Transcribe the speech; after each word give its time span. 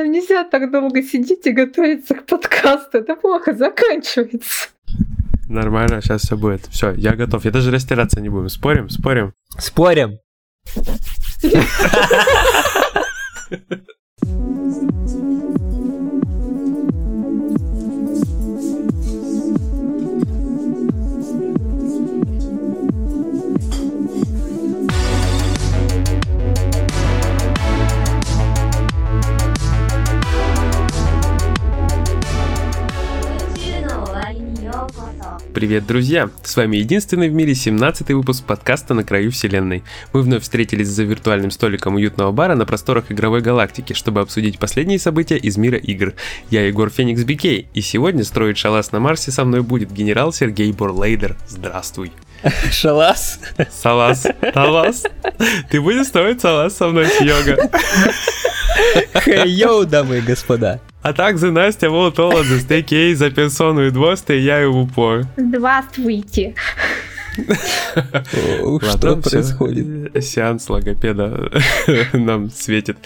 Нам 0.00 0.12
нельзя 0.12 0.44
так 0.44 0.70
долго 0.70 1.02
сидеть 1.02 1.46
и 1.46 1.52
готовиться 1.52 2.14
к 2.14 2.24
подкасту. 2.24 2.98
Это 2.98 3.16
плохо 3.16 3.52
заканчивается. 3.54 4.68
Нормально, 5.46 6.00
сейчас 6.00 6.22
все 6.22 6.38
будет. 6.38 6.64
Все, 6.68 6.92
я 6.92 7.14
готов. 7.14 7.44
Я 7.44 7.50
даже 7.50 7.70
растираться 7.70 8.18
не 8.18 8.30
будем. 8.30 8.48
Спорим? 8.48 8.88
Спорим? 8.88 9.34
Спорим. 9.58 10.18
Привет, 35.52 35.84
друзья! 35.84 36.30
С 36.44 36.56
вами 36.56 36.76
единственный 36.76 37.28
в 37.28 37.32
мире 37.32 37.54
17-й 37.54 38.14
выпуск 38.14 38.44
подкаста 38.44 38.94
«На 38.94 39.02
краю 39.02 39.32
вселенной». 39.32 39.82
Мы 40.12 40.22
вновь 40.22 40.42
встретились 40.42 40.86
за 40.86 41.02
виртуальным 41.02 41.50
столиком 41.50 41.96
уютного 41.96 42.30
бара 42.30 42.54
на 42.54 42.66
просторах 42.66 43.10
игровой 43.10 43.40
галактики, 43.40 43.92
чтобы 43.92 44.20
обсудить 44.20 44.60
последние 44.60 45.00
события 45.00 45.36
из 45.36 45.56
мира 45.56 45.76
игр. 45.76 46.14
Я 46.50 46.66
Егор 46.66 46.88
Феникс 46.88 47.24
Бикей, 47.24 47.66
и 47.74 47.80
сегодня 47.80 48.22
строить 48.22 48.58
шалас 48.58 48.92
на 48.92 49.00
Марсе 49.00 49.32
со 49.32 49.44
мной 49.44 49.62
будет 49.62 49.90
генерал 49.92 50.32
Сергей 50.32 50.70
Борлейдер. 50.72 51.36
Здравствуй! 51.48 52.12
Шалас. 52.70 53.40
Салас. 53.70 54.26
Салас. 54.54 55.02
Ты 55.68 55.80
будешь 55.80 56.06
строить 56.06 56.40
салас 56.40 56.76
со 56.76 56.88
мной, 56.88 57.08
Йога? 57.20 57.70
Хей-йоу, 59.24 59.84
дамы 59.84 60.18
и 60.18 60.20
господа. 60.20 60.80
А 61.02 61.12
также 61.14 61.50
Настя 61.50 61.88
Волтола 61.88 62.44
за 62.44 62.60
стейкей 62.60 63.14
за 63.14 63.30
персону 63.30 63.86
и 63.86 63.90
двоста, 63.90 64.34
и 64.34 64.40
я 64.40 64.62
и 64.62 64.66
в 64.66 64.76
упор. 64.76 65.22
Здравствуйте. 65.36 66.54
Что 68.82 69.16
происходит? 69.16 70.24
Сеанс 70.24 70.68
логопеда 70.68 71.50
нам 72.12 72.50
светит. 72.50 72.96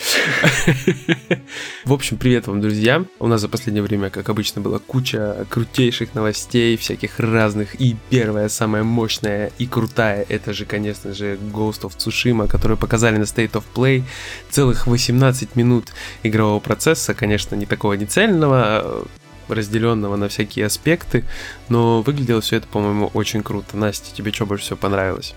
В 1.84 1.92
общем, 1.92 2.16
привет 2.16 2.46
вам, 2.46 2.60
друзья. 2.60 3.04
У 3.18 3.26
нас 3.26 3.40
за 3.40 3.48
последнее 3.48 3.82
время, 3.82 4.10
как 4.10 4.28
обычно, 4.28 4.60
была 4.60 4.78
куча 4.78 5.46
крутейших 5.48 6.14
новостей, 6.14 6.76
всяких 6.76 7.20
разных. 7.20 7.80
И 7.80 7.96
первая, 8.10 8.48
самая 8.48 8.82
мощная 8.82 9.50
и 9.58 9.66
крутая, 9.66 10.24
это 10.28 10.52
же, 10.52 10.64
конечно 10.64 11.12
же, 11.14 11.36
Ghost 11.52 11.82
of 11.82 11.96
Tsushima, 11.96 12.48
которую 12.48 12.78
показали 12.78 13.16
на 13.16 13.24
State 13.24 13.52
of 13.52 13.64
Play. 13.74 14.02
Целых 14.50 14.86
18 14.86 15.56
минут 15.56 15.92
игрового 16.22 16.60
процесса, 16.60 17.14
конечно, 17.14 17.54
не 17.54 17.66
такого 17.66 17.94
не 17.94 18.06
цельного, 18.06 19.06
разделенного 19.48 20.16
на 20.16 20.28
всякие 20.28 20.66
аспекты, 20.66 21.24
но 21.68 22.02
выглядело 22.02 22.40
все 22.40 22.56
это, 22.56 22.66
по-моему, 22.68 23.10
очень 23.14 23.42
круто. 23.42 23.76
Настя, 23.76 24.14
тебе 24.14 24.32
что 24.32 24.46
больше 24.46 24.64
всего 24.64 24.76
понравилось? 24.76 25.34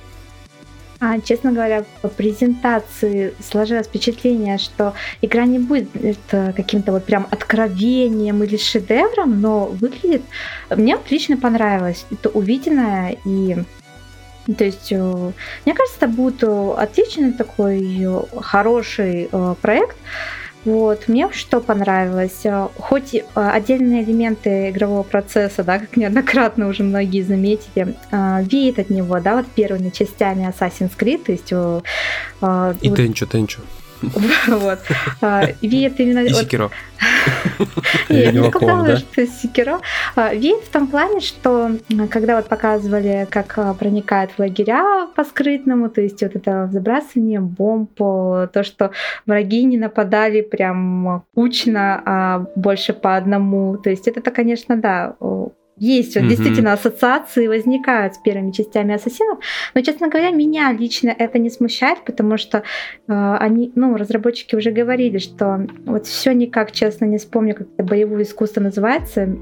А, 1.00 1.20
честно 1.20 1.52
говоря, 1.52 1.86
по 2.02 2.08
презентации 2.08 3.36
сложилось 3.40 3.86
впечатление, 3.86 4.58
что 4.58 4.94
игра 5.22 5.46
не 5.46 5.60
будет 5.60 5.96
это 5.96 6.54
каким-то 6.56 6.92
вот 6.92 7.06
прям 7.06 7.28
откровением 7.30 8.44
или 8.44 8.58
шедевром, 8.58 9.40
но 9.40 9.66
выглядит... 9.68 10.24
Мне 10.70 10.96
отлично 10.96 11.38
понравилось 11.38 12.06
это 12.10 12.30
увиденное 12.30 13.18
и 13.26 13.58
то 14.58 14.64
есть, 14.64 14.94
э, 14.94 15.32
мне 15.66 15.76
кажется, 15.76 15.98
это 15.98 16.08
будет 16.08 16.42
отличный 16.42 17.34
такой 17.34 18.08
хороший 18.42 19.28
э, 19.30 19.56
проект, 19.62 19.98
вот, 20.68 21.08
мне 21.08 21.32
что 21.32 21.62
понравилось, 21.62 22.42
э, 22.44 22.68
хоть 22.78 23.16
э, 23.16 23.22
отдельные 23.34 24.04
элементы 24.04 24.70
игрового 24.70 25.04
процесса, 25.04 25.64
да, 25.64 25.80
как 25.80 25.96
неоднократно 25.96 26.68
уже 26.68 26.84
многие 26.84 27.22
заметили, 27.22 27.96
э, 28.12 28.44
веет 28.44 28.78
от 28.78 28.90
него, 28.90 29.18
да, 29.22 29.38
вот 29.38 29.46
первыми 29.48 29.92
частями 29.92 30.46
Assassin's 30.46 30.92
Creed, 31.00 31.24
то 31.24 31.32
есть... 31.32 31.52
И 31.54 32.90
вот... 32.90 32.98
Тенчу, 32.98 33.26
Тенчу. 33.28 33.62
Вот. 34.48 34.80
Веет 35.62 36.00
именно... 36.00 36.20
И 36.20 36.30
Секиро. 36.30 36.72
Я 38.10 38.32
не 38.32 38.44
сказала, 38.50 38.98
что 38.98 39.28
Секиро. 39.28 39.80
Веет 40.16 40.64
в 40.64 40.70
том 40.70 40.88
плане, 40.88 41.20
что 41.20 41.72
когда 42.10 42.36
вот 42.38 42.48
показывали, 42.48 43.28
как 43.30 43.78
проникают 43.78 44.32
в 44.32 44.40
лагеря 44.40 45.08
по 45.16 45.24
скрытному, 45.24 45.90
то 45.90 46.02
есть 46.02 46.22
вот 46.22 46.36
это 46.36 46.70
забрасывание 46.72 47.40
бомб, 47.40 47.96
то, 47.98 48.64
что 48.64 48.92
враги 49.26 49.64
не 49.64 49.78
нападали 49.78 50.42
прям 50.42 51.24
кучно, 51.34 52.02
а 52.06 52.46
больше 52.56 52.94
по 52.94 53.16
одному. 53.16 53.78
То 53.78 53.90
есть 53.90 54.08
это, 54.08 54.32
конечно, 54.32 54.76
да, 54.78 55.16
есть 55.80 56.16
вот, 56.16 56.24
mm-hmm. 56.24 56.30
действительно 56.30 56.74
ассоциации 56.74 57.48
возникают 57.48 58.16
с 58.16 58.18
первыми 58.18 58.52
частями 58.52 58.96
ассасинов, 58.96 59.40
но, 59.74 59.82
честно 59.82 60.10
говоря, 60.10 60.32
меня 60.32 60.72
лично 60.72 61.14
это 61.18 61.40
не 61.40 61.50
смущает, 61.50 62.04
потому 62.06 62.38
что 62.38 62.60
э, 63.08 63.38
они, 63.40 63.72
ну, 63.76 63.96
разработчики 63.96 64.56
уже 64.56 64.72
говорили, 64.72 65.18
что 65.18 65.68
вот 65.86 66.06
все 66.08 66.34
никак, 66.34 66.72
честно, 66.72 67.06
не 67.06 67.18
вспомню, 67.18 67.56
как 67.56 67.68
это 67.74 67.84
боевое 67.84 68.24
искусство 68.24 68.62
называется, 68.62 69.38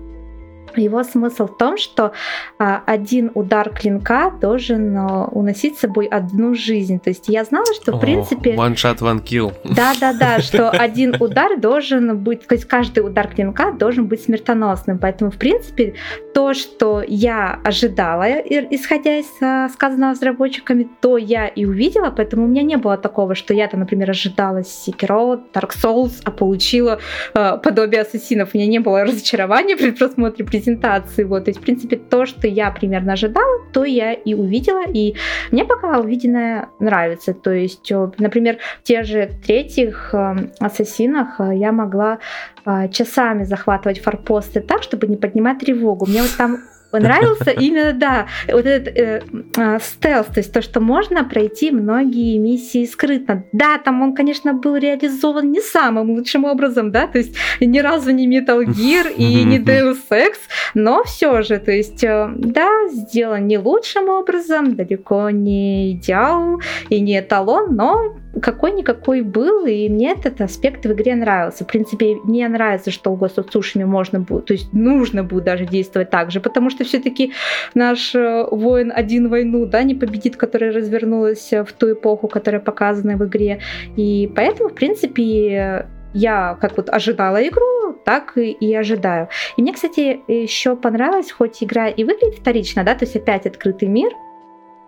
его 0.78 1.04
смысл 1.04 1.48
в 1.48 1.58
том, 1.58 1.78
что 1.78 2.12
а, 2.58 2.82
один 2.86 3.32
удар 3.34 3.70
клинка 3.70 4.32
должен 4.42 4.98
а, 4.98 5.26
уносить 5.26 5.78
с 5.78 5.82
собой 5.82 6.06
одну 6.06 6.54
жизнь. 6.56 7.00
То 7.00 7.10
есть 7.10 7.28
я 7.28 7.44
знала, 7.44 7.74
что 7.74 7.98
в 7.98 8.00
принципе... 8.00 8.56
One 8.56 8.76
shot, 8.76 9.00
one 9.00 9.24
kill. 9.24 9.54
Да-да-да, 9.64 10.40
что 10.40 10.70
один 10.70 11.16
удар 11.20 11.60
должен 11.60 12.18
быть... 12.18 12.48
То 12.48 12.56
есть 12.56 12.66
каждый 12.66 13.00
удар 13.00 13.28
клинка 13.28 13.72
должен 13.72 14.08
быть 14.08 14.24
смертоносным. 14.24 15.00
Поэтому, 15.00 15.32
в 15.32 15.38
принципе, 15.38 15.96
то, 16.34 16.54
что 16.54 17.04
я 17.08 17.60
ожидала, 17.64 18.26
исходя 18.70 19.18
из 19.18 19.28
а, 19.42 19.70
сказанного 19.70 20.14
разработчиками, 20.14 20.88
то 21.02 21.18
я 21.18 21.48
и 21.48 21.66
увидела. 21.66 22.12
Поэтому 22.12 22.46
у 22.46 22.48
меня 22.48 22.64
не 22.64 22.78
было 22.78 22.98
такого, 22.98 23.36
что 23.36 23.54
я-то, 23.54 23.78
например, 23.78 24.10
ожидала 24.10 24.60
Sekiro, 24.60 25.42
Dark 25.54 25.72
Souls, 25.82 26.22
а 26.24 26.32
получила 26.32 27.00
а, 27.34 27.58
подобие 27.58 28.02
ассасинов. 28.02 28.50
У 28.54 28.58
меня 28.58 28.68
не 28.68 28.80
было 28.80 29.04
разочарования 29.04 29.76
при 29.78 29.92
просмотре 29.92 30.46
презентации. 30.66 31.24
Вот, 31.24 31.46
то 31.46 31.50
есть, 31.50 31.60
в 31.60 31.64
принципе, 31.64 31.96
то, 31.96 32.26
что 32.26 32.48
я 32.48 32.72
примерно 32.72 33.14
ожидала, 33.14 33.62
то 33.74 33.84
я 33.84 34.14
и 34.14 34.34
увидела, 34.34 34.84
и 34.88 35.16
мне 35.52 35.66
пока 35.66 36.00
увиденное 36.00 36.70
нравится. 36.80 37.34
То 37.34 37.52
есть, 37.52 37.92
например, 38.18 38.58
в 38.80 38.84
тех 38.84 39.06
же 39.06 39.30
третьих 39.46 40.14
э, 40.14 40.36
ассасинах 40.60 41.40
э, 41.40 41.56
я 41.56 41.72
могла 41.72 42.20
э, 42.66 42.90
часами 42.90 43.44
захватывать 43.44 44.02
форпосты 44.02 44.62
так, 44.62 44.84
чтобы 44.84 45.08
не 45.08 45.18
поднимать 45.18 45.60
тревогу. 45.60 46.06
Мне 46.06 46.22
вот 46.22 46.36
там 46.38 46.58
понравился 46.92 47.52
именно, 47.52 47.94
да, 47.94 48.28
вот 48.48 48.66
этот 48.66 48.96
э, 48.96 49.22
э, 49.58 49.80
стелс, 49.82 50.28
то 50.28 50.40
есть 50.40 50.54
то, 50.54 50.62
что 50.62 50.80
можно 50.80 51.24
пройти 51.24 51.72
многие 51.72 52.38
миссии 52.38 52.86
скрытно. 52.86 53.46
Да, 53.52 53.78
там 53.78 54.02
он, 54.02 54.16
конечно, 54.16 54.54
был 54.54 54.76
реализован 54.76 55.52
не 55.52 55.62
самым 55.62 56.12
лучшим 56.12 56.46
образом, 56.46 56.92
да, 56.92 57.08
то 57.08 57.18
есть 57.18 57.36
ни 57.60 57.80
разу 57.80 58.12
не 58.12 58.28
Metal 58.28 58.64
Gear 58.64 59.14
и 59.16 59.44
не 59.46 59.60
Deus 59.60 59.98
Ex, 60.10 60.34
но 60.74 61.04
все 61.04 61.42
же, 61.42 61.58
то 61.60 61.72
есть, 61.72 62.04
э, 62.04 62.30
да, 62.38 62.70
сделан 62.90 63.48
не 63.48 63.58
лучшим 63.58 64.10
образом, 64.10 64.76
далеко 64.76 65.30
не 65.30 65.94
идеал 65.94 66.62
и 66.90 67.00
не 67.00 67.20
эталон, 67.20 67.76
но 67.76 68.16
какой-никакой 68.42 69.22
был, 69.22 69.66
и 69.66 69.90
мне 69.90 70.12
этот 70.12 70.42
аспект 70.42 70.86
в 70.86 70.92
игре 70.92 71.16
нравился. 71.16 71.64
В 71.64 71.68
принципе, 71.68 72.16
мне 72.24 72.48
нравится, 72.48 72.92
что 72.92 73.12
у 73.12 73.18
Ghost 73.18 73.36
of 73.38 73.50
Tsushima 73.50 73.86
можно 73.86 74.20
будет, 74.20 74.46
то 74.46 74.54
есть 74.54 74.74
нужно 74.74 75.24
будет 75.24 75.46
даже 75.46 75.66
действовать 75.66 76.10
так 76.10 76.32
же, 76.32 76.40
потому 76.40 76.70
что 76.70 76.84
все-таки 76.84 77.32
наш 77.74 78.14
э, 78.16 78.46
воин 78.52 78.92
один 78.96 79.30
войну, 79.30 79.66
да, 79.66 79.84
не 79.84 79.96
победит, 79.96 80.36
которая 80.36 80.74
развернулась 80.74 81.52
в 81.52 81.68
ту 81.74 81.94
эпоху, 81.94 82.28
которая 82.28 82.62
показана 82.62 83.18
в 83.18 83.26
игре. 83.26 83.60
И 83.96 84.32
поэтому, 84.36 84.70
в 84.70 84.74
принципе, 84.74 85.88
я 86.14 86.58
как 86.62 86.78
вот 86.78 86.90
ожидала 86.90 87.46
игру, 87.48 87.94
так 88.06 88.38
и, 88.38 88.52
и 88.52 88.74
ожидаю. 88.74 89.30
И 89.58 89.62
мне, 89.62 89.74
кстати, 89.74 90.22
еще 90.28 90.76
понравилось, 90.76 91.32
хоть 91.32 91.62
игра 91.64 91.88
и 91.88 92.04
выглядит 92.04 92.40
вторично, 92.40 92.84
да, 92.84 92.96
то 92.96 93.06
есть 93.06 93.16
опять 93.16 93.46
открытый 93.46 93.88
мир, 93.88 94.12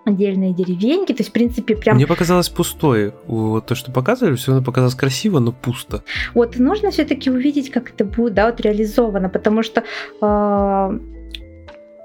отдельные 0.07 0.53
деревеньки, 0.53 1.13
то 1.13 1.21
есть, 1.21 1.29
в 1.29 1.33
принципе, 1.33 1.75
прям... 1.75 1.95
Мне 1.95 2.07
показалось 2.07 2.49
пустое. 2.49 3.13
Вот 3.27 3.65
то, 3.65 3.75
что 3.75 3.91
показывали, 3.91 4.35
все 4.35 4.51
равно 4.51 4.65
показалось 4.65 4.95
красиво, 4.95 5.39
но 5.39 5.51
пусто. 5.51 6.03
Вот 6.33 6.57
нужно 6.57 6.91
все-таки 6.91 7.29
увидеть, 7.29 7.71
как 7.71 7.91
это 7.91 8.05
будет, 8.05 8.33
да, 8.33 8.47
вот 8.47 8.61
реализовано, 8.61 9.29
потому 9.29 9.63
что 9.63 9.83
э, 10.21 10.99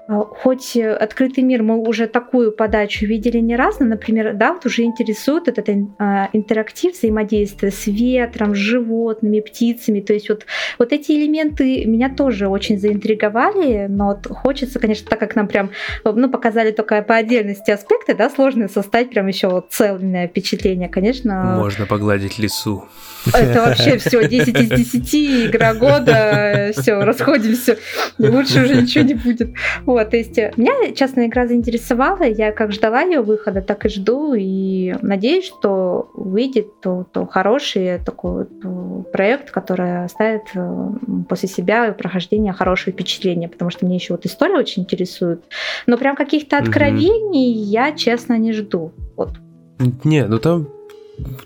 хоть 0.07 0.75
открытый 0.75 1.43
мир 1.43 1.63
мы 1.63 1.77
уже 1.77 2.07
такую 2.07 2.51
подачу 2.51 3.05
видели 3.05 3.37
не 3.37 3.55
раз, 3.55 3.79
но, 3.79 3.85
например, 3.85 4.33
да, 4.33 4.53
вот 4.53 4.65
уже 4.65 4.83
интересует 4.83 5.47
этот 5.47 5.69
а, 5.97 6.29
интерактив 6.33 6.93
взаимодействия 6.93 7.71
с 7.71 7.87
ветром, 7.87 8.53
с 8.53 8.57
животными, 8.57 9.39
птицами. 9.39 10.01
То 10.01 10.13
есть 10.13 10.27
вот, 10.27 10.45
вот 10.77 10.91
эти 10.91 11.13
элементы 11.13 11.85
меня 11.85 12.09
тоже 12.09 12.49
очень 12.49 12.79
заинтриговали, 12.79 13.87
но 13.87 14.07
вот 14.07 14.27
хочется, 14.27 14.79
конечно, 14.79 15.07
так 15.09 15.19
как 15.19 15.35
нам 15.35 15.47
прям 15.47 15.71
ну, 16.03 16.29
показали 16.29 16.71
только 16.71 17.01
по 17.01 17.15
отдельности 17.15 17.71
аспекты, 17.71 18.13
да, 18.13 18.29
сложно 18.29 18.67
составить 18.67 19.11
прям 19.11 19.27
еще 19.27 19.47
вот 19.47 19.67
цельное 19.71 20.27
впечатление, 20.27 20.89
конечно. 20.89 21.55
Можно 21.57 21.85
погладить 21.85 22.39
лесу. 22.39 22.85
Это 23.33 23.61
вообще 23.65 23.97
все 23.97 24.27
10 24.27 24.59
из 24.59 24.91
10, 24.91 25.49
игра 25.49 25.73
года, 25.73 26.71
все, 26.77 26.99
расходимся, 27.03 27.77
лучше 28.17 28.63
уже 28.63 28.81
ничего 28.81 29.05
не 29.05 29.13
будет. 29.13 29.49
Вот, 29.93 30.09
то 30.09 30.17
есть 30.17 30.35
меня, 30.37 30.91
честно, 30.93 31.27
игра 31.27 31.47
заинтересовала, 31.47 32.23
я 32.23 32.51
как 32.51 32.71
ждала 32.71 33.01
ее 33.01 33.21
выхода, 33.21 33.61
так 33.61 33.85
и 33.85 33.89
жду, 33.89 34.33
и 34.33 34.95
надеюсь, 35.01 35.45
что 35.45 36.09
выйдет 36.13 36.81
то, 36.81 37.05
то 37.11 37.27
хороший 37.27 37.99
такой 37.99 38.47
вот 38.63 39.11
проект, 39.11 39.51
который 39.51 40.05
оставит 40.05 40.43
э, 40.55 40.89
после 41.29 41.47
себя 41.47 41.93
прохождение 41.93 42.53
хорошее 42.53 42.93
впечатление, 42.93 43.49
потому 43.49 43.69
что 43.69 43.85
мне 43.85 43.95
еще 43.95 44.13
вот 44.13 44.25
история 44.25 44.55
очень 44.55 44.83
интересует. 44.83 45.43
Но 45.85 45.97
прям 45.97 46.15
каких-то 46.15 46.57
откровений 46.57 47.53
mm-hmm. 47.53 47.65
я, 47.65 47.91
честно, 47.91 48.37
не 48.37 48.53
жду. 48.53 48.91
Вот. 49.15 49.37
Не, 50.03 50.25
ну 50.25 50.39
там 50.39 50.67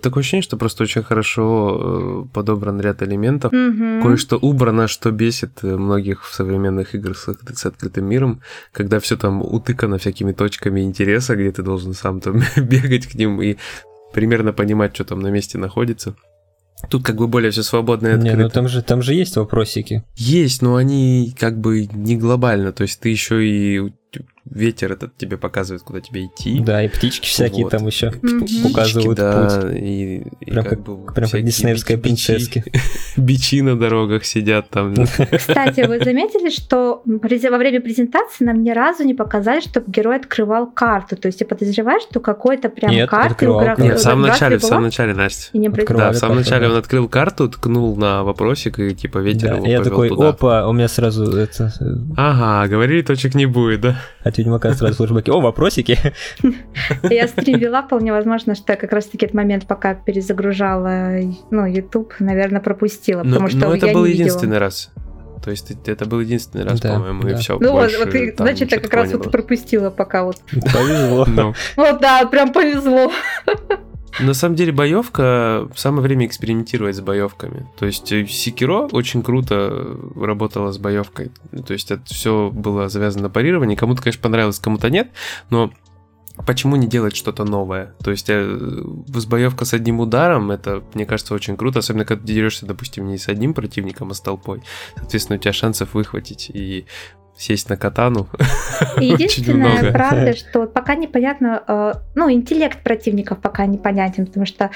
Такое 0.02 0.22
ощущение, 0.22 0.44
что 0.44 0.58
просто 0.58 0.84
очень 0.84 1.04
хорошо 1.04 2.26
э, 2.30 2.34
подобран 2.34 2.80
ряд 2.82 3.02
элементов. 3.04 3.54
Mm-hmm. 3.54 4.02
Кое-что 4.02 4.38
убрано, 4.38 4.88
что 4.88 5.12
бесит 5.12 5.60
э, 5.64 5.76
многих 5.76 6.26
в 6.26 6.34
современных 6.34 6.96
играх 6.96 7.18
с, 7.18 7.28
с 7.56 7.66
открытым 7.66 8.06
миром, 8.06 8.42
когда 8.72 9.00
все 9.00 9.18
там 9.18 9.42
утыкано 9.42 9.98
всякими 9.98 10.32
точками 10.32 10.82
интереса, 10.82 11.36
где 11.36 11.52
ты 11.52 11.64
должен 11.64 11.94
сам 11.94 12.20
там 12.20 12.42
бегать 12.58 13.08
к 13.08 13.16
ним 13.16 13.42
и 13.42 13.58
примерно 14.14 14.54
понимать, 14.54 14.96
что 14.96 15.06
там 15.06 15.20
на 15.20 15.28
месте 15.28 15.58
находится. 15.58 16.16
Тут 16.90 17.04
как 17.04 17.16
бы 17.16 17.28
более 17.28 17.52
все 17.52 17.64
свободно 17.64 18.08
и 18.08 18.12
открыто. 18.12 18.38
Не, 18.38 18.44
ну 18.44 18.50
там 18.50 18.68
же, 18.68 18.84
там 18.84 19.02
же 19.02 19.14
есть 19.14 19.36
вопросики. 19.36 20.04
Есть, 20.16 20.62
но 20.62 20.76
они 20.76 21.36
как 21.38 21.60
бы 21.60 21.88
не 21.88 22.16
глобально. 22.18 22.72
То 22.72 22.84
есть 22.84 23.00
ты 23.00 23.10
еще 23.10 23.46
и 23.46 23.94
ветер 24.50 24.92
этот 24.92 25.16
тебе 25.18 25.38
показывает, 25.38 25.84
куда 25.84 26.02
тебе 26.02 26.26
идти. 26.26 26.60
Да, 26.60 26.84
и 26.84 26.88
птички 26.88 27.28
всякие 27.28 27.64
вот. 27.64 27.72
там 27.72 27.86
еще 27.88 28.08
mm-hmm. 28.08 28.70
указывают 28.70 29.18
да, 29.18 29.62
путь. 29.62 29.76
И, 29.76 30.24
и 30.42 30.52
прям 30.52 30.64
как, 30.64 30.70
как 30.70 30.82
бы 30.82 31.14
прям 31.14 31.30
как 31.30 31.44
диснеевская 31.44 31.98
принцесски. 31.98 32.64
Бичи 33.18 33.62
на 33.62 33.78
дорогах 33.78 34.26
сидят 34.26 34.70
там. 34.70 34.94
Кстати, 34.96 35.86
вы 35.88 36.00
заметили, 36.04 36.50
что 36.50 37.02
во 37.06 37.58
время 37.58 37.82
презентации 37.82 38.46
нам 38.46 38.64
ни 38.64 38.72
разу 38.72 39.04
не 39.04 39.14
показали, 39.14 39.62
чтобы 39.62 39.92
герой 39.92 40.18
открывал 40.18 40.68
карту. 40.68 41.16
То 41.16 41.28
есть 41.28 41.42
я 41.42 41.48
подозреваю, 41.48 42.00
что 42.02 42.20
какой-то 42.20 42.70
прям 42.70 42.92
Нет, 42.92 43.10
карты 43.10 43.46
игрока. 43.46 43.82
Нет, 43.82 44.00
в 44.00 44.02
самом 44.02 44.24
начале, 44.24 44.58
в 44.58 44.64
самом 44.64 44.84
начале, 44.84 45.14
Настя. 45.14 45.50
И 45.54 45.58
не 45.58 45.70
да, 45.70 46.12
в 46.12 46.16
самом 46.16 46.38
начале 46.38 46.70
он 46.70 46.76
открыл 46.76 47.08
карту, 47.08 47.50
ткнул 47.50 47.96
на 47.96 48.24
вопросик 48.24 48.80
и 48.80 48.94
типа 48.96 49.20
ветер 49.20 49.50
да, 49.50 49.56
его 49.56 49.66
Я 49.66 49.84
такой, 49.84 50.10
туда. 50.10 50.30
опа, 50.30 50.68
у 50.68 50.74
меня 50.74 50.88
сразу 50.88 51.36
это... 51.36 51.74
Э, 51.80 51.86
ага, 52.16 52.68
говорили, 52.70 53.02
точек 53.02 53.36
не 53.36 53.46
будет, 53.46 53.82
да? 53.82 54.02
От 54.38 54.46
Ведьмака 54.46 54.74
сразу 54.74 54.96
флешбеки. 54.96 55.32
О, 55.32 55.42
вопросики. 55.42 55.98
Я 57.10 57.28
стрим 57.28 57.58
вела, 57.58 57.82
вполне 57.82 58.12
возможно, 58.12 58.54
что 58.54 58.74
я 58.74 58.78
как 58.78 58.92
раз-таки 58.92 59.26
этот 59.26 59.36
момент, 59.36 59.66
пока 59.66 59.96
перезагружала 59.96 61.20
ну, 61.50 61.66
YouTube, 61.66 62.14
наверное, 62.20 62.62
пропустила, 62.62 63.24
потому 63.24 63.42
но, 63.42 63.48
что 63.48 63.58
но 63.60 63.76
это 63.76 63.88
я 63.88 63.94
был 63.94 64.06
не 64.06 64.12
единственный 64.12 64.50
видела. 64.50 64.60
раз. 64.60 64.92
То 65.44 65.50
есть 65.50 65.72
это 65.88 66.06
был 66.06 66.20
единственный 66.20 66.66
раз, 66.66 66.80
да, 66.80 66.94
по-моему, 66.94 67.24
да. 67.24 67.32
и 67.32 67.36
все. 67.36 67.58
Ну 67.60 67.72
больше, 67.72 67.98
вот, 67.98 68.12
ты, 68.12 68.36
значит, 68.38 68.72
я 68.72 68.80
как 68.80 68.94
раз 68.94 69.12
вот 69.12 69.32
пропустила 69.32 69.90
пока 69.90 70.24
вот. 70.24 70.38
Повезло. 70.52 71.26
Ну. 71.26 71.54
Вот 71.76 72.00
да, 72.00 72.26
прям 72.28 72.54
повезло. 72.54 73.12
На 74.20 74.34
самом 74.34 74.56
деле 74.56 74.72
боевка, 74.72 75.70
самое 75.76 76.02
время 76.02 76.26
экспериментировать 76.26 76.96
с 76.96 77.02
боевками. 77.02 77.68
То 77.78 77.86
есть 77.86 78.08
Секиро 78.08 78.88
очень 78.92 79.22
круто 79.22 79.98
работала 80.16 80.72
с 80.72 80.78
боевкой. 80.78 81.32
То 81.66 81.74
есть 81.74 81.92
это 81.92 82.04
все 82.06 82.50
было 82.52 82.90
завязано 82.90 83.24
на 83.24 83.30
парировании. 83.30 83.76
Кому-то, 83.76 84.02
конечно, 84.02 84.22
понравилось, 84.22 84.60
кому-то 84.60 84.90
нет, 84.90 85.12
но 85.50 85.72
почему 86.46 86.76
не 86.76 86.88
делать 86.88 87.16
что-то 87.16 87.44
новое? 87.44 87.96
То 88.04 88.12
есть 88.12 88.30
э, 88.30 88.84
с 89.08 89.26
боевка 89.26 89.66
с 89.66 89.74
одним 89.74 90.00
ударом, 90.00 90.52
это, 90.52 90.84
мне 90.94 91.06
кажется, 91.06 91.34
очень 91.34 91.58
круто, 91.58 91.80
особенно 91.80 92.06
когда 92.06 92.26
ты 92.26 92.34
дерешься, 92.34 92.66
допустим, 92.66 93.08
не 93.08 93.18
с 93.18 93.28
одним 93.28 93.54
противником, 93.54 94.12
а 94.12 94.14
с 94.14 94.22
толпой. 94.22 94.62
Соответственно, 94.96 95.38
у 95.38 95.42
тебя 95.42 95.54
шансов 95.54 95.94
выхватить 95.94 96.50
и 96.54 96.86
сесть 97.38 97.70
на 97.70 97.78
катану. 97.78 98.28
Единственная 98.98 99.92
правда, 99.92 100.36
что 100.36 100.66
пока 100.66 100.96
непонятно, 100.96 101.64
э, 101.68 101.94
ну, 102.16 102.32
интеллект 102.32 102.82
противников 102.82 103.40
пока 103.40 103.66
непонятен, 103.66 104.26
потому 104.26 104.46
что 104.46 104.72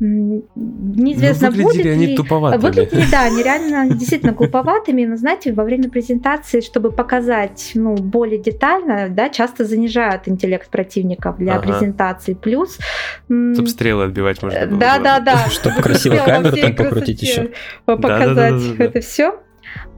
неизвестно, 0.00 1.50
ну, 1.50 1.62
будет 1.64 1.86
они 1.86 2.06
ли... 2.06 2.16
туповатыми. 2.16 2.62
Выглядели, 2.62 3.04
да, 3.10 3.24
они 3.24 3.42
реально 3.42 3.94
действительно 3.94 4.32
глуповатыми, 4.32 5.04
но, 5.04 5.16
знаете, 5.16 5.52
во 5.52 5.64
время 5.64 5.90
презентации, 5.90 6.62
чтобы 6.62 6.90
показать, 6.90 7.72
ну, 7.74 7.94
более 7.94 8.38
детально, 8.38 9.08
да, 9.10 9.28
часто 9.28 9.64
занижают 9.64 10.26
интеллект 10.26 10.70
противников 10.70 11.36
для 11.36 11.56
ага. 11.56 11.68
презентации. 11.68 12.32
Плюс... 12.34 12.78
Чтобы 13.26 13.68
стрелы 13.68 14.04
отбивать 14.04 14.42
можно 14.42 14.66
было. 14.66 14.78
Да, 14.78 14.98
да, 14.98 15.20
да. 15.20 15.48
Чтобы 15.50 15.82
красиво 15.82 16.16
камеру 16.16 16.56
там 16.56 16.74
покрутить 16.74 17.22
еще. 17.22 17.50
Показать 17.84 18.62
это 18.78 19.00
все. 19.00 19.34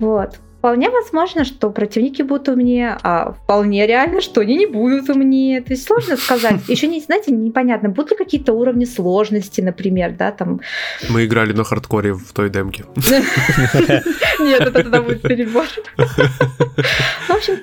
Вот. 0.00 0.38
Вполне 0.58 0.90
возможно, 0.90 1.44
что 1.44 1.70
противники 1.70 2.22
будут 2.22 2.48
умнее, 2.48 2.98
а 3.02 3.32
вполне 3.32 3.86
реально, 3.86 4.20
что 4.20 4.40
они 4.40 4.56
не 4.56 4.66
будут 4.66 5.08
умнее. 5.08 5.60
То 5.60 5.72
есть 5.72 5.86
сложно 5.86 6.16
сказать. 6.16 6.60
Еще 6.68 6.88
не, 6.88 7.00
знаете, 7.00 7.30
непонятно, 7.30 7.90
будут 7.90 8.10
ли 8.10 8.16
какие-то 8.16 8.52
уровни 8.52 8.84
сложности, 8.84 9.60
например, 9.60 10.16
да, 10.18 10.32
там. 10.32 10.60
Мы 11.08 11.26
играли 11.26 11.52
на 11.52 11.62
хардкоре 11.62 12.12
в 12.12 12.32
той 12.32 12.50
демке. 12.50 12.84
Нет, 12.96 14.60
это 14.60 14.72
тогда 14.72 15.00
будет 15.00 15.22
перебор. 15.22 15.66
В 15.96 17.30
общем, 17.30 17.58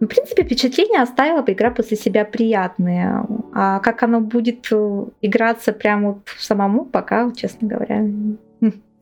в 0.00 0.06
принципе, 0.06 0.44
впечатление 0.44 1.02
оставила 1.02 1.42
бы 1.42 1.52
игра 1.52 1.70
после 1.70 1.96
себя 1.96 2.24
приятные. 2.24 3.24
А 3.54 3.80
как 3.80 4.02
оно 4.02 4.20
будет 4.20 4.70
играться 5.20 5.72
прямо 5.72 6.08
вот 6.12 6.28
самому, 6.38 6.84
пока, 6.84 7.32
честно 7.32 7.66
говоря, 7.66 8.04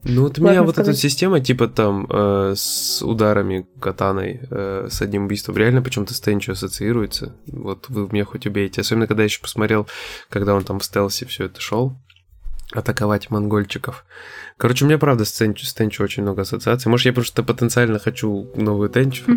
ну 0.05 0.21
вот 0.21 0.37
у 0.39 0.43
меня 0.43 0.61
вот 0.63 0.77
эта 0.77 0.93
система 0.93 1.39
типа 1.39 1.67
там 1.67 2.07
э, 2.09 2.53
с 2.55 3.01
ударами 3.03 3.67
катаной, 3.79 4.39
э, 4.49 4.87
с 4.89 5.01
одним 5.01 5.25
убийством 5.25 5.57
реально 5.57 5.81
почему-то 5.81 6.13
с 6.13 6.19
Тенчо 6.21 6.53
ассоциируется. 6.53 7.35
Вот 7.47 7.89
вы 7.89 8.07
меня 8.11 8.23
хоть 8.23 8.45
убейте. 8.45 8.81
Особенно 8.81 9.07
когда 9.07 9.23
я 9.23 9.25
еще 9.25 9.41
посмотрел, 9.41 9.87
когда 10.29 10.53
он 10.53 10.63
там 10.63 10.79
в 10.79 10.85
стелсе 10.85 11.25
все 11.25 11.45
это 11.45 11.59
шел 11.59 11.97
атаковать 12.71 13.29
монгольчиков. 13.29 14.05
Короче, 14.57 14.85
у 14.85 14.87
меня 14.87 14.97
правда 14.97 15.25
с 15.25 15.31
Тенчо, 15.31 15.65
с 15.65 15.73
Тенчо 15.73 16.03
очень 16.03 16.23
много 16.23 16.41
ассоциаций. 16.43 16.89
Может, 16.89 17.05
я 17.05 17.13
просто 17.13 17.43
потенциально 17.43 17.99
хочу 17.99 18.49
новую 18.55 18.89
Тенчу. 18.89 19.23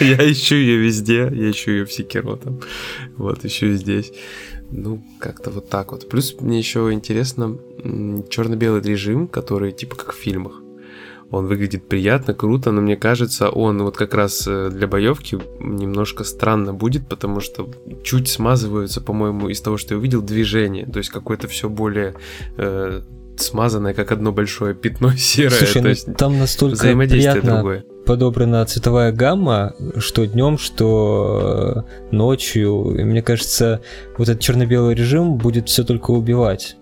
Я 0.00 0.30
ищу 0.30 0.56
ее 0.56 0.76
везде, 0.76 1.30
я 1.32 1.50
ищу 1.50 1.70
ее 1.70 1.86
в 1.86 1.92
Секиро 1.92 2.36
там. 2.36 2.60
Вот, 3.16 3.46
ищу 3.46 3.72
здесь. 3.72 4.12
Ну, 4.70 5.02
как-то 5.18 5.50
вот 5.50 5.68
так 5.68 5.92
вот. 5.92 6.08
Плюс 6.08 6.34
мне 6.40 6.58
еще 6.58 6.92
интересно 6.92 7.56
черно-белый 8.28 8.80
режим, 8.80 9.28
который 9.28 9.72
типа 9.72 9.96
как 9.96 10.12
в 10.12 10.16
фильмах. 10.16 10.62
Он 11.30 11.46
выглядит 11.46 11.88
приятно, 11.88 12.34
круто, 12.34 12.70
но 12.70 12.80
мне 12.80 12.96
кажется, 12.96 13.48
он 13.48 13.82
вот 13.82 13.96
как 13.96 14.14
раз 14.14 14.46
э, 14.46 14.70
для 14.70 14.86
боевки 14.86 15.38
немножко 15.58 16.22
странно 16.22 16.72
будет, 16.72 17.08
потому 17.08 17.40
что 17.40 17.68
чуть 18.04 18.28
смазываются, 18.28 19.00
по-моему, 19.00 19.48
из 19.48 19.60
того, 19.60 19.76
что 19.76 19.94
я 19.94 19.98
увидел, 19.98 20.22
движение. 20.22 20.86
То 20.86 20.98
есть 20.98 21.10
какое-то 21.10 21.48
все 21.48 21.68
более 21.68 22.14
э, 22.56 23.02
смазанное, 23.40 23.94
как 23.94 24.12
одно 24.12 24.32
большое 24.32 24.74
пятно 24.74 25.12
серое. 25.16 25.58
Слушай, 25.58 25.82
То 25.82 25.88
есть 25.88 26.16
там 26.16 26.38
настолько 26.38 26.74
взаимодействие 26.74 27.42
другое. 27.42 27.84
подобрана 28.06 28.64
цветовая 28.66 29.12
гамма, 29.12 29.74
что 29.98 30.24
днем, 30.26 30.58
что 30.58 31.84
э, 32.10 32.14
ночью. 32.14 32.96
И 32.98 33.04
мне 33.04 33.22
кажется, 33.22 33.80
вот 34.16 34.28
этот 34.28 34.42
черно-белый 34.42 34.94
режим 34.94 35.36
будет 35.36 35.68
все 35.68 35.84
только 35.84 36.10
убивать. 36.12 36.76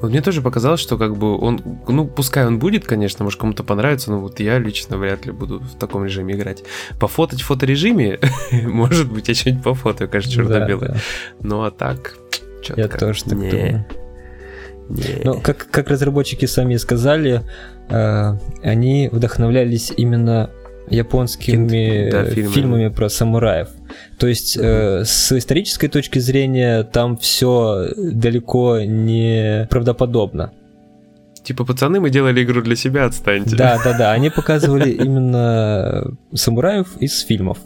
Вот 0.00 0.10
мне 0.10 0.20
тоже 0.20 0.42
показалось, 0.42 0.80
что 0.80 0.98
как 0.98 1.16
бы 1.16 1.38
он, 1.38 1.60
ну, 1.88 2.06
пускай 2.06 2.46
он 2.46 2.58
будет, 2.58 2.84
конечно, 2.84 3.24
может 3.24 3.40
кому-то 3.40 3.64
понравится, 3.64 4.10
но 4.10 4.20
вот 4.20 4.40
я 4.40 4.58
лично 4.58 4.98
вряд 4.98 5.24
ли 5.24 5.32
буду 5.32 5.60
в 5.60 5.78
таком 5.78 6.04
режиме 6.04 6.34
играть. 6.34 6.64
Пофотать 7.00 7.40
в 7.40 7.46
фоторежиме, 7.46 8.18
может 8.64 9.10
быть, 9.10 9.28
я 9.28 9.34
что-нибудь 9.34 9.64
пофотаю, 9.64 10.10
конечно, 10.10 10.32
черно-белое. 10.32 10.88
Да, 10.88 10.94
да. 10.94 11.00
Ну 11.40 11.62
а 11.62 11.70
так, 11.70 12.16
Я 12.76 12.88
тоже 12.88 13.24
так 13.24 13.32
думаю. 13.32 13.86
Ну, 15.24 15.40
как, 15.40 15.68
как 15.70 15.90
разработчики 15.90 16.46
сами 16.46 16.76
сказали, 16.76 17.42
э, 17.88 18.32
они 18.62 19.08
вдохновлялись 19.12 19.92
именно 19.96 20.50
японскими 20.88 22.10
да, 22.10 22.24
фильмами. 22.24 22.52
фильмами 22.54 22.88
про 22.88 23.08
самураев. 23.08 23.68
То 24.18 24.28
есть 24.28 24.56
э, 24.56 25.04
с 25.04 25.32
исторической 25.36 25.88
точки 25.88 26.20
зрения 26.20 26.84
там 26.84 27.16
все 27.16 27.88
далеко 27.96 28.80
не 28.80 29.66
правдоподобно. 29.70 30.52
Типа, 31.42 31.64
пацаны, 31.64 32.00
мы 32.00 32.10
делали 32.10 32.42
игру 32.42 32.60
для 32.60 32.76
себя, 32.76 33.04
отстаньте. 33.04 33.56
Да, 33.56 33.80
да, 33.82 33.96
да. 33.96 34.12
Они 34.12 34.30
показывали 34.30 34.90
именно 34.90 36.04
самураев 36.34 36.96
из 37.00 37.20
фильмов. 37.20 37.58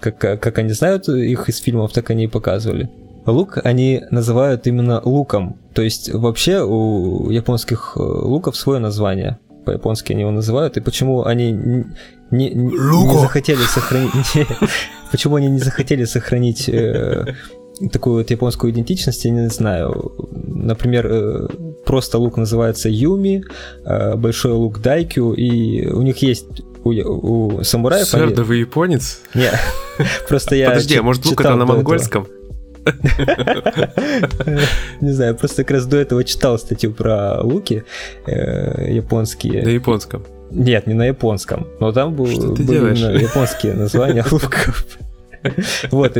как, 0.00 0.18
как 0.18 0.58
они 0.58 0.70
знают 0.70 1.08
их 1.08 1.48
из 1.48 1.58
фильмов, 1.58 1.92
так 1.92 2.10
они 2.10 2.24
и 2.24 2.28
показывали. 2.28 2.90
Лук 3.26 3.58
они 3.64 4.02
называют 4.10 4.66
именно 4.66 5.00
луком. 5.04 5.58
То 5.74 5.82
есть 5.82 6.12
вообще 6.12 6.62
у 6.62 7.30
японских 7.30 7.92
э, 7.96 8.00
луков 8.00 8.56
свое 8.56 8.78
название. 8.78 9.38
По-японски 9.64 10.12
они 10.12 10.22
его 10.22 10.30
называют. 10.30 10.76
И 10.76 10.80
почему 10.80 11.24
они 11.24 11.50
не, 11.52 11.84
не, 12.30 12.54
не 12.54 13.18
захотели 13.18 13.62
сохранить... 13.62 14.48
Почему 15.12 15.36
они 15.36 15.48
не 15.48 15.60
захотели 15.60 16.04
сохранить 16.04 16.68
э, 16.68 17.34
такую 17.92 18.16
вот 18.16 18.30
японскую 18.30 18.72
идентичность, 18.72 19.24
я 19.24 19.30
не 19.30 19.48
знаю. 19.48 20.12
Например, 20.32 21.06
э, 21.08 21.48
просто 21.84 22.18
лук 22.18 22.36
называется 22.36 22.88
Юми, 22.88 23.44
большой 23.84 24.52
лук 24.52 24.80
Дайкю, 24.80 25.32
и 25.32 25.86
у 25.86 26.02
них 26.02 26.18
есть 26.18 26.46
у, 26.84 27.58
у 27.58 27.64
самураев... 27.64 28.06
Сэр, 28.06 28.24
они... 28.24 28.34
да 28.34 28.42
вы 28.42 28.56
японец? 28.56 29.20
Не, 29.34 29.50
просто 30.28 30.56
я 30.56 30.68
Подожди, 30.70 30.96
а 30.96 31.02
может 31.02 31.24
лук 31.24 31.40
это 31.40 31.54
на 31.54 31.66
монгольском? 31.66 32.26
Не 35.00 35.12
знаю, 35.12 35.36
просто 35.36 35.64
как 35.64 35.72
раз 35.72 35.86
до 35.86 35.96
этого 35.96 36.24
читал 36.24 36.58
статью 36.58 36.92
про 36.92 37.40
луки 37.42 37.84
э, 38.26 38.92
японские. 38.92 39.62
На 39.62 39.68
японском? 39.68 40.24
Нет, 40.50 40.86
не 40.86 40.94
на 40.94 41.06
японском. 41.06 41.66
Но 41.80 41.92
там 41.92 42.14
был, 42.14 42.26
были 42.26 43.22
японские 43.22 43.74
названия 43.74 44.24
луков. 44.30 44.86
Вот, 45.90 46.16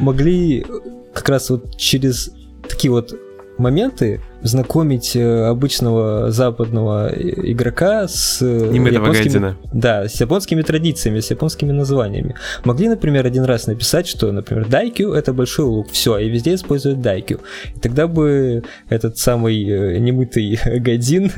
могли 0.00 0.66
как 1.14 1.28
раз 1.28 1.50
вот 1.50 1.76
через 1.76 2.30
такие 2.68 2.90
вот 2.90 3.14
моменты 3.60 4.20
знакомить 4.42 5.14
э, 5.14 5.44
обычного 5.44 6.30
западного 6.30 7.10
игрока 7.14 8.08
с 8.08 8.40
японскими, 8.40 9.56
да, 9.72 10.08
с 10.08 10.20
японскими 10.20 10.62
традициями, 10.62 11.20
с 11.20 11.30
японскими 11.30 11.72
названиями. 11.72 12.34
Могли, 12.64 12.88
например, 12.88 13.26
один 13.26 13.44
раз 13.44 13.66
написать, 13.66 14.06
что, 14.06 14.32
например, 14.32 14.66
дайкю 14.68 15.12
это 15.12 15.32
большой 15.32 15.66
лук, 15.66 15.90
все, 15.90 16.18
и 16.18 16.28
везде 16.28 16.54
используют 16.54 17.00
дайкю. 17.00 17.40
И 17.76 17.78
тогда 17.78 18.06
бы 18.06 18.64
этот 18.88 19.18
самый 19.18 19.62
э, 19.62 19.98
немытый 19.98 20.58
Гайдин 20.78 21.30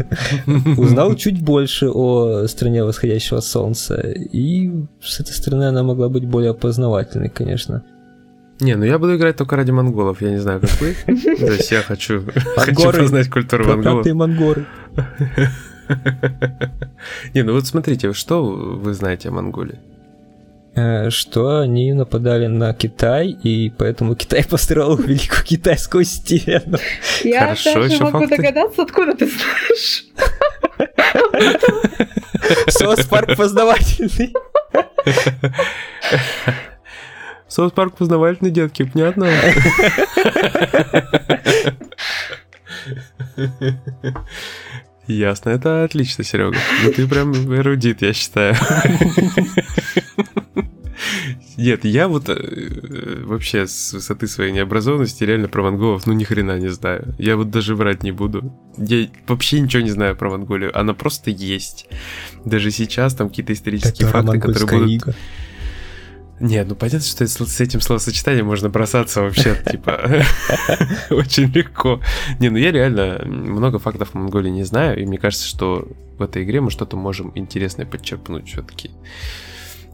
узнал 0.79 1.15
чуть 1.17 1.43
больше 1.43 1.89
о 1.89 2.47
стране 2.47 2.85
восходящего 2.85 3.41
солнца. 3.41 4.01
И 4.01 4.71
с 5.01 5.21
этой 5.21 5.33
стороны 5.33 5.65
она 5.65 5.83
могла 5.83 6.09
быть 6.09 6.25
более 6.25 6.55
познавательной, 6.55 7.29
конечно. 7.29 7.83
Не, 8.61 8.77
ну 8.77 8.85
я 8.85 8.99
буду 8.99 9.17
играть 9.17 9.37
только 9.37 9.57
ради 9.57 9.73
монголов, 9.73 10.23
я 10.23 10.31
не 10.31 10.39
знаю, 10.39 10.61
как 10.61 10.71
вы. 10.81 10.95
То 11.05 11.53
есть 11.53 11.73
я 11.73 11.83
хочу, 11.83 12.23
хочу 12.57 12.93
познать 12.93 13.29
культуру 13.29 13.65
монголов. 13.65 14.07
монгоры. 14.07 14.67
Не, 17.35 17.43
ну 17.43 17.55
вот 17.55 17.67
смотрите, 17.67 18.13
что 18.13 18.45
вы 18.45 18.95
знаете 18.95 19.29
о 19.29 19.33
Монголии? 19.33 19.79
Э, 20.75 21.11
что 21.11 21.59
они 21.59 21.93
нападали 21.93 22.47
на 22.47 22.73
Китай, 22.73 23.29
и 23.29 23.71
поэтому 23.71 24.15
Китай 24.15 24.45
построил 24.49 24.97
Великую 24.97 25.45
Китайскую 25.45 26.05
стену. 26.05 26.79
Я 27.25 27.41
Хорошо, 27.41 27.75
даже 27.75 28.03
могу 28.03 28.21
факты. 28.21 28.37
догадаться, 28.37 28.83
откуда 28.83 29.15
ты 29.15 29.29
знаешь. 29.29 30.05
Соус 32.69 33.05
парк 33.07 33.37
познавательный. 33.37 34.33
Соус 37.53 37.73
Парк 37.73 37.99
познавательный, 37.99 38.51
детки, 38.51 38.83
понятно? 38.83 39.29
Ясно, 45.07 45.51
это 45.51 45.85
отлично, 45.85 46.25
Серега. 46.25 46.57
Ну 46.83 46.93
ты 46.93 47.07
прям 47.07 47.35
эрудит, 47.55 48.01
я 48.01 48.15
считаю. 48.15 48.55
Нет, 51.59 51.85
я 51.85 52.09
вот 52.09 52.31
э, 52.31 53.23
вообще 53.25 53.67
с 53.67 53.93
высоты 53.93 54.27
своей 54.27 54.53
необразованности 54.53 55.23
реально 55.23 55.49
про 55.49 55.63
монголов 55.63 56.07
ну 56.07 56.15
ни 56.15 56.25
хрена 56.25 56.59
не 56.59 56.69
знаю. 56.69 57.15
Я 57.19 57.37
вот 57.37 57.51
даже 57.51 57.75
врать 57.75 58.03
не 58.03 58.13
буду. 58.13 58.51
Я 58.79 59.09
вообще 59.27 59.61
ничего 59.61 59.83
не 59.83 59.91
знаю 59.91 60.17
про 60.17 60.31
Монголию. 60.31 60.77
Она 60.77 60.95
просто 60.95 61.31
есть. 61.31 61.89
Даже 62.47 62.71
сейчас 62.71 63.15
там 63.15 63.29
какие-то 63.29 63.53
исторические 63.53 64.09
факты, 64.09 64.41
которые 64.41 64.81
будут... 64.81 64.91
Ига. 64.91 65.15
Не, 66.43 66.65
ну 66.65 66.75
понятно, 66.75 67.01
что 67.01 67.25
с 67.27 67.61
этим 67.61 67.81
словосочетанием 67.81 68.47
можно 68.47 68.69
бросаться 68.69 69.23
вообще, 69.23 69.57
типа, 69.71 70.25
очень 71.11 71.53
легко. 71.53 72.01
Не, 72.41 72.51
ну 72.51 72.57
я 72.59 72.73
реально 72.73 73.23
много 73.25 73.79
фактов 73.79 74.11
о 74.13 74.19
Монголии 74.19 74.51
не 74.51 74.65
знаю, 74.65 75.01
и 75.01 75.07
мне 75.07 75.19
кажется, 75.19 75.47
что 75.47 75.87
в 76.19 76.23
этой 76.23 76.43
игре 76.43 76.61
мы 76.61 76.73
что-то 76.73 76.97
можем 76.97 77.31
интересное 77.37 77.87
подчерпнуть 77.87 78.49
все-таки. 78.49 78.91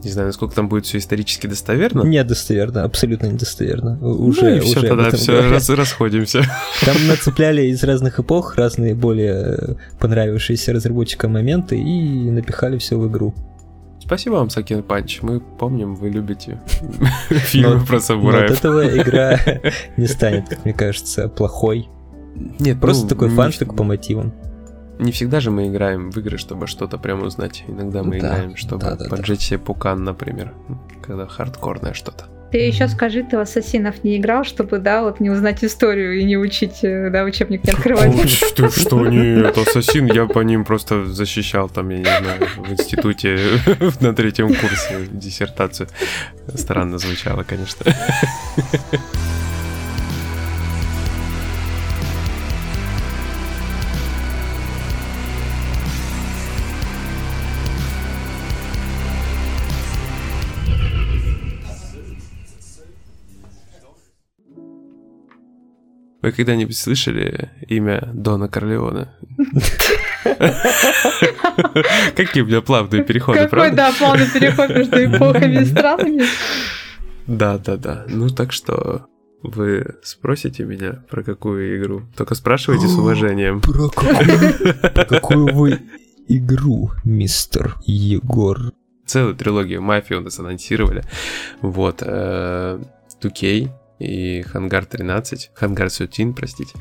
Не 0.03 0.11
знаю, 0.11 0.29
насколько 0.29 0.55
там 0.55 0.71
будет 0.71 0.87
все 0.87 0.99
исторически 0.99 1.47
достоверно. 1.49 2.03
Не 2.03 2.25
достоверно, 2.25 2.85
абсолютно 2.85 3.27
недостоверно. 3.27 3.99
Уже, 4.01 4.55
ну, 4.55 4.61
все, 4.63 4.79
уже 4.79 4.89
тогда 4.89 5.11
все, 5.11 5.51
раз, 5.51 5.69
расходимся. 5.69 6.45
Там 6.85 6.97
нацепляли 7.09 7.67
из 7.67 7.83
разных 7.83 8.21
эпох 8.21 8.57
разные 8.57 8.95
более 8.95 9.77
понравившиеся 9.99 10.73
разработчикам 10.73 11.33
моменты 11.33 11.77
и 11.77 12.31
напихали 12.31 12.79
все 12.79 12.97
в 12.97 13.07
игру. 13.11 13.35
Спасибо 14.09 14.37
вам, 14.37 14.49
Sucker 14.49 14.83
Punch. 14.83 15.21
Мы 15.21 15.39
помним, 15.39 15.95
вы 15.95 16.09
любите 16.09 16.63
фильмы 17.29 17.85
про 17.85 18.01
самураев. 18.01 18.51
от 18.51 18.57
этого 18.57 18.89
игра 18.97 19.39
не 19.99 20.07
станет, 20.07 20.49
как 20.49 20.65
мне 20.65 20.73
кажется, 20.73 21.29
плохой. 21.29 21.91
Нет, 22.59 22.81
просто 22.81 23.03
ну, 23.03 23.09
такой 23.11 23.29
фанфик 23.29 23.77
по 23.77 23.85
мотивам. 23.85 24.33
Не 24.99 25.13
всегда 25.13 25.41
же 25.41 25.51
мы 25.51 25.69
играем 25.69 26.11
в 26.11 26.17
игры, 26.17 26.39
чтобы 26.39 26.67
что-то 26.67 26.97
прямо 26.97 27.27
узнать. 27.27 27.65
Иногда 27.69 28.03
мы 28.03 28.17
играем, 28.17 28.57
чтобы 28.57 28.97
поджечь 29.11 29.43
себе 29.43 29.59
пукан, 29.59 30.03
например, 30.05 30.55
когда 31.03 31.27
хардкорное 31.27 31.93
что-то. 31.93 32.29
Ты 32.51 32.59
еще 32.59 32.89
скажи, 32.89 33.23
ты 33.23 33.37
в 33.37 33.41
ассасинов 33.41 34.05
не 34.05 34.17
играл, 34.17 34.45
чтобы, 34.45 34.79
да, 34.79 35.03
вот 35.03 35.21
не 35.21 35.29
узнать 35.31 35.63
историю 35.63 36.19
и 36.19 36.25
не 36.25 36.37
учить, 36.37 36.83
э, 36.83 37.11
да, 37.11 37.25
учебник 37.25 37.65
не 37.65 37.73
открывать. 37.73 38.15
Ты 38.57 38.71
что, 38.71 39.07
нет, 39.07 39.57
ассасин, 39.57 40.07
я 40.07 40.27
по 40.27 40.41
ним 40.41 40.65
просто 40.65 41.05
защищал 41.05 41.69
там, 41.69 41.91
я 41.91 41.99
не 41.99 42.05
знаю, 42.05 42.49
в 42.57 42.73
институте 42.73 43.39
на 44.01 44.15
третьем 44.15 44.49
курсе 44.49 45.07
диссертацию. 45.11 45.89
Странно 46.55 46.99
звучало, 46.99 47.43
конечно. 47.43 47.85
Вы 66.21 66.33
когда-нибудь 66.33 66.77
слышали 66.77 67.51
имя 67.69 68.11
Дона 68.13 68.49
Корлеона? 68.49 69.15
Какие 72.17 72.43
у 72.43 72.47
меня 72.47 72.61
плавные 72.61 73.05
переходы, 73.05 73.47
Какой, 73.47 73.71
да, 73.71 73.93
плавный 73.97 74.29
переход 74.29 74.71
между 74.71 75.05
эпохами 75.05 75.63
и 75.63 75.65
странами. 75.65 76.25
Да, 77.29 77.59
да, 77.59 77.77
да. 77.77 78.05
Ну 78.09 78.31
так 78.31 78.53
что 78.53 79.07
вы 79.43 79.95
спросите 80.03 80.65
меня 80.65 81.05
про 81.09 81.23
какую 81.23 81.79
игру? 81.79 82.03
Только 82.17 82.35
спрашивайте 82.35 82.89
с 82.89 82.95
уважением. 82.99 83.61
Про 83.61 83.89
какую 85.05 85.55
вы 85.55 85.79
игру, 86.27 86.91
мистер 87.05 87.77
Егор? 87.85 88.73
Целую 89.07 89.37
трилогию 89.37 89.83
мафии 89.83 90.15
у 90.15 90.21
нас 90.21 90.39
анонсировали. 90.41 91.05
Вот. 91.63 92.03
2K 92.03 93.67
э, 93.67 93.69
и 93.99 94.43
Хангар 94.43 94.87
13, 94.87 95.51
Хангар 95.55 95.91
13, 95.91 96.35
простите, 96.35 96.73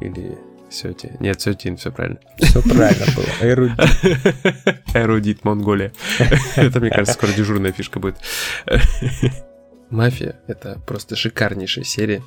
или 0.00 0.38
Сети. 0.72 1.12
Нет, 1.20 1.40
Сетин, 1.40 1.76
все 1.76 1.92
правильно. 1.92 2.18
Все 2.38 2.62
правильно 2.62 3.04
было. 3.14 3.26
Эрудит. 3.42 3.78
Эрудит 4.94 5.44
Монголия. 5.44 5.92
Это, 6.56 6.80
мне 6.80 6.90
кажется, 6.90 7.14
скоро 7.14 7.32
дежурная 7.32 7.72
фишка 7.72 8.00
будет. 8.00 8.16
Мафия— 9.90 10.40
это 10.46 10.80
просто 10.86 11.16
шикарнейшая 11.16 11.84
серия. 11.84 12.22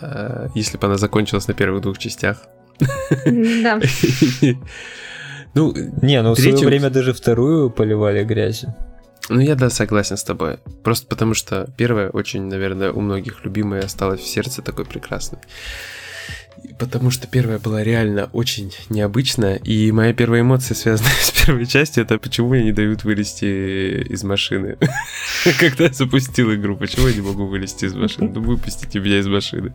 А, 0.00 0.48
если 0.54 0.78
бы 0.78 0.86
она 0.86 0.96
закончилась 0.96 1.46
на 1.46 1.52
первых 1.52 1.82
двух 1.82 1.98
частях. 1.98 2.42
Да. 3.26 3.78
Ну, 5.54 5.74
не, 6.00 6.22
ну 6.22 6.32
в 6.32 6.40
свое 6.40 6.56
время 6.66 6.88
даже 6.88 7.12
вторую 7.12 7.68
поливали 7.68 8.24
грязью. 8.24 8.74
Ну, 9.32 9.40
я, 9.40 9.54
да, 9.54 9.70
согласен 9.70 10.18
с 10.18 10.24
тобой. 10.24 10.58
Просто 10.84 11.06
потому 11.06 11.32
что 11.32 11.66
первая 11.78 12.10
очень, 12.10 12.42
наверное, 12.42 12.92
у 12.92 13.00
многих 13.00 13.44
любимая 13.44 13.82
осталась 13.82 14.20
в 14.20 14.26
сердце 14.26 14.60
такой 14.60 14.84
прекрасной. 14.84 15.38
Потому 16.78 17.10
что 17.10 17.26
первая 17.26 17.58
была 17.58 17.82
реально 17.82 18.28
очень 18.32 18.72
необычная, 18.88 19.56
и 19.56 19.90
моя 19.90 20.12
первая 20.12 20.42
эмоция, 20.42 20.74
связанная 20.74 21.12
с 21.20 21.30
первой 21.30 21.66
частью, 21.66 22.04
это 22.04 22.18
почему 22.18 22.50
мне 22.50 22.64
не 22.64 22.72
дают 22.72 23.04
вылезти 23.04 24.02
из 24.02 24.22
машины. 24.22 24.78
Когда 25.60 25.84
я 25.84 25.92
запустил 25.92 26.54
игру, 26.54 26.76
почему 26.76 27.08
я 27.08 27.14
не 27.14 27.20
могу 27.20 27.46
вылезти 27.46 27.86
из 27.86 27.94
машины? 27.94 28.30
Ну, 28.32 28.40
выпустите 28.42 29.00
меня 29.00 29.18
из 29.18 29.26
машины. 29.26 29.74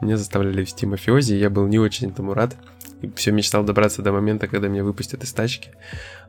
Меня 0.00 0.16
заставляли 0.16 0.62
вести 0.62 0.86
мафиози, 0.86 1.34
я 1.34 1.48
был 1.48 1.66
не 1.68 1.78
очень 1.78 2.10
этому 2.10 2.34
рад. 2.34 2.56
все 3.14 3.30
мечтал 3.30 3.62
добраться 3.62 4.02
до 4.02 4.12
момента, 4.12 4.48
когда 4.48 4.68
меня 4.68 4.82
выпустят 4.82 5.22
из 5.22 5.32
тачки. 5.32 5.70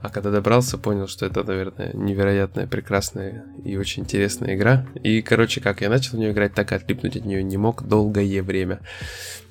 А 0.02 0.10
когда 0.10 0.30
добрался, 0.30 0.78
понял, 0.78 1.08
что 1.08 1.26
это, 1.26 1.44
наверное, 1.44 1.92
невероятная, 1.94 2.68
прекрасная 2.68 3.46
и 3.64 3.78
очень 3.78 4.04
интересная 4.04 4.56
игра. 4.56 4.86
И, 5.04 5.24
короче, 5.24 5.60
как 5.60 5.82
я 5.82 5.90
начал 5.90 6.18
в 6.18 6.20
нее 6.20 6.32
играть, 6.32 6.54
так 6.54 6.72
отлипнуть 6.72 7.18
от 7.18 7.26
нее 7.26 7.44
не 7.44 7.58
мог 7.58 7.88
долгое 7.88 8.44
время. 8.44 8.80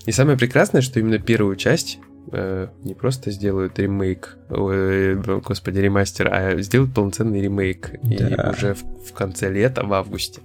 И 0.06 0.12
самое 0.12 0.38
прекрасное, 0.38 0.80
что 0.80 1.00
именно 1.00 1.18
первую 1.18 1.56
часть 1.56 1.98
э, 2.32 2.68
не 2.84 2.94
просто 2.94 3.30
сделают 3.30 3.78
ремейк, 3.78 4.36
э, 4.48 5.20
господи, 5.44 5.78
ремастер, 5.78 6.28
а 6.32 6.60
сделают 6.62 6.94
полноценный 6.94 7.40
ремейк. 7.40 7.90
Да. 8.02 8.28
И 8.28 8.50
уже 8.50 8.74
в, 8.74 9.10
в 9.10 9.12
конце 9.12 9.50
лета, 9.50 9.84
в 9.84 9.92
августе, 9.92 10.40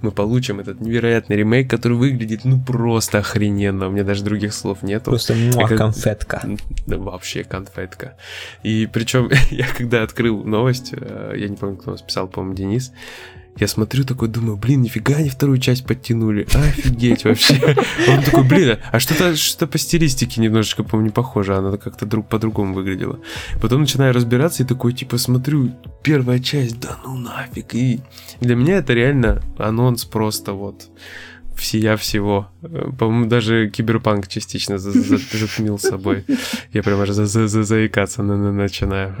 мы 0.00 0.10
получим 0.10 0.60
этот 0.60 0.80
невероятный 0.80 1.36
ремейк, 1.36 1.70
который 1.70 1.96
выглядит, 1.96 2.44
ну, 2.44 2.60
просто 2.60 3.18
охрененно. 3.18 3.88
У 3.88 3.90
меня 3.90 4.04
даже 4.04 4.24
других 4.24 4.54
слов 4.54 4.82
нету. 4.82 5.10
Просто 5.10 5.34
муа, 5.34 5.68
как... 5.68 5.78
конфетка. 5.78 6.42
Да, 6.86 6.98
вообще 6.98 7.44
конфетка. 7.44 8.16
И 8.62 8.88
причем 8.92 9.30
я 9.50 9.66
когда 9.66 10.02
открыл 10.02 10.42
новость, 10.44 10.92
э, 10.92 11.34
я 11.36 11.48
не 11.48 11.56
помню, 11.56 11.76
кто 11.76 11.92
нас 11.92 12.02
писал, 12.02 12.28
по-моему, 12.28 12.54
Денис, 12.54 12.92
я 13.56 13.68
смотрю 13.68 14.04
такой, 14.04 14.28
думаю, 14.28 14.56
блин, 14.56 14.82
нифига 14.82 15.16
они 15.16 15.28
вторую 15.28 15.58
часть 15.58 15.86
подтянули. 15.86 16.46
Офигеть 16.54 17.24
вообще. 17.24 17.76
Он 18.08 18.22
такой, 18.22 18.44
блин, 18.44 18.78
а 18.90 18.98
что-то 18.98 19.36
что 19.36 19.66
по 19.66 19.78
стилистике 19.78 20.40
немножечко, 20.40 20.82
по-моему, 20.82 21.08
не 21.08 21.12
похоже. 21.12 21.56
Она 21.56 21.76
как-то 21.76 22.06
друг 22.06 22.28
по-другому 22.28 22.74
выглядела. 22.74 23.20
Потом 23.60 23.82
начинаю 23.82 24.14
разбираться 24.14 24.62
и 24.62 24.66
такой, 24.66 24.94
типа, 24.94 25.18
смотрю, 25.18 25.70
первая 26.02 26.38
часть, 26.38 26.80
да 26.80 26.98
ну 27.04 27.16
нафиг. 27.16 27.74
И 27.74 28.00
для 28.40 28.56
меня 28.56 28.78
это 28.78 28.94
реально 28.94 29.42
анонс 29.58 30.04
просто 30.04 30.54
вот 30.54 30.88
всея 31.56 31.96
всего. 31.96 32.48
По-моему, 32.98 33.26
даже 33.26 33.68
киберпанк 33.68 34.28
частично 34.28 34.78
затмил 34.78 35.78
собой. 35.78 36.24
Я 36.72 36.82
прям 36.82 37.00
аж 37.00 37.10
заикаться 37.10 38.22
начинаю. 38.22 39.16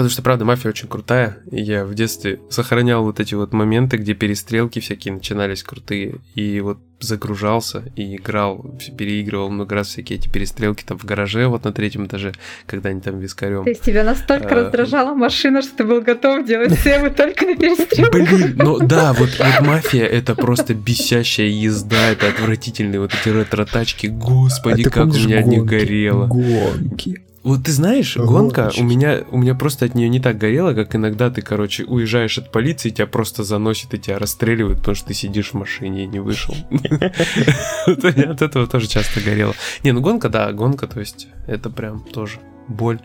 Потому 0.00 0.12
что, 0.12 0.22
правда, 0.22 0.46
мафия 0.46 0.70
очень 0.70 0.88
крутая. 0.88 1.36
И 1.50 1.60
я 1.60 1.84
в 1.84 1.94
детстве 1.94 2.40
сохранял 2.48 3.04
вот 3.04 3.20
эти 3.20 3.34
вот 3.34 3.52
моменты, 3.52 3.98
где 3.98 4.14
перестрелки 4.14 4.80
всякие 4.80 5.12
начинались 5.12 5.62
крутые. 5.62 6.14
И 6.34 6.58
вот 6.60 6.78
загружался 7.00 7.82
и 7.96 8.16
играл, 8.16 8.64
переигрывал 8.96 9.50
много 9.50 9.74
раз 9.74 9.88
всякие 9.88 10.18
эти 10.18 10.30
перестрелки 10.30 10.84
там 10.84 10.96
в 10.98 11.04
гараже, 11.04 11.48
вот 11.48 11.64
на 11.64 11.72
третьем 11.72 12.06
этаже, 12.06 12.32
когда 12.64 12.88
они 12.88 13.02
там 13.02 13.18
вискарем. 13.18 13.64
То 13.64 13.68
есть 13.68 13.82
тебя 13.82 14.02
настолько 14.02 14.48
а, 14.48 14.64
раздражала 14.64 15.14
машина, 15.14 15.60
что 15.60 15.76
ты 15.76 15.84
был 15.84 16.00
готов 16.00 16.46
делать 16.46 16.78
сейвы 16.80 17.10
только 17.10 17.44
на 17.44 17.56
перестрелку? 17.56 18.12
Блин, 18.12 18.54
ну 18.56 18.78
да, 18.78 19.12
вот, 19.12 19.38
вот 19.38 19.66
мафия 19.66 20.06
это 20.06 20.34
просто 20.34 20.72
бесящая 20.72 21.48
езда, 21.48 22.08
это 22.08 22.28
отвратительные 22.28 23.00
вот 23.00 23.12
эти 23.12 23.28
ретро-тачки, 23.28 24.06
господи, 24.06 24.86
а 24.86 24.90
как 24.90 25.08
у 25.08 25.12
меня 25.12 25.42
не 25.42 25.60
горело. 25.60 26.26
Гонки. 26.26 27.20
Вот 27.42 27.64
ты 27.64 27.72
знаешь, 27.72 28.16
гонка 28.18 28.70
у 28.76 28.82
меня, 28.82 29.22
у 29.30 29.38
меня 29.38 29.54
просто 29.54 29.86
от 29.86 29.94
нее 29.94 30.10
не 30.10 30.20
так 30.20 30.36
горело, 30.36 30.74
как 30.74 30.94
иногда 30.94 31.30
ты, 31.30 31.40
короче, 31.40 31.84
уезжаешь 31.84 32.36
от 32.36 32.52
полиции, 32.52 32.90
тебя 32.90 33.06
просто 33.06 33.44
заносит 33.44 33.94
и 33.94 33.98
тебя 33.98 34.18
расстреливают, 34.18 34.80
потому 34.80 34.94
что 34.94 35.08
ты 35.08 35.14
сидишь 35.14 35.50
в 35.50 35.54
машине 35.54 36.04
и 36.04 36.06
не 36.06 36.18
вышел. 36.18 36.54
От 37.86 38.42
этого 38.42 38.66
тоже 38.66 38.88
часто 38.88 39.20
горело. 39.20 39.54
Не, 39.82 39.92
ну 39.92 40.02
гонка, 40.02 40.28
да, 40.28 40.52
гонка, 40.52 40.86
то 40.86 41.00
есть 41.00 41.28
это 41.46 41.70
прям 41.70 42.00
тоже 42.04 42.40
боль 42.68 43.00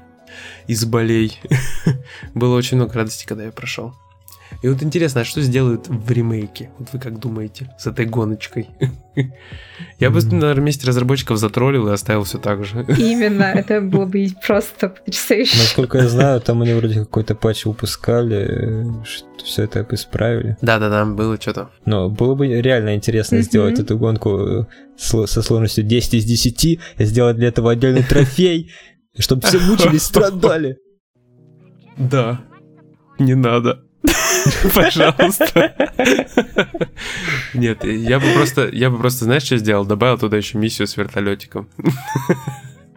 из 0.68 0.84
болей. 0.84 1.40
Было 2.34 2.58
очень 2.58 2.76
много 2.76 2.94
радости, 2.94 3.26
когда 3.26 3.46
я 3.46 3.52
прошел. 3.52 3.94
И 4.62 4.68
вот 4.68 4.82
интересно, 4.82 5.22
а 5.22 5.26
что 5.26 5.42
сделают 5.42 5.88
в 5.88 6.12
ремейке? 6.12 6.70
Вот 6.78 6.90
вы 6.94 7.00
как 7.00 7.20
думаете 7.20 7.70
с 7.78 7.88
этой 7.88 8.06
гоночкой? 8.06 8.70
Я 10.00 10.10
бы 10.10 10.22
на 10.22 10.54
месте 10.56 10.88
разработчиков 10.88 11.38
затроллил 11.38 11.88
и 11.88 11.92
оставил 11.92 12.24
все 12.24 12.38
так 12.38 12.66
же. 12.66 12.86
Именно, 12.98 13.44
это 13.44 13.82
было 13.82 14.06
бы 14.06 14.28
просто 14.46 14.90
потрясающе. 14.90 15.58
Насколько 15.58 16.00
я 16.00 16.10
знаю, 16.10 16.42
там 16.42 16.62
они 16.62 16.74
вроде 16.74 17.00
какой-то 17.00 17.36
патч 17.36 17.66
выпускали, 17.66 18.86
что 19.06 19.28
все 19.44 19.64
это 19.64 19.86
исправили. 19.92 20.58
Да-да-да, 20.62 21.06
было 21.06 21.40
что-то. 21.40 21.70
Но 21.86 22.10
было 22.10 22.36
бы 22.36 22.48
реально 22.48 22.96
интересно 22.96 23.42
сделать 23.42 23.80
эту 23.80 23.98
гонку 23.98 24.68
со 24.98 25.26
сложностью 25.28 25.84
10 25.84 26.16
из 26.16 26.26
10, 26.26 26.80
сделать 27.00 27.38
для 27.38 27.50
этого 27.50 27.72
отдельный 27.72 28.04
трофей, 28.10 28.72
чтобы 29.18 29.42
все 29.44 29.60
мучились, 29.60 30.04
страдали. 30.04 30.78
Да, 31.98 32.42
не 33.20 33.36
надо. 33.36 33.85
Пожалуйста. 34.74 35.74
Нет, 37.54 37.84
я 37.84 38.20
бы 38.20 38.26
просто, 38.36 38.70
я 38.70 38.90
бы 38.90 38.98
просто, 38.98 39.26
знаешь, 39.26 39.44
что 39.44 39.58
сделал? 39.58 39.86
Добавил 39.86 40.18
туда 40.18 40.38
еще 40.38 40.58
миссию 40.58 40.88
с 40.88 40.98
вертолетиком. 40.98 41.70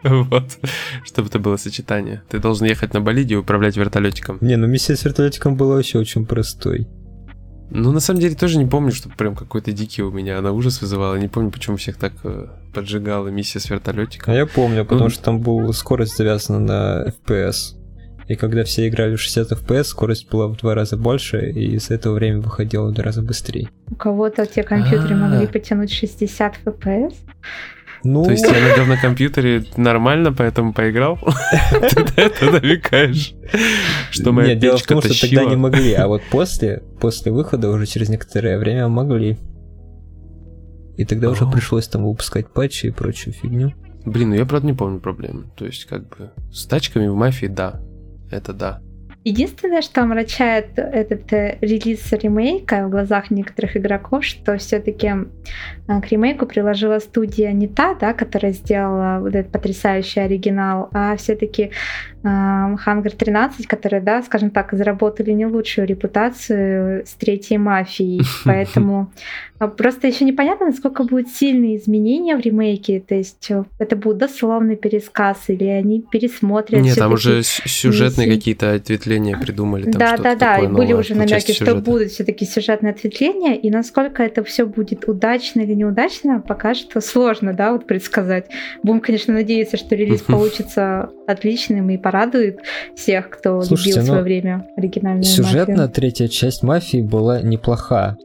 Вот. 0.03 0.59
Чтобы 1.03 1.27
это 1.27 1.39
было 1.39 1.57
сочетание. 1.57 2.23
Ты 2.29 2.39
должен 2.39 2.65
ехать 2.67 2.93
на 2.93 3.01
болиде 3.01 3.33
и 3.33 3.37
управлять 3.37 3.75
вертолетиком. 3.75 4.37
Не, 4.39 4.55
ну 4.55 4.65
миссия 4.65 4.95
с 4.95 5.03
вертолетиком 5.03 5.57
была 5.57 5.75
вообще 5.75 5.99
очень 5.99 6.25
простой. 6.25 6.87
Ну, 7.71 7.91
на 7.91 7.99
самом 7.99 8.19
деле, 8.19 8.35
тоже 8.35 8.57
не 8.57 8.65
помню, 8.65 8.91
что 8.91 9.09
прям 9.09 9.35
какой-то 9.35 9.71
дикий 9.71 10.01
у 10.01 10.09
меня 10.09 10.39
она 10.39 10.51
ужас 10.51 10.81
вызывала. 10.81 11.15
Не 11.15 11.27
помню, 11.27 11.51
почему 11.51 11.77
всех 11.77 11.97
так 11.97 12.13
э, 12.23 12.47
поджигала 12.73 13.27
миссия 13.27 13.59
с 13.59 13.69
вертолетиком. 13.69 14.33
А 14.33 14.37
я 14.37 14.47
помню, 14.47 14.85
потому 14.85 15.03
ну, 15.03 15.09
что 15.09 15.23
там 15.23 15.39
была 15.39 15.71
скорость 15.73 16.17
завязана 16.17 16.59
на 16.59 17.05
FPS. 17.09 17.78
И 18.29 18.35
когда 18.35 18.63
все 18.63 18.87
играли 18.87 19.15
в 19.15 19.21
60 19.21 19.51
FPS, 19.53 19.85
скорость 19.85 20.29
была 20.29 20.47
в 20.47 20.55
два 20.55 20.75
раза 20.75 20.97
больше, 20.97 21.49
и 21.49 21.79
с 21.79 21.89
этого 21.89 22.13
время 22.13 22.41
выходило 22.41 22.89
в 22.89 22.93
два 22.93 23.03
раза 23.03 23.23
быстрее. 23.23 23.69
У 23.89 23.95
кого-то 23.95 24.45
те 24.45 24.61
компьютеры 24.61 25.15
А-а-а. 25.15 25.29
могли 25.29 25.47
потянуть 25.47 25.91
60 25.91 26.59
FPS? 26.63 27.15
Ну... 28.03 28.23
То 28.23 28.31
есть 28.31 28.45
я 28.45 28.51
на 28.51 28.75
говном 28.75 28.99
компьютере 28.99 29.65
нормально, 29.77 30.31
поэтому 30.31 30.73
поиграл? 30.73 31.17
Ты 31.71 32.51
намекаешь, 32.51 33.33
что 34.11 34.31
моя 34.31 34.49
Нет, 34.49 34.59
дело 34.59 34.77
в 34.77 34.85
том, 34.85 35.01
что 35.01 35.19
тогда 35.19 35.45
не 35.45 35.55
могли, 35.55 35.93
а 35.93 36.07
вот 36.07 36.21
после, 36.29 36.83
после 37.01 37.31
выхода 37.31 37.71
уже 37.71 37.87
через 37.87 38.09
некоторое 38.09 38.59
время 38.59 38.89
могли. 38.89 39.39
И 40.97 41.05
тогда 41.05 41.31
уже 41.31 41.49
пришлось 41.49 41.87
там 41.87 42.05
выпускать 42.05 42.53
патчи 42.53 42.85
и 42.85 42.91
прочую 42.91 43.33
фигню. 43.33 43.73
Блин, 44.05 44.29
ну 44.29 44.35
я 44.35 44.45
правда 44.45 44.67
не 44.67 44.73
помню 44.73 44.99
проблем. 44.99 45.51
То 45.57 45.65
есть 45.65 45.85
как 45.85 46.07
бы 46.09 46.29
с 46.53 46.67
тачками 46.67 47.07
в 47.07 47.15
мафии, 47.15 47.47
да, 47.47 47.81
это 48.31 48.53
да. 48.53 48.81
Единственное, 49.25 49.81
что 49.81 50.01
омрачает 50.01 50.79
этот 50.79 51.33
э, 51.33 51.57
релиз 51.59 52.09
ремейка 52.13 52.87
в 52.87 52.89
глазах 52.89 53.31
некоторых 53.31 53.75
игроков, 53.75 54.23
что 54.23 54.57
все-таки 54.57 55.07
э, 55.07 56.01
к 56.01 56.07
ремейку 56.07 56.45
приложила 56.45 56.99
студия 56.99 57.51
не 57.51 57.67
та, 57.67 57.95
да, 57.95 58.13
которая 58.13 58.53
сделала 58.53 59.19
вот 59.19 59.35
этот 59.35 59.51
потрясающий 59.51 60.21
оригинал, 60.21 60.89
а 60.93 61.17
все-таки 61.17 61.63
э, 61.63 62.27
Hunger 62.27 63.13
13, 63.13 63.67
которые, 63.67 64.01
да, 64.01 64.23
скажем 64.23 64.51
так, 64.51 64.71
заработали 64.71 65.31
не 65.31 65.45
лучшую 65.45 65.85
репутацию 65.85 67.05
с 67.05 67.13
третьей 67.15 67.57
мафией. 67.57 68.21
Поэтому 68.45 69.11
просто 69.67 70.07
еще 70.07 70.23
непонятно, 70.23 70.67
насколько 70.67 71.03
будут 71.03 71.27
сильные 71.29 71.77
изменения 71.77 72.35
в 72.37 72.39
ремейке. 72.39 73.03
То 73.05 73.15
есть 73.15 73.47
э, 73.49 73.65
это 73.77 73.97
будет 73.97 74.17
дословный 74.17 74.77
пересказ 74.77 75.49
или 75.49 75.65
они 75.65 76.01
пересмотрят. 76.09 76.81
Нет, 76.81 76.97
там 76.97 77.13
уже 77.13 77.43
сюжетные 77.43 78.27
какие-то 78.27 78.73
ответвления 78.73 79.37
придумали. 79.37 79.91
да, 79.91 80.17
да, 80.17 80.35
да. 80.35 80.59
И 80.59 80.67
были 80.67 80.93
уже 80.93 81.15
намеки, 81.15 81.51
что 81.51 81.75
будут 81.75 82.11
все-таки 82.11 82.45
сюжетные 82.45 82.91
ответвления. 82.91 83.55
И 83.55 83.69
насколько 83.69 84.23
это 84.23 84.43
все 84.43 84.65
будет 84.65 85.07
удачно 85.07 85.61
или 85.61 85.73
неудачно, 85.73 86.39
пока 86.39 86.73
что 86.73 87.01
сложно, 87.01 87.53
да, 87.53 87.73
вот 87.73 87.85
предсказать. 87.85 88.47
Будем, 88.83 89.01
конечно, 89.01 89.33
надеяться, 89.33 89.75
что 89.75 89.95
релиз 89.95 90.21
получится 90.21 91.09
отличным 91.27 91.89
и 91.89 91.97
порадует 91.97 92.59
всех, 92.95 93.29
кто 93.29 93.61
Слушайте, 93.61 93.91
любил 93.91 94.03
в 94.03 94.05
свое 94.05 94.19
ну, 94.19 94.25
время 94.25 94.67
оригинальную 94.77 95.23
Сюжетно 95.23 95.73
мафию. 95.73 95.89
третья 95.89 96.27
часть 96.27 96.63
мафии 96.63 97.01
была 97.01 97.41
неплоха 97.41 98.17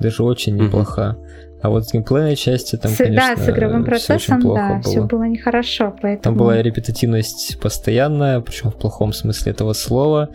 даже 0.00 0.22
очень 0.22 0.56
неплоха. 0.56 1.16
А 1.62 1.70
вот 1.70 1.86
с 1.86 1.92
геймплейной 1.92 2.36
части 2.36 2.76
там, 2.76 2.92
с, 2.92 2.96
конечно, 2.98 3.34
Да, 3.34 3.42
с 3.42 3.48
игровым 3.48 3.84
процессом, 3.84 4.40
да, 4.40 4.74
было. 4.74 4.82
все 4.82 5.02
было 5.02 5.24
нехорошо, 5.24 5.94
поэтому... 6.00 6.22
Там 6.22 6.36
была 6.36 6.62
репетитивность 6.62 7.58
постоянная, 7.60 8.40
причем 8.40 8.70
в 8.70 8.76
плохом 8.76 9.12
смысле 9.12 9.52
этого 9.52 9.72
слова. 9.72 10.28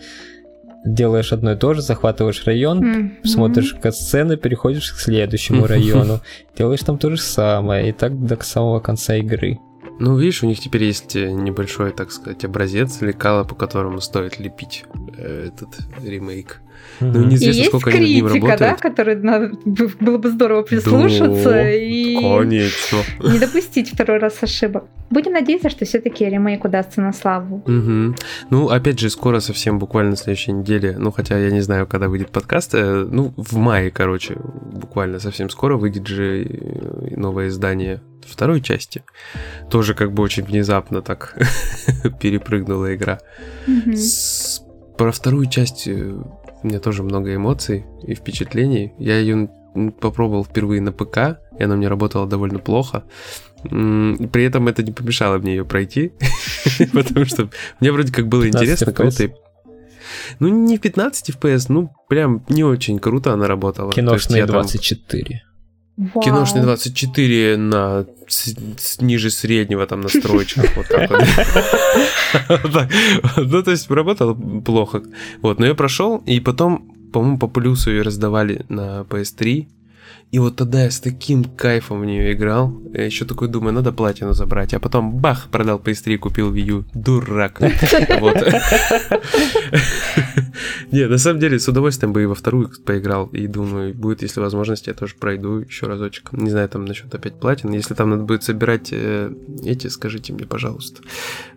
Делаешь 0.83 1.31
одно 1.31 1.51
и 1.51 1.55
то 1.55 1.75
же, 1.75 1.81
захватываешь 1.83 2.43
район, 2.45 2.83
mm-hmm. 2.83 3.27
смотришь 3.27 3.75
сцены, 3.91 4.35
переходишь 4.35 4.91
к 4.91 4.99
следующему 4.99 5.67
району, 5.67 6.21
делаешь 6.57 6.81
там 6.81 6.97
то 6.97 7.11
же 7.11 7.21
самое, 7.21 7.89
и 7.89 7.91
так 7.91 8.19
до 8.25 8.43
самого 8.43 8.79
конца 8.79 9.15
игры. 9.15 9.59
Ну, 9.99 10.17
видишь, 10.17 10.41
у 10.41 10.47
них 10.47 10.59
теперь 10.59 10.85
есть 10.85 11.13
небольшой, 11.13 11.91
так 11.91 12.11
сказать, 12.11 12.43
образец 12.43 12.99
лекала, 13.01 13.43
по 13.43 13.53
которому 13.53 14.01
стоит 14.01 14.39
лепить 14.39 14.85
этот 15.15 15.69
ремейк. 16.03 16.61
Ну, 17.01 17.25
неизвестно, 17.25 17.45
и 17.45 17.57
есть 17.57 17.69
сколько 17.69 17.91
критика, 17.91 18.05
они 18.05 18.21
над 18.21 18.33
ним 18.33 18.43
работают. 18.45 18.59
да, 18.59 18.89
которой 18.89 19.15
надо, 19.15 19.51
было 19.99 20.17
бы 20.17 20.29
здорово 20.29 20.61
прислушаться 20.61 21.49
Да, 21.49 21.71
и 21.71 22.15
Конечно. 22.15 22.97
не 23.23 23.39
допустить 23.39 23.91
второй 23.93 24.19
раз 24.19 24.37
ошибок. 24.41 24.85
Будем 25.09 25.33
надеяться, 25.33 25.69
что 25.69 25.83
все-таки 25.85 26.23
ремейк 26.25 26.63
удастся 26.63 27.01
на 27.01 27.11
славу. 27.11 27.63
Мгм. 27.67 28.15
Ну, 28.49 28.69
опять 28.69 28.99
же, 28.99 29.09
скоро 29.09 29.39
совсем, 29.41 29.77
буквально 29.79 30.11
на 30.11 30.15
следующей 30.17 30.53
неделе, 30.53 30.95
ну, 30.97 31.11
хотя 31.11 31.37
я 31.37 31.51
не 31.51 31.59
знаю, 31.61 31.85
когда 31.87 32.07
выйдет 32.07 32.29
подкаст, 32.31 32.75
э, 32.75 33.05
ну, 33.09 33.33
в 33.35 33.57
мае, 33.57 33.91
короче, 33.91 34.35
буквально 34.71 35.19
совсем 35.19 35.49
скоро 35.49 35.75
выйдет 35.75 36.07
же 36.07 36.43
э, 36.45 37.15
новое 37.17 37.47
издание 37.49 38.01
второй 38.25 38.61
части. 38.61 39.03
Тоже 39.69 39.95
как 39.95 40.13
бы 40.13 40.23
очень 40.23 40.43
внезапно 40.43 41.01
так 41.01 41.35
перепрыгнула 42.21 42.95
игра. 42.95 43.19
Мгм. 43.67 43.95
С- 43.95 44.61
Про 44.97 45.11
вторую 45.11 45.47
часть 45.47 45.87
э, 45.87 46.13
у 46.63 46.67
меня 46.67 46.79
тоже 46.79 47.03
много 47.03 47.33
эмоций 47.35 47.85
и 48.03 48.15
впечатлений. 48.15 48.93
Я 48.97 49.19
ее 49.19 49.49
попробовал 49.99 50.43
впервые 50.43 50.81
на 50.81 50.91
ПК, 50.91 51.39
и 51.57 51.63
она 51.63 51.75
мне 51.75 51.87
работала 51.87 52.27
довольно 52.27 52.59
плохо. 52.59 53.03
При 53.63 54.43
этом 54.43 54.67
это 54.67 54.83
не 54.83 54.91
помешало 54.91 55.37
мне 55.37 55.55
ее 55.55 55.65
пройти, 55.65 56.13
потому 56.93 57.25
что 57.25 57.49
мне 57.79 57.91
вроде 57.91 58.11
как 58.11 58.27
было 58.27 58.43
15 58.43 58.61
интересно 58.61 58.93
кого-то... 58.93 59.33
Ну, 60.39 60.49
не 60.49 60.77
в 60.77 60.81
15 60.81 61.29
FPS, 61.29 61.65
ну, 61.69 61.93
прям 62.09 62.43
не 62.49 62.63
очень 62.63 62.99
круто 62.99 63.33
она 63.33 63.47
работала. 63.47 63.91
Киношные 63.91 64.39
я 64.39 64.45
там- 64.45 64.55
24. 64.55 65.43
Вау. 65.97 66.23
Киношный 66.23 66.61
24 66.61 67.57
на 67.57 68.05
с- 68.27 68.55
с- 68.77 69.01
ниже 69.01 69.29
среднего 69.29 69.85
там 69.85 70.01
настроечках, 70.01 70.65
вот 70.75 70.87
так 70.87 71.09
вот. 71.11 72.87
Ну, 73.37 73.63
то 73.63 73.71
есть 73.71 73.89
работал 73.91 74.35
плохо. 74.65 75.03
Вот, 75.41 75.59
но 75.59 75.65
я 75.65 75.75
прошел, 75.75 76.17
и 76.25 76.39
потом, 76.39 76.91
по-моему, 77.13 77.37
по 77.37 77.47
плюсу 77.47 77.91
ее 77.91 78.01
раздавали 78.03 78.65
на 78.69 79.01
PS3. 79.09 79.67
И 80.31 80.39
вот 80.39 80.55
тогда 80.55 80.83
я 80.83 80.89
с 80.91 80.99
таким 81.01 81.43
кайфом 81.43 81.99
в 81.99 82.05
нее 82.05 82.31
играл. 82.31 82.73
Я 82.93 83.05
еще 83.05 83.25
такой 83.25 83.49
думаю, 83.49 83.73
надо 83.73 83.91
платину 83.91 84.31
забрать. 84.33 84.73
А 84.73 84.79
потом 84.79 85.17
бах, 85.17 85.49
продал 85.51 85.77
PS3, 85.77 86.17
купил 86.17 86.53
Wii 86.53 86.61
U. 86.61 86.85
Дурак. 86.93 87.59
Вот. 88.21 88.37
Не, 90.91 91.07
на 91.07 91.17
самом 91.17 91.39
деле, 91.39 91.59
с 91.59 91.67
удовольствием 91.67 92.13
бы 92.13 92.23
и 92.23 92.25
во 92.25 92.35
вторую 92.35 92.69
поиграл. 92.85 93.27
И 93.27 93.47
думаю, 93.47 93.93
будет, 93.93 94.21
если 94.21 94.39
возможность, 94.39 94.87
я 94.87 94.93
тоже 94.93 95.15
пройду 95.19 95.59
еще 95.59 95.87
разочек. 95.87 96.31
Не 96.33 96.49
знаю, 96.49 96.67
там 96.69 96.85
насчет 96.85 97.13
опять 97.13 97.39
платин. 97.39 97.71
Если 97.71 97.93
там 97.93 98.09
надо 98.09 98.23
будет 98.23 98.43
собирать 98.43 98.89
э, 98.91 99.31
эти, 99.63 99.87
скажите 99.87 100.33
мне, 100.33 100.45
пожалуйста, 100.45 101.01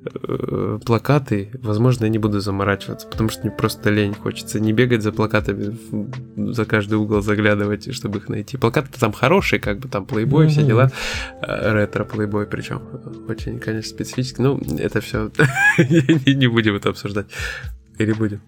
э, 0.05 0.79
плакаты, 0.85 1.51
возможно, 1.63 2.05
я 2.05 2.11
не 2.11 2.19
буду 2.19 2.41
заморачиваться, 2.41 3.07
потому 3.07 3.29
что 3.29 3.43
мне 3.43 3.51
просто 3.51 3.91
лень. 3.91 4.15
Хочется 4.15 4.61
не 4.61 4.73
бегать 4.73 5.03
за 5.03 5.13
плакатами, 5.13 5.77
за 6.53 6.65
каждый 6.65 6.95
угол 6.95 7.21
заглядывать, 7.23 7.95
чтобы 7.95 8.19
их 8.19 8.29
найти. 8.29 8.57
Плакаты 8.57 8.89
там 8.99 9.13
хорошие, 9.13 9.61
как 9.61 9.79
бы 9.79 9.89
там 9.89 10.07
плейбой, 10.07 10.49
все 10.49 10.61
Мгм. 10.61 10.69
дела. 10.69 10.93
Э, 11.43 11.73
Ретро 11.73 12.05
плейбой 12.05 12.47
причем. 12.47 12.83
Очень, 13.29 13.59
конечно, 13.59 13.91
специфически. 13.91 14.41
Ну, 14.41 14.61
это 14.79 15.01
все 15.01 15.31
не 15.79 16.47
будем 16.47 16.77
это 16.77 16.91
обсуждать. 16.91 17.27
Или 17.99 18.13
будем? 18.13 18.41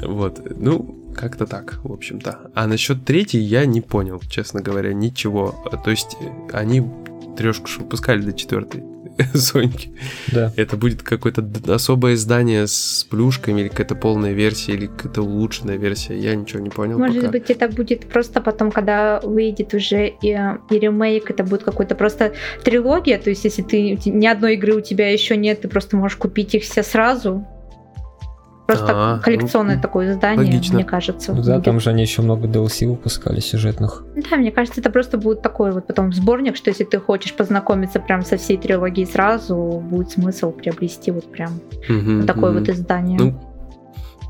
Вот, 0.00 0.40
ну, 0.58 1.12
как-то 1.14 1.46
так, 1.46 1.80
в 1.84 1.92
общем-то. 1.92 2.50
А 2.54 2.66
насчет 2.66 3.04
третьей 3.04 3.42
я 3.42 3.66
не 3.66 3.82
понял, 3.82 4.20
честно 4.28 4.62
говоря, 4.62 4.94
ничего. 4.94 5.54
То 5.84 5.90
есть 5.90 6.16
они 6.52 6.82
трешку 7.36 7.68
выпускали 7.78 8.22
до 8.22 8.32
четвертой 8.32 8.82
Соньки. 9.34 9.90
Да. 10.32 10.52
Это 10.56 10.76
будет 10.76 11.02
какое-то 11.02 11.44
особое 11.72 12.14
издание 12.14 12.66
с 12.66 13.06
плюшками, 13.08 13.60
или 13.60 13.68
какая-то 13.68 13.94
полная 13.94 14.32
версия, 14.32 14.72
или 14.72 14.86
какая-то 14.86 15.22
улучшенная 15.22 15.76
версия. 15.76 16.16
Я 16.16 16.34
ничего 16.34 16.60
не 16.60 16.70
понял 16.70 16.98
Может 16.98 17.16
пока. 17.16 17.32
быть, 17.32 17.50
это 17.50 17.68
будет 17.68 18.06
просто 18.08 18.40
потом, 18.40 18.70
когда 18.70 19.20
выйдет 19.20 19.74
уже 19.74 20.08
и, 20.22 20.30
и 20.70 20.78
ремейк, 20.78 21.30
это 21.30 21.44
будет 21.44 21.62
какой-то 21.62 21.94
просто 21.94 22.32
трилогия. 22.64 23.18
То 23.18 23.30
есть, 23.30 23.44
если 23.44 23.62
ты 23.62 23.98
ни 24.04 24.26
одной 24.26 24.54
игры 24.54 24.74
у 24.74 24.80
тебя 24.80 25.10
еще 25.10 25.36
нет, 25.36 25.62
ты 25.62 25.68
просто 25.68 25.96
можешь 25.96 26.16
купить 26.16 26.54
их 26.54 26.62
все 26.62 26.82
сразу. 26.82 27.46
Просто 28.66 28.86
А, 28.90 29.18
коллекционное 29.18 29.76
ну, 29.76 29.82
такое 29.82 30.12
издание, 30.12 30.46
логично. 30.46 30.74
мне 30.76 30.84
кажется. 30.84 31.32
Ну 31.32 31.42
да, 31.42 31.60
там 31.60 31.80
же 31.80 31.90
они 31.90 32.02
еще 32.02 32.22
много 32.22 32.46
DLC 32.46 32.88
выпускали 32.88 33.40
сюжетных. 33.40 34.04
Да, 34.30 34.36
мне 34.36 34.52
кажется, 34.52 34.80
это 34.80 34.88
просто 34.90 35.18
будет 35.18 35.42
такой 35.42 35.72
вот 35.72 35.86
потом 35.86 36.12
сборник, 36.12 36.56
что 36.56 36.70
если 36.70 36.84
ты 36.84 36.98
хочешь 37.00 37.34
познакомиться 37.34 37.98
прям 38.00 38.22
со 38.24 38.36
всей 38.36 38.56
трилогией 38.56 39.06
сразу, 39.06 39.56
будет 39.84 40.10
смысл 40.12 40.52
приобрести 40.52 41.10
вот 41.10 41.30
прям 41.30 41.60
Мгм, 41.88 42.24
такое 42.26 42.52
мгм. 42.52 42.60
вот 42.60 42.68
издание. 42.68 43.18
Ну, 43.18 43.40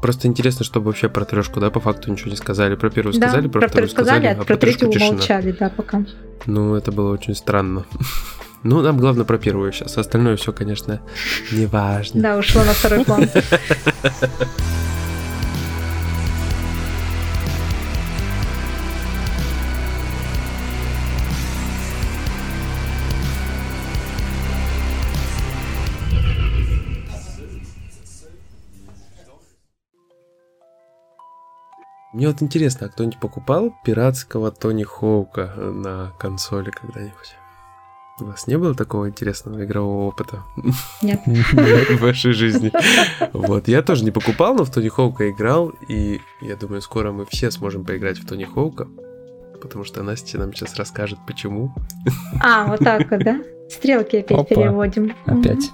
просто 0.01 0.29
интересно, 0.29 0.65
чтобы 0.65 0.87
вообще 0.87 1.09
про 1.11 1.25
трешку, 1.27 1.61
да, 1.61 1.71
по 1.71 1.81
факту 1.81 2.11
ничего 2.11 2.31
не 2.31 2.37
сказали. 2.37 2.75
Про 2.75 2.91
первую 2.91 3.13
да, 3.21 3.29
сказали, 3.29 3.49
про, 3.49 3.61
про 3.61 3.69
вторую 3.69 3.89
вторую 3.89 4.07
сказали, 4.07 4.25
сказали, 4.25 4.43
а 4.43 4.45
про 4.45 4.57
трешку 4.57 4.79
третью 4.81 4.93
тишина. 4.93 5.11
умолчали, 5.11 5.53
да, 5.53 5.69
пока. 5.69 6.05
Ну, 6.47 6.75
это 6.75 6.91
было 6.91 7.13
очень 7.13 7.35
странно. 7.35 7.85
Ну, 8.65 8.81
нам 8.81 8.97
главное 8.97 9.25
про 9.25 9.39
первую 9.39 9.73
сейчас. 9.73 9.99
Остальное 9.99 10.37
все, 10.37 10.53
конечно, 10.53 11.01
не 11.51 11.67
важно. 11.67 12.23
Да, 12.23 12.37
ушло 12.39 12.63
на 12.63 12.73
второй 12.73 13.05
план. 13.05 13.29
Мне 32.13 32.29
вот 32.29 32.43
интересно, 32.43 32.87
а 32.87 32.91
кто-нибудь 32.91 33.19
покупал 33.19 33.75
пиратского 33.85 34.53
Тони 34.53 34.85
Хоука 34.85 35.47
на 35.57 36.13
консоли 36.19 36.71
когда-нибудь? 36.71 37.37
У 38.23 38.27
вас 38.27 38.47
не 38.47 38.57
было 38.57 38.73
такого 38.73 39.09
интересного 39.09 39.65
игрового 39.65 40.07
опыта 40.07 40.45
Нет. 41.03 41.21
в 41.27 42.01
вашей 42.01 42.33
жизни? 42.33 42.71
Вот, 43.33 43.67
я 43.67 43.83
тоже 43.83 44.05
не 44.05 44.13
покупал, 44.13 44.55
но 44.55 44.65
в 44.65 44.71
Тони 44.71 44.89
Хоука 44.89 45.29
играл, 45.29 45.73
и 45.89 46.21
я 46.41 46.55
думаю, 46.55 46.83
скоро 46.83 47.11
мы 47.11 47.27
все 47.27 47.51
сможем 47.51 47.85
поиграть 47.85 48.19
в 48.19 48.27
Тони 48.27 48.45
Хоука, 48.45 48.87
потому 49.61 49.83
что 49.83 50.05
Настя 50.05 50.39
нам 50.39 50.55
сейчас 50.55 50.77
расскажет, 50.77 51.19
почему. 51.27 51.75
А, 52.41 52.67
вот 52.67 52.79
так 52.79 53.11
вот, 53.11 53.25
да? 53.25 53.41
Стрелки 53.69 54.17
опять 54.17 54.39
Опа. 54.39 54.55
переводим. 54.55 55.15
Опять. 55.27 55.73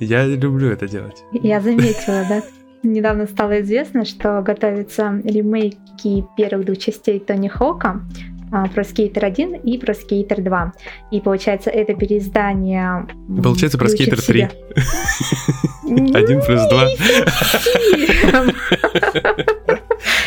Я 0.00 0.26
люблю 0.26 0.70
это 0.70 0.88
делать. 0.88 1.22
Я 1.30 1.60
заметила, 1.60 2.24
да? 2.28 2.42
Недавно 2.82 3.26
стало 3.26 3.60
известно, 3.60 4.04
что 4.04 4.42
готовятся 4.42 5.20
ремейки 5.22 6.26
первых 6.36 6.66
двух 6.66 6.78
частей 6.78 7.20
Тони 7.20 7.48
Хоука 7.48 7.88
а, 7.88 8.35
про 8.74 8.84
Скейтер 8.84 9.24
1 9.24 9.54
и 9.54 9.78
про 9.78 9.94
Скейтер 9.94 10.42
2. 10.42 10.72
И 11.10 11.20
получается, 11.20 11.70
это 11.70 11.94
переиздание... 11.94 13.06
Получается, 13.42 13.78
про 13.78 13.88
в 13.88 13.90
себя- 13.90 14.50
Один 16.18 16.40
плюс 16.42 16.60
два. 16.68 16.88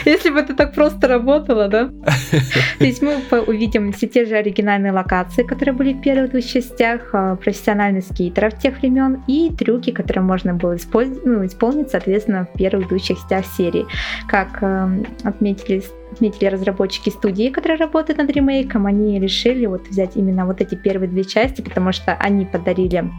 Если 0.05 0.29
бы 0.29 0.39
это 0.39 0.55
так 0.55 0.73
просто 0.73 1.07
работало, 1.07 1.67
да? 1.67 1.89
То 2.79 2.85
есть 2.85 3.01
мы 3.01 3.17
увидим 3.47 3.91
все 3.91 4.07
те 4.07 4.25
же 4.25 4.35
оригинальные 4.35 4.91
локации, 4.91 5.43
которые 5.43 5.75
были 5.75 5.93
в 5.93 6.01
первых 6.01 6.31
двух 6.31 6.45
частях, 6.45 7.09
а, 7.13 7.35
профессиональных 7.35 8.05
скейтеров 8.05 8.59
тех 8.59 8.79
времен 8.79 9.23
и 9.27 9.51
трюки, 9.57 9.91
которые 9.91 10.23
можно 10.23 10.53
было 10.53 10.77
ну, 11.25 11.45
исполнить, 11.45 11.89
соответственно, 11.89 12.47
в 12.53 12.57
первых 12.57 12.87
двух 12.87 13.01
частях 13.01 13.45
серии. 13.45 13.85
Как 14.27 14.61
эм, 14.61 15.05
отметили 15.23 15.83
отметили 16.11 16.47
разработчики 16.47 17.09
студии, 17.09 17.49
которые 17.49 17.77
работают 17.77 18.17
над 18.17 18.31
ремейком, 18.31 18.87
они 18.87 19.19
решили 19.19 19.67
вот 19.67 19.87
взять 19.87 20.15
именно 20.15 20.45
вот 20.45 20.59
эти 20.59 20.73
первые 20.73 21.07
две 21.07 21.23
части, 21.23 21.61
потому 21.61 21.91
что 21.91 22.13
они 22.13 22.45
подарили 22.45 23.09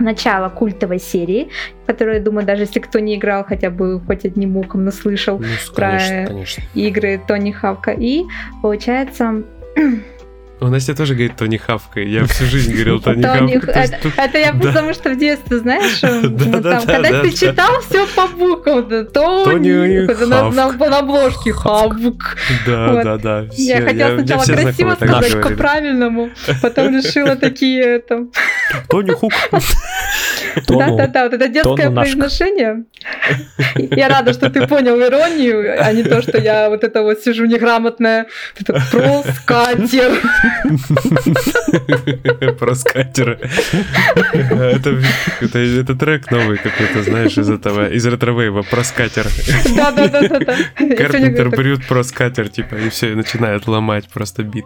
начало 0.00 0.48
культовой 0.48 0.98
серии, 0.98 1.48
которую, 1.86 2.16
я 2.16 2.22
думаю, 2.22 2.46
даже 2.46 2.62
если 2.62 2.80
кто 2.80 2.98
не 2.98 3.16
играл 3.16 3.44
хотя 3.44 3.70
бы 3.70 4.00
хоть 4.00 4.24
одним 4.24 4.56
ухом, 4.56 4.84
но 4.84 4.90
слышал 4.90 5.38
Ну, 5.38 5.44
Про- 5.74 5.90
конечно, 5.90 6.26
конечно. 6.26 6.62
игры 6.74 7.20
Тони 7.26 7.52
Хавка. 7.52 7.92
И 7.92 8.24
получается, 8.62 9.42
У 10.60 10.66
Настя 10.66 10.94
тоже 10.94 11.14
говорит 11.14 11.36
Тони 11.36 11.56
Хавка. 11.56 12.00
Я 12.00 12.24
всю 12.26 12.44
жизнь 12.44 12.72
говорил 12.72 13.00
Тони 13.00 13.22
Хавка. 13.22 13.98
тут- 14.02 14.12
это 14.16 14.38
я 14.38 14.52
потому 14.52 14.94
что 14.94 15.10
в 15.10 15.18
детстве, 15.18 15.58
знаешь, 15.58 16.00
Да, 16.00 16.60
да, 16.60 16.78
там, 16.78 16.86
да, 16.86 16.92
когда 16.94 17.10
да, 17.10 17.22
ты 17.22 17.32
читал 17.32 17.80
все 17.80 18.06
по 18.06 18.28
буквам, 18.28 18.88
да, 18.88 19.04
Тони, 19.04 20.06
на, 20.24 20.98
обложке 20.98 21.52
Хавк. 21.52 22.36
Да, 22.66 23.02
да, 23.02 23.18
да. 23.18 23.46
Я 23.52 23.82
хотела 23.82 24.18
сначала 24.18 24.44
красиво 24.44 24.94
сказать 24.94 25.42
по-правильному, 25.42 26.30
потом 26.62 26.96
решила 26.96 27.36
такие 27.36 27.82
это. 27.82 28.26
Тони 28.88 29.10
Хук. 29.10 29.32
Да-да-да, 30.68 31.24
вот 31.24 31.32
это 31.34 31.48
детское 31.48 31.90
произношение. 31.90 32.84
Я 33.76 34.08
рада, 34.08 34.32
что 34.32 34.50
ты 34.50 34.66
понял 34.66 35.00
иронию, 35.00 35.76
а 35.84 35.92
не 35.92 36.02
то, 36.04 36.22
что 36.22 36.38
я 36.38 36.68
вот 36.68 36.84
это 36.84 37.02
вот 37.02 37.20
сижу 37.20 37.44
неграмотная. 37.44 38.26
Это 38.58 38.80
проскатер. 38.90 40.12
Проскатер. 42.58 43.38
Это, 44.32 45.00
это, 45.40 45.58
это 45.58 45.94
трек 45.94 46.30
новый 46.30 46.58
какой-то, 46.58 47.02
знаешь, 47.02 47.38
из 47.38 47.50
этого, 47.50 47.88
из 47.88 48.06
ретровейва, 48.06 48.62
проскатер. 48.62 49.26
Да-да-да. 49.76 50.56
Карпентер 50.96 51.50
брют 51.50 51.86
проскатер, 51.86 52.48
типа, 52.48 52.76
и 52.76 52.88
все, 52.88 53.12
и 53.12 53.14
начинает 53.14 53.66
ломать 53.66 54.08
просто 54.08 54.42
бит. 54.42 54.64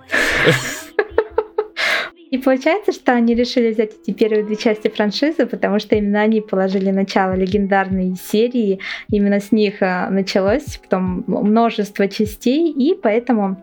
И 2.30 2.36
получается, 2.36 2.92
что 2.92 3.12
они 3.12 3.34
решили 3.34 3.72
взять 3.72 3.92
эти 4.02 4.14
первые 4.14 4.44
две 4.44 4.56
части 4.56 4.88
франшизы, 4.88 5.46
потому 5.46 5.78
что 5.78 5.96
именно 5.96 6.20
они 6.20 6.42
положили 6.42 6.90
начало 6.90 7.32
легендарной 7.32 8.16
серии, 8.16 8.80
именно 9.10 9.40
с 9.40 9.50
них 9.50 9.76
а, 9.80 10.10
началось 10.10 10.78
потом 10.82 11.24
множество 11.26 12.06
частей, 12.06 12.70
и 12.70 12.94
поэтому 12.94 13.58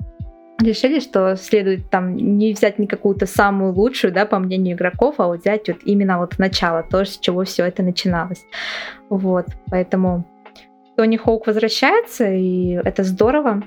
решили, 0.60 1.00
что 1.00 1.36
следует 1.36 1.90
там 1.90 2.16
не 2.16 2.54
взять 2.54 2.80
не 2.80 2.88
какую-то 2.88 3.26
самую 3.26 3.74
лучшую, 3.74 4.14
да, 4.14 4.26
по 4.26 4.40
мнению 4.40 4.76
игроков, 4.76 5.16
а 5.18 5.28
вот 5.28 5.42
взять 5.42 5.68
вот 5.68 5.78
именно 5.84 6.18
вот 6.18 6.38
начало, 6.40 6.84
то, 6.84 7.04
с 7.06 7.18
чего 7.18 7.44
все 7.44 7.66
это 7.66 7.84
начиналось. 7.84 8.46
Вот, 9.10 9.48
поэтому 9.70 10.26
Тони 10.96 11.18
Хоук 11.18 11.48
возвращается, 11.48 12.32
и 12.32 12.80
это 12.84 13.04
здорово. 13.04 13.64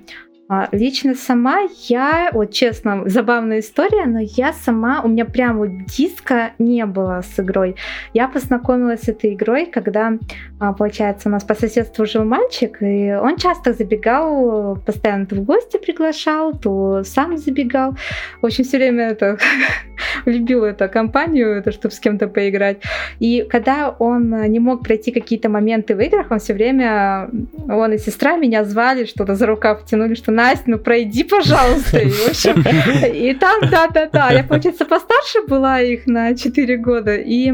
А, 0.50 0.66
лично 0.72 1.14
сама 1.14 1.58
я, 1.88 2.30
вот 2.32 2.52
честно, 2.52 3.02
забавная 3.06 3.60
история, 3.60 4.06
но 4.06 4.20
я 4.20 4.54
сама, 4.54 5.02
у 5.02 5.08
меня 5.08 5.26
прям 5.26 5.58
вот 5.58 5.68
диска 5.84 6.52
не 6.58 6.86
было 6.86 7.22
с 7.22 7.38
игрой. 7.38 7.76
Я 8.14 8.28
познакомилась 8.28 9.02
с 9.02 9.08
этой 9.08 9.34
игрой, 9.34 9.66
когда, 9.66 10.14
а, 10.58 10.72
получается, 10.72 11.28
у 11.28 11.32
нас 11.32 11.44
по 11.44 11.54
соседству 11.54 12.06
жил 12.06 12.24
мальчик, 12.24 12.78
и 12.80 13.12
он 13.12 13.36
часто 13.36 13.74
забегал, 13.74 14.76
постоянно 14.86 15.26
то 15.26 15.34
в 15.36 15.44
гости 15.44 15.76
приглашал, 15.76 16.54
то 16.54 17.02
сам 17.04 17.36
забегал. 17.36 17.94
В 18.40 18.46
общем, 18.46 18.64
все 18.64 18.78
время 18.78 19.08
это 19.08 19.36
любил 20.24 20.64
эту 20.64 20.88
компанию, 20.88 21.58
это, 21.58 21.72
чтобы 21.72 21.94
с 21.94 22.00
кем-то 22.00 22.26
поиграть. 22.26 22.78
И 23.20 23.46
когда 23.50 23.90
он 23.90 24.30
не 24.50 24.60
мог 24.60 24.82
пройти 24.82 25.12
какие-то 25.12 25.50
моменты 25.50 25.94
в 25.94 26.00
играх, 26.00 26.30
он 26.30 26.38
все 26.38 26.54
время, 26.54 27.28
он 27.68 27.92
и 27.92 27.98
сестра 27.98 28.36
меня 28.36 28.64
звали, 28.64 29.04
что-то 29.04 29.34
за 29.34 29.44
рукав 29.44 29.84
тянули, 29.84 30.14
что 30.14 30.37
Настя, 30.38 30.64
ну 30.66 30.78
пройди, 30.78 31.24
пожалуйста. 31.24 31.98
И, 31.98 32.10
в 32.10 32.28
общем, 32.28 32.62
и 33.12 33.34
там, 33.34 33.68
да-да-да, 33.68 34.30
я, 34.30 34.44
получается, 34.44 34.84
постарше 34.84 35.42
была 35.48 35.80
их 35.80 36.06
на 36.06 36.36
4 36.36 36.76
года, 36.76 37.16
и 37.16 37.52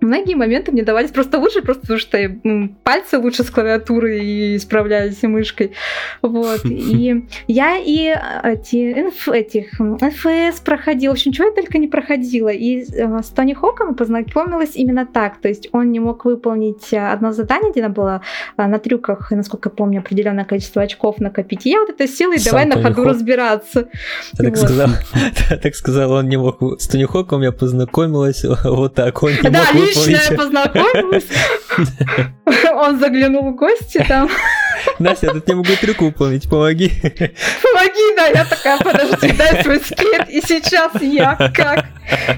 Многие 0.00 0.34
моменты 0.34 0.72
мне 0.72 0.82
давались 0.82 1.10
просто 1.10 1.38
лучше, 1.38 1.62
просто 1.62 1.82
потому 1.82 1.98
что 1.98 2.36
пальцы 2.82 3.18
лучше 3.18 3.44
с 3.44 3.50
клавиатурой 3.50 4.24
и 4.24 4.58
справлялись 4.58 5.18
и 5.22 5.26
мышкой. 5.26 5.72
Вот. 6.22 6.64
И 6.90 7.26
я 7.46 7.78
и 7.78 8.14
эти, 8.42 8.92
инф, 8.92 9.28
этих 9.28 9.78
НФС 9.78 10.60
проходила, 10.60 11.12
в 11.12 11.14
общем, 11.14 11.32
чего 11.32 11.48
я 11.48 11.54
только 11.54 11.78
не 11.78 11.88
проходила. 11.88 12.48
И 12.48 12.82
э, 12.82 13.22
с 13.22 13.28
Тони 13.28 13.54
Хоком 13.54 13.94
познакомилась 13.94 14.74
именно 14.74 15.06
так. 15.06 15.40
То 15.40 15.48
есть 15.48 15.68
он 15.72 15.92
не 15.92 16.00
мог 16.00 16.24
выполнить 16.24 16.92
одно 16.92 17.32
задание, 17.32 17.70
где 17.70 17.82
надо 17.82 17.94
было 17.94 18.22
э, 18.56 18.66
на 18.66 18.78
трюках, 18.78 19.30
насколько 19.30 19.68
я 19.68 19.74
помню, 19.74 20.00
определенное 20.00 20.44
количество 20.44 20.82
очков 20.82 21.18
накопить. 21.20 21.66
И 21.66 21.70
я 21.70 21.80
вот 21.80 21.90
это 21.90 22.08
села 22.08 22.34
и 22.34 22.44
давай 22.44 22.66
на 22.66 22.82
ходу 22.82 23.02
Хок. 23.02 23.06
разбираться. 23.06 23.88
Так, 24.36 24.48
вот. 24.48 24.58
сказал, 24.58 24.88
так 25.62 25.74
сказал, 25.74 26.12
он 26.12 26.28
не 26.28 26.36
мог 26.36 26.60
с 26.80 26.88
Тони 26.88 27.04
Хоком 27.04 27.42
я 27.42 27.52
познакомилась 27.52 28.44
вот 28.64 28.94
так. 28.94 29.22
Он 29.22 29.30
не 29.30 29.50
да, 29.50 29.64
мог 29.72 29.89
лично 29.94 30.20
я 30.30 30.36
познакомилась. 30.36 31.24
Он 32.72 32.98
заглянул 32.98 33.52
в 33.52 33.56
гости 33.56 34.04
там. 34.06 34.28
Настя, 34.98 35.26
я 35.26 35.32
тут 35.34 35.46
не 35.46 35.54
могу 35.54 35.70
трюк 35.80 36.00
выполнить, 36.00 36.48
помоги. 36.48 36.90
Помоги, 37.02 38.16
да, 38.16 38.26
я 38.28 38.44
такая, 38.44 38.78
подожди, 38.78 39.32
дай 39.32 39.62
свой 39.62 39.80
скейт, 39.80 40.28
и 40.30 40.40
сейчас 40.40 40.92
я 41.02 41.36
как? 41.54 41.86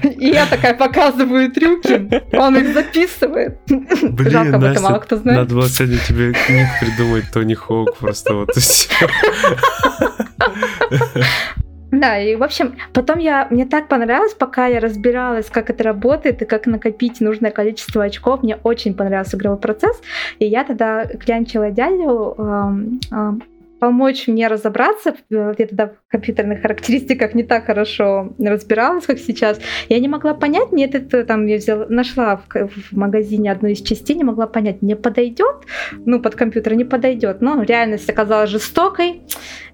И 0.03 0.27
я 0.27 0.45
такая 0.45 0.73
показываю 0.73 1.51
трюки, 1.51 2.21
он 2.35 2.57
их 2.57 2.73
записывает. 2.73 3.59
Блин, 3.67 4.31
Жалко, 4.31 4.57
Настя, 4.57 4.81
мало 4.81 4.99
кто 4.99 5.17
знает. 5.17 5.39
надо 5.39 5.55
было 5.55 5.69
сегодня 5.69 5.99
тебе 5.99 6.33
книг 6.33 6.67
придумать, 6.81 7.31
Тони 7.31 7.53
Хоук, 7.53 7.97
просто 7.97 8.33
вот 8.33 8.57
и 8.57 8.59
все. 8.59 8.89
Да, 11.93 12.17
и 12.17 12.35
в 12.35 12.41
общем, 12.41 12.75
потом 12.91 13.19
я, 13.19 13.47
мне 13.51 13.67
так 13.67 13.87
понравилось, 13.87 14.33
пока 14.33 14.65
я 14.65 14.79
разбиралась, 14.79 15.51
как 15.51 15.69
это 15.69 15.83
работает 15.83 16.41
и 16.41 16.45
как 16.45 16.65
накопить 16.65 17.21
нужное 17.21 17.51
количество 17.51 18.03
очков, 18.03 18.41
мне 18.41 18.57
очень 18.63 18.95
понравился 18.95 19.37
игровой 19.37 19.59
процесс, 19.59 20.01
и 20.39 20.47
я 20.47 20.63
тогда 20.63 21.05
клянчила 21.05 21.69
дядю 21.69 22.33
э, 22.35 22.71
э, 23.11 23.31
помочь 23.77 24.27
мне 24.27 24.47
разобраться. 24.47 25.13
Я 25.29 25.53
тогда 25.53 25.87
в 25.87 26.11
компьютерных 26.11 26.63
характеристиках 26.63 27.35
не 27.35 27.43
так 27.43 27.65
хорошо 27.65 28.33
разбиралась, 28.39 29.05
как 29.05 29.19
сейчас. 29.19 29.59
Я 29.87 29.99
не 29.99 30.07
могла 30.07 30.33
понять, 30.33 30.71
нет, 30.71 30.95
это 30.95 31.23
там 31.25 31.45
я 31.45 31.57
взяла, 31.57 31.85
нашла 31.89 32.37
в, 32.37 32.69
в 32.69 32.97
магазине 32.97 33.51
одну 33.51 33.67
из 33.67 33.81
частей, 33.81 34.15
не 34.15 34.23
могла 34.23 34.47
понять, 34.47 34.81
мне 34.81 34.95
подойдет, 34.95 35.57
ну, 36.05 36.19
под 36.19 36.33
компьютер 36.33 36.73
не 36.73 36.85
подойдет. 36.85 37.41
Но 37.41 37.61
реальность 37.61 38.09
оказалась 38.09 38.49
жестокой. 38.49 39.21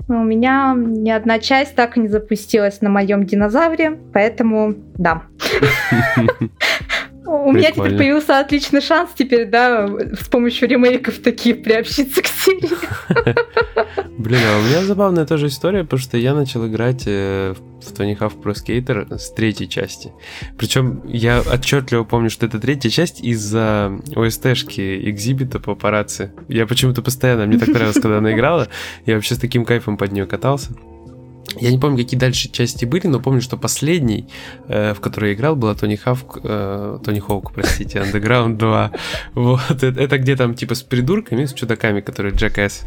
У 0.10 0.24
меня 0.24 0.74
ни 0.76 1.12
одна 1.12 1.38
часть 1.38 1.76
так 1.76 1.96
и 1.96 2.00
не 2.00 2.08
запустилась 2.08 2.82
на 2.82 2.90
моем 2.90 3.28
динозавре, 3.28 4.00
поэтому 4.12 4.74
да. 4.98 5.22
У 7.26 7.52
меня 7.52 7.72
теперь 7.72 7.98
появился 7.98 8.40
отличный 8.40 8.82
шанс 8.82 9.12
теперь, 9.16 9.46
да, 9.46 9.88
с 9.88 10.28
помощью 10.28 10.68
ремейков 10.68 11.20
таких 11.20 11.64
приобщиться 11.64 12.22
к 12.22 12.28
серии. 12.28 12.70
Блин, 14.18 14.40
а 14.44 14.60
у 14.60 14.62
меня 14.64 14.84
забавная 14.84 15.26
тоже 15.26 15.48
история, 15.48 15.84
потому 15.84 16.00
что 16.00 16.18
я 16.18 16.34
начал 16.34 16.68
играть 16.68 17.04
э, 17.06 17.54
в 17.82 17.92
Tony 17.94 18.18
Hawk 18.18 18.42
Pro 18.42 18.54
Skater 18.54 19.18
с 19.18 19.32
третьей 19.32 19.70
части. 19.70 20.12
Причем 20.58 21.02
я 21.06 21.42
отчетливо 21.42 22.04
помню, 22.04 22.30
что 22.30 22.46
это 22.46 22.60
третья 22.60 22.90
часть 22.90 23.22
из-за 23.22 23.98
ОСТшки 24.16 25.10
экзибита 25.10 25.60
по 25.60 25.76
папарацци. 25.76 26.34
Я 26.48 26.68
почему-то 26.68 27.02
постоянно, 27.02 27.46
мне 27.46 27.58
так 27.58 27.70
нравилось, 27.70 28.00
когда 28.00 28.18
она 28.18 28.34
играла, 28.34 28.68
я 29.06 29.16
вообще 29.16 29.36
с 29.36 29.40
таким 29.40 29.66
кайфом 29.66 29.98
под 29.98 30.12
нее 30.12 30.26
катался. 30.26 30.74
Я 31.58 31.72
не 31.72 31.78
помню, 31.78 31.98
какие 31.98 32.20
дальше 32.20 32.50
части 32.50 32.86
были, 32.86 33.08
но 33.08 33.20
помню, 33.20 33.42
что 33.42 33.58
последний, 33.58 34.28
э, 34.68 34.94
в 34.94 35.00
который 35.00 35.30
я 35.30 35.36
играл, 35.36 35.56
была 35.56 35.76
Тони 35.76 35.96
Хавк, 35.96 36.40
э, 36.44 37.00
Тони 37.04 37.20
Хоук, 37.20 37.54
простите, 37.54 38.00
Underground 38.04 38.58
2. 38.58 38.92
Вот, 39.36 39.62
это, 39.70 40.00
это 40.00 40.18
где 40.18 40.36
там 40.36 40.54
типа 40.54 40.76
с 40.76 40.84
придурками, 40.84 41.46
с 41.46 41.54
чудаками, 41.54 42.02
которые 42.02 42.34
Jackass, 42.34 42.84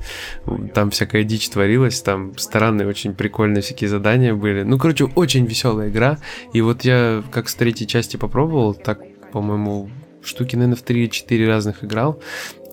там 0.75 0.91
всякая 0.91 1.25
дичь 1.25 1.49
творилась, 1.49 2.01
там 2.01 2.37
странные, 2.39 2.89
очень 2.89 3.15
прикольные 3.15 3.63
всякие 3.63 3.89
задания 3.89 4.35
были. 4.35 4.63
Ну, 4.63 4.79
короче, 4.79 5.05
очень 5.05 5.47
веселая 5.47 5.91
игра. 5.91 6.19
И 6.53 6.61
вот 6.61 6.85
я 6.85 7.23
как 7.31 7.49
с 7.49 7.55
третьей 7.55 7.87
части 7.87 8.17
попробовал, 8.17 8.75
так, 8.75 9.01
по-моему, 9.33 9.91
штуки, 10.23 10.57
наверное, 10.57 10.77
в 10.77 10.85
3-4 10.85 11.47
разных 11.47 11.85
играл 11.85 12.21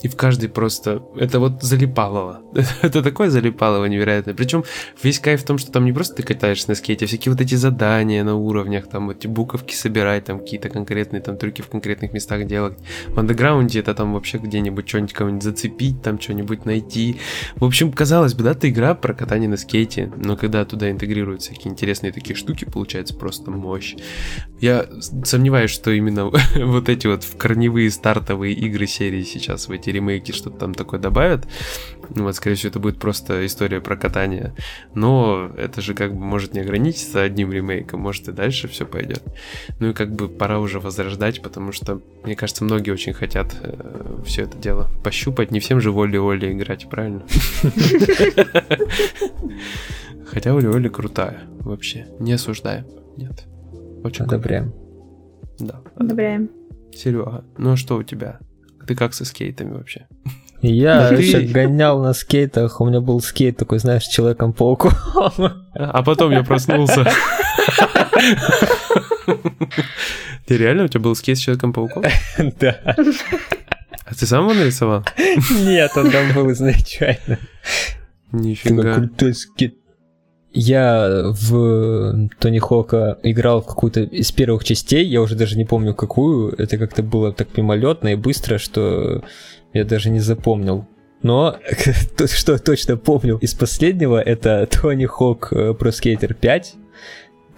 и 0.02 0.08
в 0.08 0.16
каждой 0.16 0.50
просто... 0.50 1.04
Это 1.16 1.40
вот 1.40 1.62
залипалово. 1.62 2.42
это 2.82 3.04
такое 3.04 3.30
залипалово 3.30 3.86
невероятное. 3.86 4.34
Причем 4.34 4.64
весь 5.04 5.20
кайф 5.20 5.42
в 5.42 5.46
том, 5.46 5.58
что 5.58 5.72
там 5.72 5.86
не 5.86 5.94
просто 5.94 6.16
ты 6.16 6.24
катаешься 6.24 6.70
на 6.70 6.76
скейте, 6.76 7.06
а 7.06 7.08
всякие 7.08 7.34
вот 7.34 7.42
эти 7.42 7.56
задания 7.56 8.24
на 8.24 8.36
уровнях, 8.36 8.88
там 8.88 9.10
эти 9.10 9.28
буковки 9.28 9.74
собирать, 9.74 10.26
там 10.26 10.40
какие-то 10.40 10.70
конкретные 10.70 11.22
там 11.22 11.38
трюки 11.38 11.62
в 11.62 11.68
конкретных 11.68 12.14
местах 12.14 12.46
делать. 12.46 12.78
В 13.08 13.20
андеграунде 13.20 13.80
это 13.80 13.94
там 13.94 14.14
вообще 14.14 14.38
где-нибудь 14.38 14.88
что-нибудь 14.88 15.14
кого-нибудь 15.14 15.44
зацепить, 15.44 16.02
там 16.02 16.20
что-нибудь 16.20 16.66
найти. 16.66 17.18
В 17.56 17.66
общем, 17.66 17.92
казалось 17.92 18.34
бы, 18.34 18.44
да, 18.44 18.52
это 18.52 18.70
игра 18.70 18.96
про 18.96 19.14
катание 19.14 19.50
на 19.50 19.58
скейте, 19.58 20.12
но 20.16 20.38
когда 20.38 20.64
туда 20.66 20.90
интегрируются 20.92 21.52
всякие 21.52 21.74
интересные 21.74 22.12
такие 22.14 22.36
штуки, 22.36 22.66
получается 22.66 23.16
просто 23.16 23.52
мощь. 23.52 23.96
Я 24.62 24.88
сомневаюсь, 25.24 25.72
что 25.72 25.92
именно 25.92 26.26
вот 26.56 26.90
эти 26.90 27.08
вот 27.08 27.26
корневые 27.38 27.92
стартовые 27.92 28.54
игры 28.54 28.88
серии 28.88 29.24
сейчас 29.24 29.68
в 29.68 29.72
эти 29.72 29.89
эти 29.90 29.96
ремейки 29.96 30.32
что-то 30.32 30.58
там 30.58 30.74
такое 30.74 31.00
добавят. 31.00 31.48
Ну 32.16 32.24
вот, 32.24 32.36
скорее 32.36 32.56
всего, 32.56 32.70
это 32.70 32.80
будет 32.80 33.00
просто 33.00 33.46
история 33.46 33.82
про 33.82 33.96
катание. 33.96 34.54
Но 34.94 35.52
это 35.58 35.82
же 35.82 35.94
как 35.94 36.14
бы 36.14 36.20
может 36.20 36.54
не 36.54 36.62
ограничиться 36.62 37.22
одним 37.22 37.52
ремейком, 37.52 38.00
может 38.00 38.28
и 38.28 38.32
дальше 38.32 38.68
все 38.68 38.86
пойдет. 38.86 39.22
Ну 39.80 39.90
и 39.90 39.94
как 39.94 40.12
бы 40.14 40.28
пора 40.30 40.60
уже 40.60 40.80
возрождать, 40.80 41.42
потому 41.42 41.72
что, 41.72 42.02
мне 42.24 42.36
кажется, 42.36 42.64
многие 42.64 42.92
очень 42.92 43.14
хотят 43.14 43.56
э, 43.62 44.22
все 44.26 44.44
это 44.44 44.58
дело 44.58 44.90
пощупать. 45.04 45.52
Не 45.52 45.60
всем 45.60 45.82
же 45.82 45.92
воли-воли 45.92 46.54
играть, 46.54 46.90
правильно? 46.90 47.24
Хотя 50.26 50.54
воли-воли 50.54 50.90
крутая 50.90 51.42
вообще. 51.60 52.08
Не 52.20 52.34
осуждаем. 52.34 52.86
Нет. 53.18 53.46
Очень 54.04 54.26
Одобряем. 54.26 54.74
Да. 55.60 55.82
Одобряем. 55.96 56.50
Серега, 56.94 57.44
ну 57.58 57.74
а 57.74 57.78
что 57.78 57.98
у 57.98 58.04
тебя? 58.04 58.40
Ты 58.88 58.96
как 58.96 59.14
со 59.14 59.26
скейтами 59.26 59.74
вообще? 59.74 60.08
Я 60.62 61.10
еще 61.10 61.42
гонял 61.42 62.02
на 62.02 62.14
скейтах, 62.14 62.82
у 62.82 62.86
меня 62.86 63.00
был 63.00 63.22
скейт 63.22 63.58
такой, 63.58 63.80
знаешь, 63.80 64.04
Человеком-пауком. 64.04 64.92
А 65.74 66.04
потом 66.04 66.32
я 66.32 66.44
проснулся. 66.44 67.06
Ты 70.46 70.58
реально 70.58 70.86
у 70.86 70.88
тебя 70.88 71.02
был 71.02 71.16
скейт 71.16 71.38
с 71.38 71.42
Человеком-пауком? 71.42 72.04
Да. 72.60 72.96
А 74.06 74.16
ты 74.16 74.26
сам 74.26 74.50
его 74.50 74.54
нарисовал? 74.54 75.06
Нет, 75.52 75.92
он 75.96 76.10
там 76.10 76.34
был 76.34 76.52
изначально. 76.52 77.38
Нифига. 78.32 78.96
Крутой 78.96 79.36
скейт. 79.36 79.79
Я 80.52 81.26
в 81.26 82.30
Тони 82.40 82.60
Хока 82.60 83.20
играл 83.24 83.62
в 83.62 83.68
какую-то 83.68 84.02
из 84.02 84.32
первых 84.32 84.64
частей, 84.64 85.06
я 85.06 85.22
уже 85.22 85.36
даже 85.36 85.58
не 85.58 85.66
помню 85.66 85.94
какую, 85.94 86.54
это 86.58 86.78
как-то 86.78 87.04
было 87.04 87.32
так 87.32 87.56
мимолетно 87.56 88.10
и 88.10 88.16
быстро, 88.16 88.58
что 88.58 89.24
я 89.74 89.86
даже 89.86 90.10
не 90.10 90.20
запомнил. 90.20 90.88
Но 91.22 91.58
то, 92.18 92.28
что 92.28 92.58
точно 92.58 92.98
помню 92.98 93.38
из 93.38 93.54
последнего, 93.54 94.20
это 94.20 94.68
Тони 94.72 95.06
Хок 95.06 95.52
Pro 95.52 95.76
Skater 95.78 96.34
5, 96.34 96.76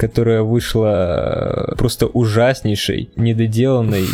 которая 0.01 0.41
вышла 0.41 1.69
э, 1.69 1.75
просто 1.75 2.07
ужаснейшей, 2.07 3.11
недоделанной. 3.15 4.05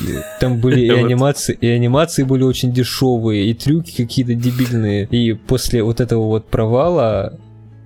Там 0.41 0.57
были 0.61 0.81
и 0.81 0.89
анимации, 0.89 1.57
и 1.59 1.67
анимации 1.67 2.23
были 2.23 2.43
очень 2.43 2.73
дешевые, 2.73 3.45
и 3.45 3.53
трюки 3.53 3.95
какие-то 3.95 4.33
дебильные. 4.33 5.05
И 5.05 5.33
после 5.33 5.81
вот 5.83 6.01
этого 6.01 6.25
вот 6.25 6.47
провала 6.47 7.39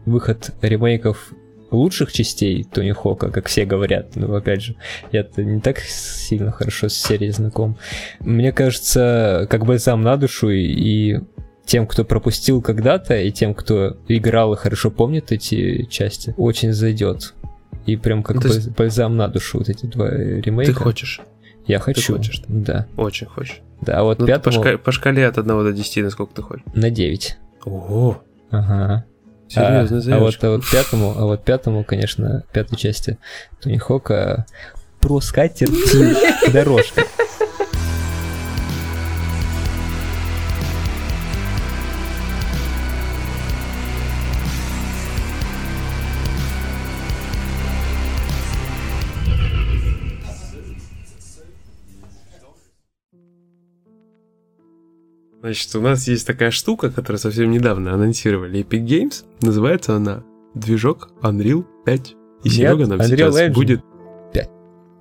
выход 0.06 0.52
ремейков 0.62 1.34
лучших 1.72 2.12
частей 2.12 2.64
Тони 2.64 2.92
Хока, 2.92 3.30
как 3.30 3.48
все 3.48 3.66
говорят, 3.66 4.16
но 4.16 4.36
опять 4.36 4.62
же, 4.62 4.76
я-то 5.12 5.44
не 5.44 5.62
так 5.62 5.80
сильно 5.80 6.52
хорошо 6.52 6.90
с 6.90 6.94
серией 6.94 7.32
знаком. 7.32 7.78
Мне 8.20 8.52
кажется, 8.52 9.48
как 9.50 9.66
бальзам 9.66 10.02
на 10.02 10.18
душу 10.18 10.50
и 10.50 11.20
тем, 11.66 11.88
кто 11.88 12.04
пропустил 12.04 12.62
когда-то, 12.62 13.18
и 13.18 13.32
тем, 13.32 13.54
кто 13.54 13.98
играл 14.08 14.54
и 14.54 14.58
хорошо 14.58 14.92
помнит 14.92 15.32
эти 15.32 15.86
части, 15.86 16.34
очень 16.38 16.74
зайдет. 16.74 17.34
И 17.86 17.96
прям 17.96 18.24
как 18.24 18.44
ну, 18.44 18.50
есть... 18.50 18.72
бальзам 18.72 19.16
на 19.16 19.28
душу 19.28 19.60
вот 19.60 19.70
эти 19.70 19.86
два 19.86 20.10
ремейка. 20.10 20.74
Ты 20.74 20.80
хочешь? 20.80 21.22
Я 21.66 21.80
хочу. 21.80 22.02
Ты 22.02 22.14
хочешь? 22.14 22.44
Да. 22.48 22.88
Очень 22.98 23.28
хочешь. 23.28 23.62
Да, 23.82 24.00
а 24.00 24.04
вот 24.04 24.20
ну, 24.20 24.28
пятому... 24.28 24.56
по, 24.56 24.62
шкале, 24.62 24.78
по 24.78 24.92
шкале 24.92 25.26
от 25.26 25.38
1 25.38 25.48
до 25.48 25.74
10 25.74 26.04
насколько 26.04 26.36
ты 26.36 26.42
хочешь? 26.42 26.66
На 26.74 26.90
9. 26.90 27.38
Ого! 27.66 28.22
Ага. 28.52 29.06
Серьезно, 29.54 30.16
а, 30.16 30.18
а 30.18 30.20
вот, 30.20 30.44
а 30.44 30.50
вот 30.52 30.64
пятому, 30.72 31.14
а 31.18 31.26
вот 31.26 31.44
пятому, 31.44 31.84
конечно, 31.84 32.44
пятой 32.54 32.78
части 32.78 33.18
Тони 33.62 33.78
Хока. 33.78 34.46
Про 35.02 35.20
скатерть. 35.20 35.74
Дорожка. 36.54 37.04
Значит, 55.52 55.76
у 55.76 55.82
нас 55.82 56.08
есть 56.08 56.26
такая 56.26 56.50
штука, 56.50 56.90
которую 56.90 57.20
совсем 57.20 57.52
недавно 57.52 57.94
анонсировали 57.94 58.62
Epic 58.62 58.86
Games. 58.86 59.26
Называется 59.42 59.98
она 59.98 60.24
движок 60.56 61.10
Unreal 61.22 61.66
5. 61.86 62.10
И 62.10 62.48
Нет, 62.48 62.54
Серега 62.54 62.88
нам 62.88 63.02
Unreal 63.02 63.08
сейчас 63.08 63.38
Engine 63.38 63.54
будет... 63.54 63.82
5. 64.32 64.50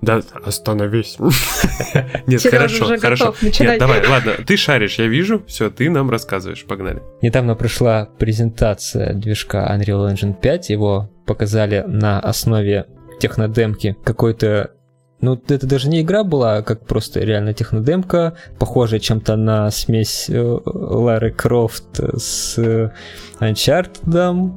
Да, 0.01 0.21
остановись. 0.43 1.17
Нет, 2.27 2.41
хорошо, 2.41 2.97
хорошо. 2.99 3.33
Нет, 3.41 3.79
давай, 3.79 4.05
ладно, 4.05 4.33
ты 4.45 4.57
шаришь, 4.57 4.99
я 4.99 5.07
вижу, 5.07 5.41
все, 5.47 5.69
ты 5.69 5.89
нам 5.89 6.09
рассказываешь, 6.09 6.65
погнали. 6.65 7.01
Недавно 7.21 7.55
прошла 7.55 8.09
презентация 8.19 9.13
движка 9.13 9.73
Unreal 9.73 10.13
Engine 10.13 10.37
5, 10.37 10.69
его 10.69 11.09
показали 11.25 11.81
на 11.87 12.19
основе 12.19 12.87
технодемки 13.21 13.95
какой-то 14.03 14.71
ну, 15.21 15.39
это 15.47 15.67
даже 15.67 15.87
не 15.87 16.01
игра 16.01 16.23
была, 16.23 16.57
а 16.57 16.61
как 16.63 16.85
просто 16.85 17.19
реально 17.19 17.53
технодемка, 17.53 18.33
похожая 18.57 18.99
чем-то 18.99 19.35
на 19.35 19.69
смесь 19.69 20.25
э, 20.29 20.59
Лары 20.65 21.31
Крофт 21.31 21.99
с 22.17 22.57
э, 22.57 22.91
Uncharted. 23.39 24.51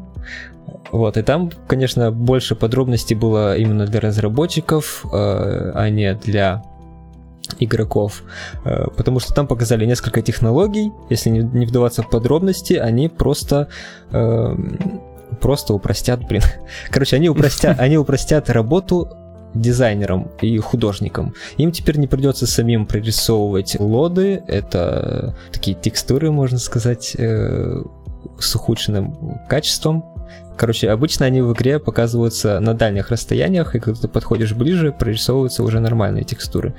Вот, 0.90 1.16
и 1.16 1.22
там, 1.22 1.50
конечно, 1.68 2.11
больше 2.11 2.55
подробностей 2.55 3.14
было 3.14 3.57
именно 3.57 3.87
для 3.87 4.00
разработчиков, 4.00 5.05
э, 5.05 5.72
а 5.74 5.88
не 5.90 6.14
для 6.14 6.62
игроков, 7.61 8.22
потому 8.64 9.20
что 9.20 9.35
там 9.35 9.46
показали 9.46 9.85
несколько 9.85 10.22
технологий, 10.22 10.90
если 11.11 11.29
не 11.29 11.66
вдаваться 11.66 12.03
в 12.03 12.09
подробности, 12.09 12.72
они 12.72 13.09
просто 13.09 13.68
просто 15.40 15.74
упростят, 15.74 16.27
блин. 16.27 16.42
Короче, 16.90 17.16
они 17.16 17.29
упростят, 17.29 17.79
они 17.79 17.98
упростят 17.98 18.48
работу 18.50 19.09
дизайнерам 19.54 20.30
и 20.40 20.58
художникам. 20.58 21.34
Им 21.56 21.72
теперь 21.72 21.98
не 21.98 22.06
придется 22.06 22.46
самим 22.46 22.86
прорисовывать 22.86 23.78
лоды, 23.78 24.42
это 24.46 25.36
такие 25.52 25.76
текстуры, 25.76 26.30
можно 26.30 26.58
сказать, 26.58 27.14
э, 27.16 27.82
с 28.38 28.54
ухудшенным 28.54 29.40
качеством. 29.48 30.04
Короче, 30.56 30.90
обычно 30.90 31.26
они 31.26 31.42
в 31.42 31.52
игре 31.52 31.78
показываются 31.80 32.60
на 32.60 32.74
дальних 32.74 33.10
расстояниях, 33.10 33.74
и 33.74 33.80
когда 33.80 34.00
ты 34.00 34.08
подходишь 34.08 34.54
ближе, 34.54 34.92
прорисовываются 34.92 35.64
уже 35.64 35.80
нормальные 35.80 36.24
текстуры. 36.24 36.74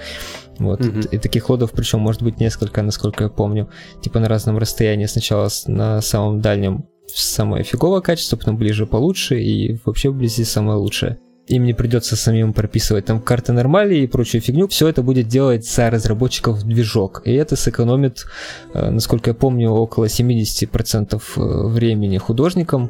Вот. 0.59 0.79
Mm-hmm. 0.79 1.09
И 1.11 1.17
таких 1.17 1.49
лодов, 1.49 1.71
причем, 1.71 1.99
может 1.99 2.23
быть 2.23 2.39
несколько, 2.39 2.81
насколько 2.81 3.25
я 3.25 3.29
помню, 3.29 3.69
типа 4.01 4.19
на 4.19 4.29
разном 4.29 4.57
расстоянии. 4.57 5.05
Сначала 5.05 5.49
на 5.67 6.01
самом 6.01 6.39
дальнем 6.39 6.85
самое 7.07 7.63
фиговое 7.63 8.01
качество, 8.01 8.37
потом 8.37 8.57
ближе 8.57 8.85
получше, 8.85 9.41
и 9.41 9.77
вообще 9.83 10.09
вблизи 10.09 10.45
самое 10.45 10.77
лучшее 10.77 11.19
им 11.47 11.63
не 11.63 11.73
придется 11.73 12.15
самим 12.15 12.53
прописывать 12.53 13.05
там 13.05 13.21
карты 13.21 13.53
нормали 13.53 13.95
и 13.95 14.07
прочую 14.07 14.41
фигню. 14.41 14.67
Все 14.67 14.87
это 14.87 15.03
будет 15.03 15.27
делать 15.27 15.65
за 15.65 15.89
разработчиков 15.89 16.63
движок. 16.63 17.21
И 17.25 17.33
это 17.33 17.55
сэкономит, 17.55 18.25
э, 18.73 18.89
насколько 18.89 19.29
я 19.29 19.33
помню, 19.33 19.69
около 19.71 20.05
70% 20.05 21.21
э, 21.37 21.67
времени 21.67 22.17
художникам. 22.17 22.89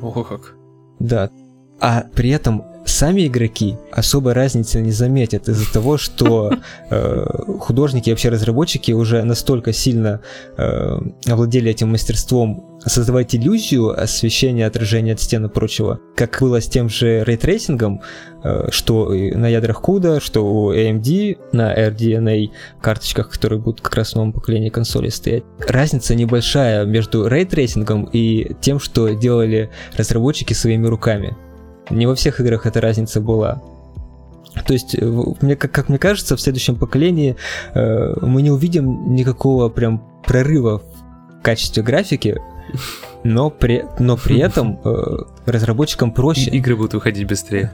Ого 0.00 0.24
как. 0.24 0.54
Да. 0.98 1.30
А 1.80 2.04
при 2.14 2.30
этом 2.30 2.64
сами 2.86 3.26
игроки 3.26 3.76
особой 3.92 4.32
разницы 4.32 4.80
не 4.80 4.92
заметят 4.92 5.48
из-за 5.48 5.70
того, 5.72 5.98
что 5.98 6.52
э, 6.90 7.26
художники 7.58 8.08
и 8.08 8.12
вообще 8.12 8.28
разработчики 8.28 8.92
уже 8.92 9.22
настолько 9.24 9.72
сильно 9.72 10.20
э, 10.56 10.98
овладели 11.26 11.70
этим 11.70 11.90
мастерством 11.90 12.78
создавать 12.84 13.34
иллюзию 13.34 14.00
освещения, 14.00 14.64
отражения 14.64 15.14
от 15.14 15.20
стен 15.20 15.46
и 15.46 15.48
прочего, 15.48 15.98
как 16.14 16.38
было 16.40 16.60
с 16.60 16.68
тем 16.68 16.88
же 16.88 17.24
рейтрейсингом, 17.24 18.00
э, 18.44 18.68
что 18.70 19.08
на 19.10 19.48
ядрах 19.48 19.82
CUDA, 19.82 20.20
что 20.20 20.46
у 20.46 20.72
AMD 20.72 21.38
на 21.52 21.74
RDNA 21.74 22.50
карточках, 22.80 23.30
которые 23.30 23.60
будут 23.60 23.80
как 23.80 23.96
раз 23.96 24.12
в 24.12 24.16
новом 24.16 24.32
поколении 24.32 24.68
консолей 24.68 25.10
стоять. 25.10 25.42
Разница 25.58 26.14
небольшая 26.14 26.84
между 26.84 27.26
рейтрейсингом 27.26 28.04
и 28.04 28.54
тем, 28.60 28.78
что 28.78 29.08
делали 29.10 29.70
разработчики 29.96 30.52
своими 30.52 30.86
руками. 30.86 31.36
Не 31.90 32.06
во 32.06 32.14
всех 32.14 32.40
играх 32.40 32.66
эта 32.66 32.80
разница 32.80 33.20
была. 33.20 33.62
То 34.66 34.72
есть, 34.72 34.94
э, 34.94 35.04
мне, 35.40 35.56
как, 35.56 35.70
как 35.72 35.88
мне 35.88 35.98
кажется, 35.98 36.36
в 36.36 36.40
следующем 36.40 36.76
поколении 36.76 37.36
э, 37.74 38.14
мы 38.22 38.42
не 38.42 38.50
увидим 38.50 39.14
никакого 39.14 39.68
прям 39.68 40.02
прорыва 40.24 40.82
в 41.38 41.42
качестве 41.42 41.82
графики, 41.82 42.40
но 43.26 43.50
при, 43.50 43.84
но 43.98 44.16
при 44.16 44.38
этом 44.38 44.80
э, 44.84 45.18
разработчикам 45.46 46.12
проще. 46.12 46.50
И 46.50 46.56
игры 46.56 46.76
будут 46.76 46.94
выходить 46.94 47.26
быстрее. 47.26 47.72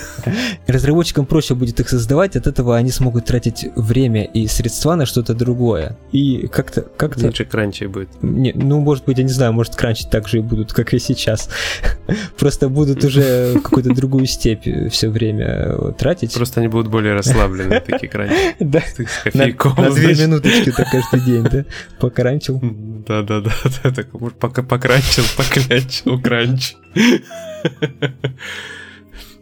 Разработчикам 0.66 1.26
проще 1.26 1.54
будет 1.54 1.80
их 1.80 1.88
создавать, 1.88 2.36
от 2.36 2.46
этого 2.46 2.76
они 2.76 2.90
смогут 2.90 3.26
тратить 3.26 3.66
время 3.76 4.24
и 4.24 4.46
средства 4.46 4.94
на 4.94 5.06
что-то 5.06 5.34
другое. 5.34 5.96
И 6.12 6.48
как-то... 6.48 6.82
как 6.82 7.16
Меньше 7.16 7.44
кранчей 7.44 7.86
будет. 7.86 8.08
Не, 8.22 8.52
ну, 8.52 8.80
может 8.80 9.04
быть, 9.04 9.18
я 9.18 9.24
не 9.24 9.30
знаю, 9.30 9.52
может, 9.52 9.76
кранчить 9.76 10.10
так 10.10 10.28
же 10.28 10.38
и 10.38 10.40
будут, 10.40 10.72
как 10.72 10.94
и 10.94 10.98
сейчас. 10.98 11.48
Просто 12.38 12.68
будут 12.68 13.04
уже 13.04 13.60
какую-то 13.62 13.94
другую 13.94 14.26
степь 14.26 14.66
все 14.90 15.08
время 15.08 15.92
тратить. 15.98 16.34
Просто 16.34 16.60
они 16.60 16.68
будут 16.68 16.88
более 16.88 17.14
расслаблены, 17.14 17.80
такие 17.80 18.08
кранчи. 18.08 18.34
Да. 18.60 18.82
На 19.34 19.90
две 19.90 20.14
минуточки 20.14 20.72
так 20.72 20.88
каждый 20.90 21.20
день, 21.20 21.44
да? 21.44 21.64
Покранчил. 22.00 22.60
Да-да-да. 22.62 23.50
Пока 24.40 24.62
покранчил, 24.78 25.24
поклянчил, 25.36 26.20
кранч. 26.20 26.76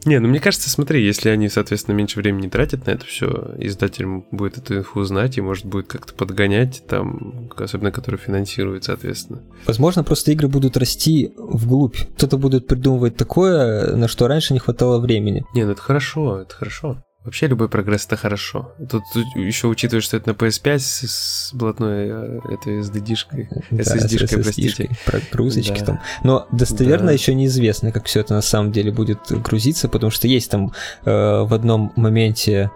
Не, 0.06 0.20
ну 0.20 0.28
мне 0.28 0.38
кажется, 0.38 0.70
смотри, 0.70 1.04
если 1.04 1.30
они, 1.30 1.48
соответственно, 1.48 1.96
меньше 1.96 2.20
времени 2.20 2.48
тратят 2.48 2.86
на 2.86 2.92
это 2.92 3.04
все, 3.04 3.56
издатель 3.58 4.06
будет 4.30 4.56
эту 4.56 4.78
инфу 4.78 5.02
знать 5.02 5.36
и 5.36 5.40
может 5.40 5.64
будет 5.64 5.88
как-то 5.88 6.14
подгонять, 6.14 6.84
там, 6.86 7.50
особенно 7.56 7.90
который 7.90 8.16
финансирует, 8.16 8.84
соответственно. 8.84 9.42
Возможно, 9.66 10.04
просто 10.04 10.30
игры 10.30 10.46
будут 10.46 10.76
расти 10.76 11.32
вглубь. 11.36 11.96
Кто-то 12.16 12.38
будет 12.38 12.68
придумывать 12.68 13.16
такое, 13.16 13.96
на 13.96 14.06
что 14.06 14.28
раньше 14.28 14.52
не 14.52 14.60
хватало 14.60 15.00
времени. 15.00 15.44
Не, 15.56 15.64
ну 15.64 15.72
это 15.72 15.82
хорошо, 15.82 16.42
это 16.42 16.54
хорошо. 16.54 17.02
Вообще 17.26 17.48
любой 17.48 17.68
прогресс 17.68 18.06
это 18.06 18.16
хорошо. 18.16 18.72
Тут, 18.78 19.02
тут 19.12 19.26
еще 19.34 19.66
учитывая, 19.66 20.00
что 20.00 20.16
это 20.16 20.30
на 20.30 20.34
PS5 20.34 20.78
с, 20.78 21.00
с 21.08 21.50
блатной 21.52 22.08
э, 22.08 22.38
этой 22.50 22.80
SSD-шкой, 22.82 23.48
да, 23.72 23.82
SSD-шкой, 23.82 24.42
простите. 24.44 24.90
Прогрузочки 25.04 25.80
да. 25.80 25.86
там. 25.86 26.00
Но 26.22 26.46
достоверно 26.52 27.08
да. 27.08 27.12
еще 27.12 27.34
неизвестно, 27.34 27.90
как 27.90 28.06
все 28.06 28.20
это 28.20 28.32
на 28.34 28.42
самом 28.42 28.70
деле 28.70 28.92
будет 28.92 29.18
грузиться, 29.42 29.88
потому 29.88 30.12
что 30.12 30.28
есть 30.28 30.52
там 30.52 30.72
э, 31.04 31.10
в 31.10 31.52
одном 31.52 31.92
моменте 31.96 32.70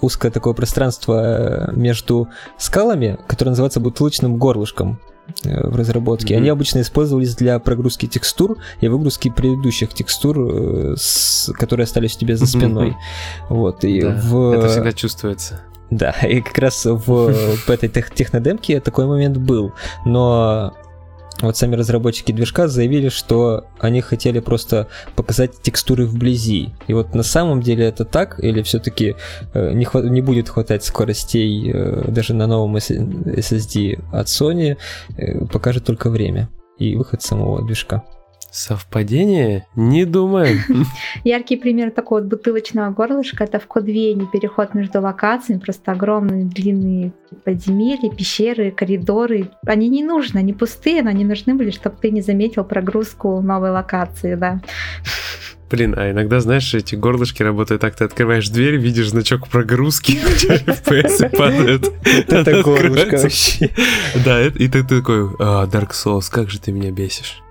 узкое 0.00 0.30
такое 0.30 0.54
пространство 0.54 1.68
э, 1.68 1.72
между 1.72 2.28
скалами, 2.58 3.18
которое 3.26 3.50
называется 3.50 3.80
бутылочным 3.80 4.36
горлышком. 4.36 5.00
Э, 5.44 5.68
в 5.68 5.76
разработке. 5.76 6.34
Mm-hmm. 6.34 6.38
Они 6.38 6.48
обычно 6.48 6.80
использовались 6.80 7.34
для 7.34 7.58
прогрузки 7.58 8.06
текстур 8.06 8.58
и 8.80 8.88
выгрузки 8.88 9.30
предыдущих 9.30 9.92
текстур, 9.94 10.38
э, 10.38 10.94
с, 10.96 11.52
которые 11.52 11.84
остались 11.84 12.16
у 12.16 12.20
тебя 12.20 12.36
за 12.36 12.46
спиной. 12.46 12.90
Mm-hmm. 12.90 13.54
Вот, 13.54 13.84
и 13.84 14.02
да, 14.02 14.20
в... 14.22 14.52
Это 14.52 14.68
всегда 14.68 14.92
чувствуется. 14.92 15.60
Да, 15.90 16.10
и 16.22 16.40
как 16.40 16.58
раз 16.58 16.84
в, 16.84 17.32
в 17.32 17.70
этой 17.70 17.88
тех, 17.88 18.10
технодемке 18.14 18.80
такой 18.80 19.06
момент 19.06 19.36
был. 19.36 19.72
Но 20.04 20.74
вот 21.46 21.56
сами 21.56 21.76
разработчики 21.76 22.32
движка 22.32 22.68
заявили, 22.68 23.08
что 23.08 23.66
они 23.78 24.00
хотели 24.00 24.40
просто 24.40 24.88
показать 25.16 25.60
текстуры 25.62 26.06
вблизи. 26.06 26.70
И 26.86 26.94
вот 26.94 27.14
на 27.14 27.22
самом 27.22 27.60
деле 27.60 27.86
это 27.86 28.04
так, 28.04 28.42
или 28.42 28.62
все-таки 28.62 29.16
э, 29.54 29.72
не, 29.72 29.84
хват- 29.84 30.08
не 30.08 30.20
будет 30.20 30.48
хватать 30.48 30.84
скоростей 30.84 31.70
э, 31.72 32.04
даже 32.08 32.34
на 32.34 32.46
новом 32.46 32.76
SSD 32.76 34.02
от 34.12 34.26
Sony, 34.26 34.76
э, 35.16 35.44
покажет 35.46 35.84
только 35.84 36.10
время 36.10 36.48
и 36.78 36.96
выход 36.96 37.22
самого 37.22 37.64
движка. 37.64 38.04
Совпадение? 38.52 39.66
Не 39.74 40.04
думаю. 40.04 40.58
Яркий 41.24 41.56
пример 41.56 41.90
такого 41.90 42.20
вот 42.20 42.28
бутылочного 42.28 42.90
горлышка 42.90 43.44
это 43.44 43.58
в 43.58 43.66
Кодвене 43.66 44.28
переход 44.30 44.74
между 44.74 45.00
локациями, 45.00 45.58
просто 45.58 45.92
огромные 45.92 46.44
длинные 46.44 47.12
подземелья, 47.44 48.10
пещеры, 48.10 48.70
коридоры. 48.70 49.48
Они 49.66 49.88
не 49.88 50.04
нужны, 50.04 50.38
они 50.38 50.52
пустые, 50.52 51.02
но 51.02 51.08
они 51.08 51.24
нужны 51.24 51.54
были, 51.54 51.70
чтобы 51.70 51.96
ты 51.98 52.10
не 52.10 52.20
заметил 52.20 52.62
прогрузку 52.62 53.40
новой 53.40 53.70
локации, 53.70 54.34
да. 54.34 54.60
Блин, 55.70 55.94
а 55.96 56.10
иногда, 56.10 56.40
знаешь, 56.40 56.74
эти 56.74 56.94
горлышки 56.94 57.42
работают 57.42 57.80
так, 57.80 57.96
ты 57.96 58.04
открываешь 58.04 58.50
дверь, 58.50 58.76
видишь 58.76 59.08
значок 59.08 59.48
прогрузки, 59.48 60.12
FPS 60.66 61.34
падает. 61.34 61.90
Это 62.28 62.62
горлышко 62.62 63.16
вообще. 63.16 63.70
Да, 64.22 64.46
и 64.46 64.68
ты 64.68 64.84
такой, 64.84 65.30
«А, 65.38 65.66
Dark 65.66 65.92
Souls, 65.92 66.30
как 66.30 66.50
же 66.50 66.60
ты 66.60 66.70
меня 66.70 66.90
бесишь. 66.90 67.42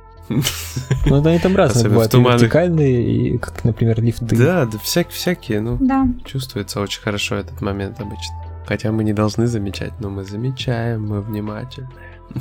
Ну, 1.05 1.21
да, 1.21 1.31
они 1.31 1.39
там 1.39 1.55
разные 1.55 1.89
бывают, 1.89 2.13
и 2.13 2.17
вертикальные, 2.17 3.03
и, 3.03 3.37
как, 3.37 3.63
например, 3.63 4.01
лифты. 4.01 4.35
Да, 4.35 4.65
да, 4.65 4.77
всяк, 4.79 5.09
всякие, 5.09 5.61
ну, 5.61 5.77
да. 5.79 6.07
чувствуется 6.25 6.79
очень 6.79 7.01
хорошо 7.01 7.35
этот 7.35 7.61
момент 7.61 7.99
обычно. 7.99 8.35
Хотя 8.65 8.91
мы 8.91 9.03
не 9.03 9.13
должны 9.13 9.47
замечать, 9.47 9.93
но 9.99 10.09
мы 10.09 10.23
замечаем, 10.23 11.07
мы 11.07 11.21
внимательны. 11.21 11.89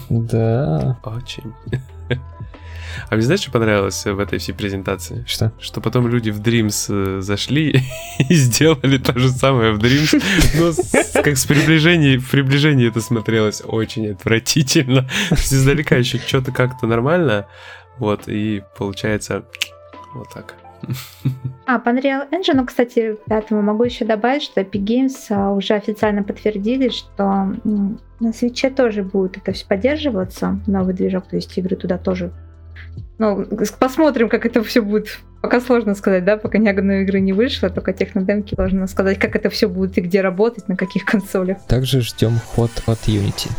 Да. 0.09 0.99
Очень. 1.03 1.53
А 3.09 3.15
мне 3.15 3.23
знаешь, 3.23 3.41
что 3.41 3.53
понравилось 3.53 4.05
в 4.05 4.19
этой 4.19 4.39
всей 4.39 4.53
презентации? 4.53 5.25
Что? 5.27 5.53
Что 5.61 5.81
потом 5.81 6.09
люди 6.09 6.31
в 6.31 6.41
Dreams 6.41 6.87
э, 6.89 7.21
зашли 7.21 7.83
и 8.19 8.35
сделали 8.35 8.99
то 8.99 9.19
же 9.19 9.31
самое 9.31 9.73
в 9.73 9.79
Dreams, 9.79 10.23
но 10.59 10.73
с, 10.73 11.13
как 11.13 11.37
с 11.37 11.47
приближением, 11.47 12.21
в 12.21 12.31
приближении 12.31 12.89
это 12.89 13.01
смотрелось 13.01 13.63
очень 13.65 14.11
отвратительно. 14.11 15.09
Издалека 15.31 15.97
еще 15.97 16.19
что-то 16.19 16.53
как-то 16.53 16.87
нормально, 16.87 17.47
вот, 18.01 18.23
и 18.27 18.63
получается 18.77 19.45
вот 20.15 20.29
так. 20.35 20.55
А, 21.67 21.79
по 21.79 21.91
Unreal 21.91 22.29
Engine, 22.31 22.55
ну, 22.55 22.67
кстати, 22.67 23.17
поэтому 23.27 23.63
могу 23.63 23.85
еще 23.85 24.05
добавить, 24.05 24.43
что 24.43 24.63
Epic 24.63 24.83
Games 24.83 25.15
а, 25.29 25.53
уже 25.53 25.75
официально 25.75 26.23
подтвердили, 26.23 26.89
что 26.89 27.55
на 28.19 28.33
свече 28.33 28.71
тоже 28.71 29.03
будет 29.03 29.37
это 29.37 29.53
все 29.53 29.67
поддерживаться, 29.67 30.59
новый 30.67 30.95
движок, 30.95 31.27
то 31.29 31.37
есть 31.37 31.57
игры 31.59 31.77
туда 31.77 31.99
тоже. 31.99 32.33
Ну, 33.19 33.47
посмотрим, 33.79 34.31
как 34.31 34.47
это 34.47 34.63
все 34.63 34.81
будет. 34.81 35.21
Пока 35.43 35.61
сложно 35.61 35.95
сказать, 35.95 36.25
да, 36.25 36.39
пока 36.39 36.59
ни 36.59 36.69
одной 36.69 37.03
игры 37.03 37.21
не 37.21 37.35
вышло, 37.35 37.69
только 37.69 37.93
технодемки 37.93 38.55
должны 38.55 38.89
сказать, 38.89 39.19
как 39.19 39.37
это 39.37 39.51
все 39.51 39.69
будет 39.69 39.99
и 39.99 40.01
где 40.01 40.23
работать, 40.23 40.69
на 40.69 40.77
каких 40.77 41.05
консолях. 41.05 41.59
Также 41.67 42.01
ждем 42.01 42.39
ход 42.55 42.71
от 42.87 42.99
Unity. 43.07 43.51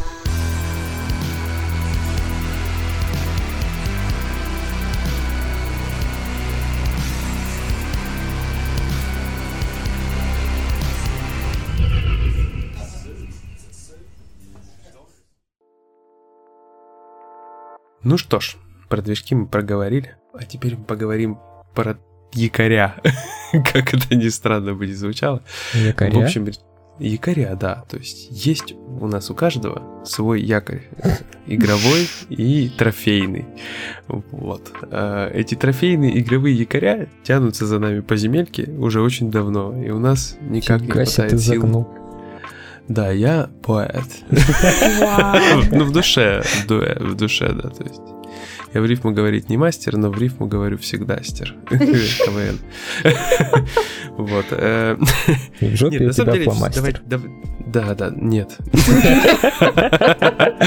Ну 18.03 18.17
что 18.17 18.39
ж, 18.39 18.57
про 18.89 19.01
движки 19.01 19.35
мы 19.35 19.45
проговорили, 19.45 20.15
а 20.33 20.43
теперь 20.43 20.75
мы 20.75 20.83
поговорим 20.85 21.37
про 21.75 21.97
якоря. 22.33 22.95
как 23.51 23.93
это 23.93 24.15
ни 24.15 24.29
странно 24.29 24.73
бы 24.73 24.87
не 24.87 24.93
звучало. 24.93 25.43
Якоря? 25.73 26.11
В 26.11 26.23
общем, 26.23 26.47
якоря, 26.99 27.55
да. 27.55 27.83
То 27.87 27.97
есть 27.97 28.27
есть 28.31 28.73
у 28.73 29.07
нас 29.07 29.29
у 29.29 29.35
каждого 29.35 30.03
свой 30.03 30.41
якорь. 30.41 30.81
Игровой 31.45 32.07
и 32.29 32.71
трофейный. 32.75 33.45
Вот. 34.07 34.71
А 34.89 35.29
эти 35.31 35.53
трофейные 35.53 36.19
игровые 36.19 36.55
якоря 36.55 37.07
тянутся 37.23 37.67
за 37.67 37.77
нами 37.77 37.99
по 37.99 38.15
земельке 38.15 38.63
уже 38.63 39.01
очень 39.01 39.29
давно. 39.29 39.79
И 39.79 39.91
у 39.91 39.99
нас 39.99 40.37
никак 40.41 40.81
не 40.81 40.87
хватает 40.87 41.39
сил. 41.39 41.87
Да, 42.87 43.11
я 43.11 43.49
поэт. 43.63 44.03
Ну, 45.71 45.85
в 45.85 45.91
душе, 45.91 46.43
в 46.67 47.15
душе, 47.15 47.51
да, 47.53 47.69
то 47.69 47.83
есть. 47.83 48.01
Я 48.73 48.81
в 48.81 48.85
рифму 48.85 49.11
говорить 49.11 49.49
не 49.49 49.57
мастер, 49.57 49.97
но 49.97 50.09
в 50.09 50.17
рифму 50.17 50.47
говорю 50.47 50.77
всегда 50.77 51.21
стер. 51.23 51.55
КВН. 51.69 52.59
Вот. 54.17 54.45
Э, 54.51 54.97
нет, 55.59 56.01
на 56.01 56.13
самом 56.13 56.33
деле, 56.33 57.01
да, 57.71 57.93
да, 57.95 58.11
нет. 58.15 58.57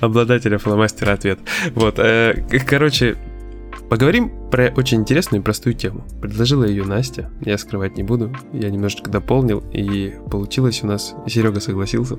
Обладателя 0.00 0.58
фломастера 0.58 1.12
ответ. 1.12 1.38
Вот. 1.74 1.98
Э, 1.98 2.34
короче, 2.66 3.16
Поговорим 3.92 4.32
про 4.50 4.72
очень 4.74 5.02
интересную 5.02 5.42
и 5.42 5.44
простую 5.44 5.74
тему. 5.74 6.06
Предложила 6.22 6.64
ее 6.64 6.82
Настя, 6.84 7.30
я 7.42 7.58
скрывать 7.58 7.94
не 7.98 8.02
буду. 8.02 8.34
Я 8.54 8.70
немножечко 8.70 9.10
дополнил, 9.10 9.62
и 9.70 10.14
получилось 10.30 10.82
у 10.82 10.86
нас... 10.86 11.14
Серега 11.26 11.60
согласился. 11.60 12.16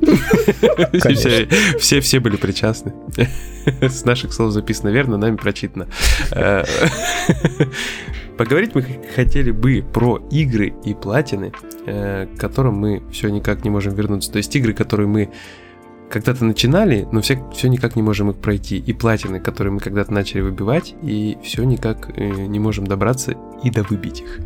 Все, 1.80 2.00
все 2.00 2.20
были 2.20 2.36
причастны. 2.36 2.94
С 3.82 4.06
наших 4.06 4.34
слов 4.34 4.52
записано 4.52 4.90
верно, 4.90 5.18
нами 5.18 5.36
прочитано. 5.36 5.88
Э, 6.30 6.64
поговорить 8.38 8.76
мы 8.76 8.86
хотели 9.16 9.50
бы 9.50 9.84
про 9.92 10.24
игры 10.30 10.76
и 10.86 10.94
платины, 10.94 11.54
э, 11.88 12.28
к 12.28 12.40
которым 12.40 12.76
мы 12.76 13.02
все 13.12 13.30
никак 13.30 13.64
не 13.64 13.72
можем 13.72 13.96
вернуться. 13.96 14.32
То 14.32 14.38
есть 14.38 14.56
игры, 14.56 14.74
которые 14.74 15.08
мы 15.08 15.32
когда-то 16.10 16.46
начинали, 16.46 17.08
но 17.12 17.22
все, 17.22 17.44
все 17.54 17.70
никак 17.70 17.96
не 17.96 18.02
можем 18.02 18.30
их 18.30 18.38
пройти. 18.38 18.78
И 18.78 18.94
платины, 18.94 19.40
которые 19.40 19.74
мы 19.74 19.80
когда-то 19.80 20.14
начали 20.14 20.42
выбивать, 20.42 20.96
и 21.02 21.38
все 21.44 21.64
никак 21.64 22.10
э, 22.16 22.24
не 22.24 22.60
можем 22.60 22.86
добраться 22.86 23.36
и 23.64 23.70
довыбить 23.70 24.22
их. 24.22 24.40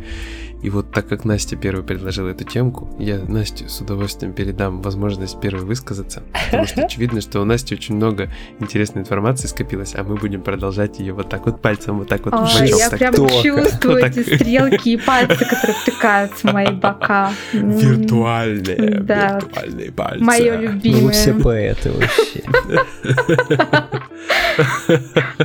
И 0.62 0.70
вот 0.70 0.92
так 0.92 1.06
как 1.08 1.24
Настя 1.24 1.56
первой 1.56 1.84
предложила 1.84 2.28
эту 2.28 2.44
темку, 2.44 2.88
я 2.98 3.18
Насте 3.18 3.68
с 3.68 3.80
удовольствием 3.80 4.32
передам 4.32 4.82
возможность 4.82 5.40
первой 5.40 5.64
высказаться, 5.64 6.22
потому 6.46 6.66
что 6.66 6.84
очевидно, 6.84 7.20
что 7.20 7.40
у 7.40 7.44
Насти 7.44 7.74
очень 7.74 7.94
много 7.94 8.30
интересной 8.58 9.02
информации 9.02 9.46
скопилось, 9.46 9.94
а 9.94 10.02
мы 10.02 10.16
будем 10.16 10.42
продолжать 10.42 10.98
ее 10.98 11.12
вот 11.12 11.28
так 11.28 11.46
вот 11.46 11.62
пальцем, 11.62 11.98
вот 11.98 12.08
так 12.08 12.24
вот. 12.24 12.34
Ой, 12.34 12.68
я 12.68 12.90
так 12.90 12.98
прям 12.98 13.14
только. 13.14 13.42
чувствую 13.42 14.00
вот 14.00 14.04
эти 14.04 14.34
стрелки 14.34 14.88
и 14.90 14.96
пальцы, 14.96 15.44
которые 15.44 15.76
втыкаются 15.76 16.48
в 16.48 16.52
мои 16.52 16.72
бока. 16.72 17.32
Виртуальные, 17.52 19.00
да, 19.00 19.38
виртуальные 19.40 19.92
пальцы. 19.92 20.24
Мое 20.24 20.56
любимое. 20.56 21.00
Ну, 21.00 21.06
вы 21.06 21.12
все 21.12 21.34
поэты 21.34 21.92
вообще. 21.92 22.42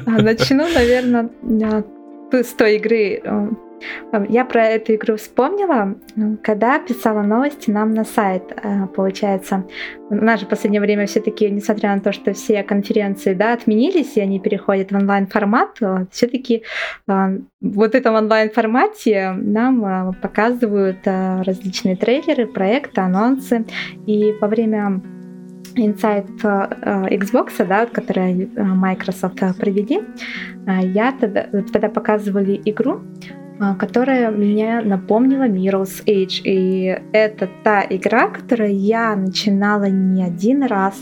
Начну, 0.24 0.68
наверное, 0.74 1.30
с 2.32 2.54
той 2.54 2.78
игры, 2.78 3.22
э, 3.24 3.50
я 4.30 4.46
про 4.46 4.66
эту 4.66 4.96
игру 4.96 5.16
вспомнила, 5.16 5.96
когда 6.42 6.80
писала 6.80 7.22
новости 7.22 7.70
нам 7.70 7.94
на 7.94 8.04
сайт, 8.04 8.44
э, 8.52 8.88
получается. 8.88 9.66
У 10.10 10.16
нас 10.16 10.40
же 10.40 10.46
в 10.46 10.50
последнее 10.50 10.82
время 10.82 11.06
все-таки, 11.06 11.50
несмотря 11.50 11.96
на 11.96 12.02
то, 12.02 12.12
что 12.12 12.34
все 12.34 12.64
конференции 12.64 13.34
да, 13.34 13.54
отменились, 13.54 14.16
и 14.18 14.22
они 14.22 14.40
переходят 14.40 14.92
в 14.92 14.96
онлайн-формат, 14.96 15.80
все-таки 16.12 16.64
э, 17.08 17.38
вот 17.62 17.96
этом 17.96 18.16
онлайн-формате 18.16 19.34
нам 19.36 19.86
э, 19.86 20.14
показывают 20.22 21.00
различные 21.06 21.96
трейлеры, 21.96 22.46
проекты, 22.46 23.02
анонсы. 23.02 23.66
И 24.06 24.34
во 24.40 24.48
время 24.48 25.02
Inside 25.76 26.42
Xbox, 27.10 27.66
да, 27.66 27.88
который 27.88 28.48
Microsoft 28.56 29.40
провели, 29.58 30.02
я 30.68 31.12
тогда, 31.14 31.48
тогда 31.72 31.90
показывали 31.90 32.62
игру, 32.66 33.02
которая 33.80 34.32
мне 34.32 34.82
напомнила 34.82 35.48
Mirror's 35.48 36.04
Age. 36.06 36.42
И 36.44 37.00
это 37.14 37.50
та 37.64 37.86
игра, 37.90 38.28
которую 38.28 38.78
я 38.78 39.16
начинала 39.16 39.86
не 39.86 40.24
один 40.24 40.64
раз, 40.64 40.96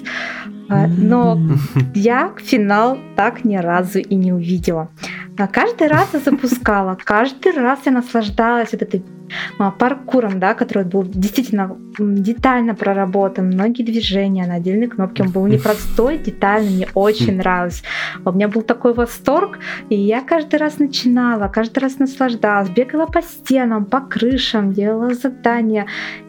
а, 0.69 0.87
но 0.87 1.39
я 1.95 2.31
финал 2.37 2.97
так 3.15 3.43
ни 3.43 3.57
разу 3.57 3.99
и 3.99 4.15
не 4.15 4.31
увидела. 4.33 4.89
А 5.37 5.47
каждый 5.47 5.87
раз 5.87 6.09
я 6.13 6.19
запускала, 6.19 6.97
каждый 7.03 7.53
раз 7.53 7.79
я 7.85 7.91
наслаждалась 7.91 8.71
вот 8.71 8.81
этой 8.81 9.01
а, 9.01 9.20
паркуром, 9.77 10.39
да, 10.39 10.53
который 10.53 10.83
был 10.83 11.03
действительно 11.03 11.77
детально 11.99 12.75
проработан, 12.75 13.47
многие 13.47 13.83
движения 13.83 14.45
на 14.47 14.55
отдельные 14.55 14.89
кнопки, 14.89 15.21
он 15.21 15.29
был 15.29 15.47
непростой, 15.47 16.17
детальный, 16.17 16.71
мне 16.71 16.87
очень 16.93 17.37
нравилось. 17.37 17.83
У 18.25 18.31
меня 18.31 18.47
был 18.47 18.61
такой 18.61 18.93
восторг, 18.93 19.59
и 19.89 19.95
я 19.95 20.21
каждый 20.21 20.59
раз 20.59 20.79
начинала, 20.79 21.47
каждый 21.47 21.79
раз 21.79 21.99
наслаждалась, 21.99 22.69
бегала 22.69 23.05
по 23.05 23.21
стенам, 23.21 23.85
по 23.85 24.01
крышам, 24.01 24.73
делала 24.73 25.13
задания, 25.13 25.85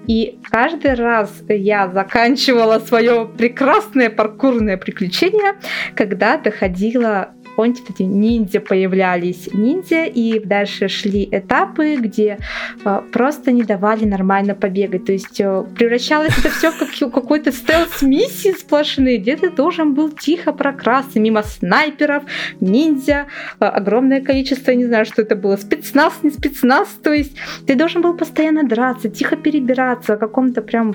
и 0.07 0.38
каждый 0.50 0.94
раз 0.94 1.30
я 1.48 1.88
заканчивала 1.88 2.78
свое 2.80 3.28
прекрасное 3.38 4.11
паркурное 4.11 4.76
приключение, 4.76 5.55
когда 5.94 6.36
доходила 6.38 7.30
помните, 7.57 7.82
эти 7.88 8.03
ниндзя 8.03 8.61
появлялись, 8.61 9.48
ниндзя, 9.53 10.05
и 10.05 10.38
дальше 10.38 10.88
шли 10.88 11.28
этапы, 11.30 11.96
где 11.96 12.38
э, 12.84 13.00
просто 13.12 13.53
не 13.53 13.62
давали 13.62 14.05
нормально 14.05 14.55
побегать. 14.55 15.05
То 15.05 15.12
есть 15.12 15.40
э, 15.40 15.64
превращалось 15.76 16.36
это 16.38 16.50
все 16.50 16.70
в 16.70 17.11
какой-то 17.11 17.53
стелс-миссии 17.53 18.53
сплошные, 18.53 19.18
где 19.18 19.36
ты 19.36 19.50
должен 19.50 19.94
был 19.94 20.11
тихо 20.11 20.53
прокрасться 20.53 21.20
мимо 21.20 21.42
снайперов, 21.42 22.24
ниндзя, 22.61 23.26
э, 23.61 23.64
огромное 23.64 24.20
количество, 24.20 24.70
не 24.72 24.86
знаю, 24.86 25.05
что 25.05 25.22
это 25.22 25.36
было, 25.36 25.57
спецназ, 25.57 26.14
не 26.22 26.30
спецназ, 26.30 26.88
то 27.03 27.12
есть 27.12 27.36
ты 27.66 27.74
должен 27.74 28.03
был 28.03 28.14
постоянно 28.14 28.64
драться, 28.64 29.09
тихо 29.09 29.36
перебираться, 29.36 30.14
о 30.14 30.16
каком-то 30.16 30.62
прям 30.62 30.94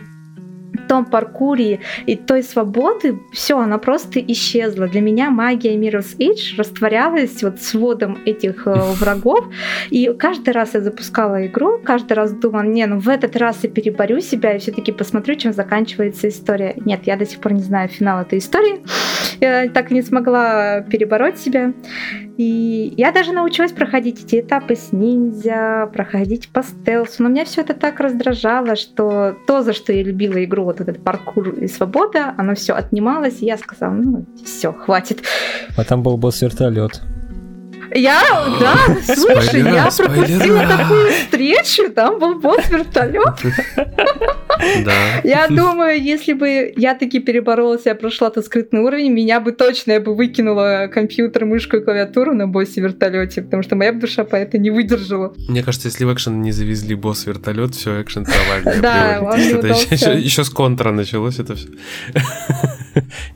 том 0.78 1.06
паркуре 1.06 1.80
и 2.06 2.16
той 2.16 2.44
свободы, 2.44 3.20
все, 3.32 3.60
она 3.60 3.78
просто 3.78 4.20
исчезла. 4.20 4.88
Для 4.88 5.02
меня 5.02 5.30
магия 5.30 5.76
Mirror's 5.76 6.18
Edge 6.18 6.58
растворялась 6.58 7.44
вот 7.44 7.62
с 7.62 7.74
водом 7.74 8.18
этих 8.26 8.68
э, 8.68 8.74
врагов, 9.00 9.46
и 9.90 10.14
каждый 10.18 10.52
раз 10.52 10.74
я 10.74 10.82
запускала 10.82 11.46
игру, 11.48 11.80
каждый 11.84 12.14
раз 12.14 12.32
думала, 12.34 12.64
не, 12.64 12.86
ну 12.86 13.00
в 13.00 13.10
этот 13.10 13.36
раз 13.36 13.60
я 13.64 13.70
переборю 13.70 14.20
себя 14.20 14.56
и 14.56 14.60
все-таки 14.60 14.92
посмотрю, 14.92 15.36
чем 15.36 15.54
заканчивается 15.54 16.30
история. 16.30 16.74
Нет, 16.86 17.02
я 17.06 17.18
до 17.18 17.26
сих 17.26 17.40
пор 17.40 17.54
не 17.54 17.64
знаю 17.64 17.90
финал 17.90 18.22
этой 18.22 18.40
истории, 18.40 18.82
я 19.40 19.70
так 19.70 19.92
и 19.92 19.94
не 19.94 20.02
смогла 20.02 20.82
перебороть 20.82 21.38
себя. 21.38 21.74
И 22.38 22.94
я 22.98 23.12
даже 23.12 23.34
научилась 23.34 23.72
проходить 23.72 24.24
эти 24.24 24.42
этапы 24.42 24.76
с 24.76 24.92
ниндзя, 24.92 25.90
проходить 25.92 26.50
по 26.50 26.62
стелсу, 26.62 27.24
но 27.24 27.30
меня 27.30 27.46
все 27.46 27.62
это 27.62 27.74
так 27.74 28.00
раздражало, 28.00 28.76
что 28.76 29.36
то, 29.48 29.64
за 29.64 29.74
что 29.74 29.92
я 29.92 30.04
любила 30.04 30.44
игру, 30.44 30.67
вот 30.68 30.82
этот 30.82 31.04
паркур 31.04 31.50
и 31.50 31.68
свобода, 31.68 32.34
оно 32.38 32.54
все 32.56 32.74
отнималось, 32.74 33.42
и 33.42 33.46
я 33.46 33.58
сказала, 33.58 33.94
ну 33.94 34.26
все, 34.44 34.74
хватит. 34.74 35.24
А 35.78 35.84
там 35.84 36.04
был 36.04 36.18
босс-вертолет. 36.18 37.02
Я, 37.98 38.22
да, 38.60 39.16
слушай, 39.16 39.62
я 39.62 39.90
пропустила 39.98 40.68
такую 40.68 41.12
встречу, 41.12 41.92
там 41.92 42.20
был 42.20 42.40
босс-вертолет. 42.40 43.34
Да. 44.86 45.22
Я 45.24 45.48
думаю, 45.48 46.02
если 46.02 46.34
бы 46.34 46.74
я 46.76 46.96
таки 46.96 47.20
переборолась, 47.20 47.86
я 47.86 47.96
прошла 47.96 48.30
тот 48.30 48.46
скрытный 48.46 48.82
уровень, 48.82 49.12
меня 49.12 49.40
бы 49.40 49.52
точно, 49.52 49.94
я 49.94 50.00
бы 50.00 50.16
выкинула 50.16 50.90
компьютер, 50.94 51.46
мышку 51.46 51.78
и 51.78 51.82
клавиатуру 51.82 52.34
на 52.34 52.48
боссе 52.48 52.82
вертолете, 52.82 53.42
потому 53.42 53.64
что 53.64 53.76
моя 53.76 53.92
душа 53.92 54.24
по 54.24 54.36
это 54.36 54.58
не 54.58 54.70
выдержала. 54.70 55.34
Мне 55.48 55.64
кажется, 55.64 55.88
если 55.88 56.06
в 56.06 56.14
экшен 56.14 56.42
не 56.42 56.52
завезли 56.52 56.96
босс-вертолет, 56.96 57.76
все, 57.76 58.02
экшен 58.02 58.26
провальный. 58.26 58.82
Да, 58.82 59.20
он 59.22 59.38
не 59.38 60.24
Еще 60.24 60.44
с 60.44 60.50
контра 60.50 60.92
началось 60.92 61.40
это 61.40 61.56
все. 61.56 61.70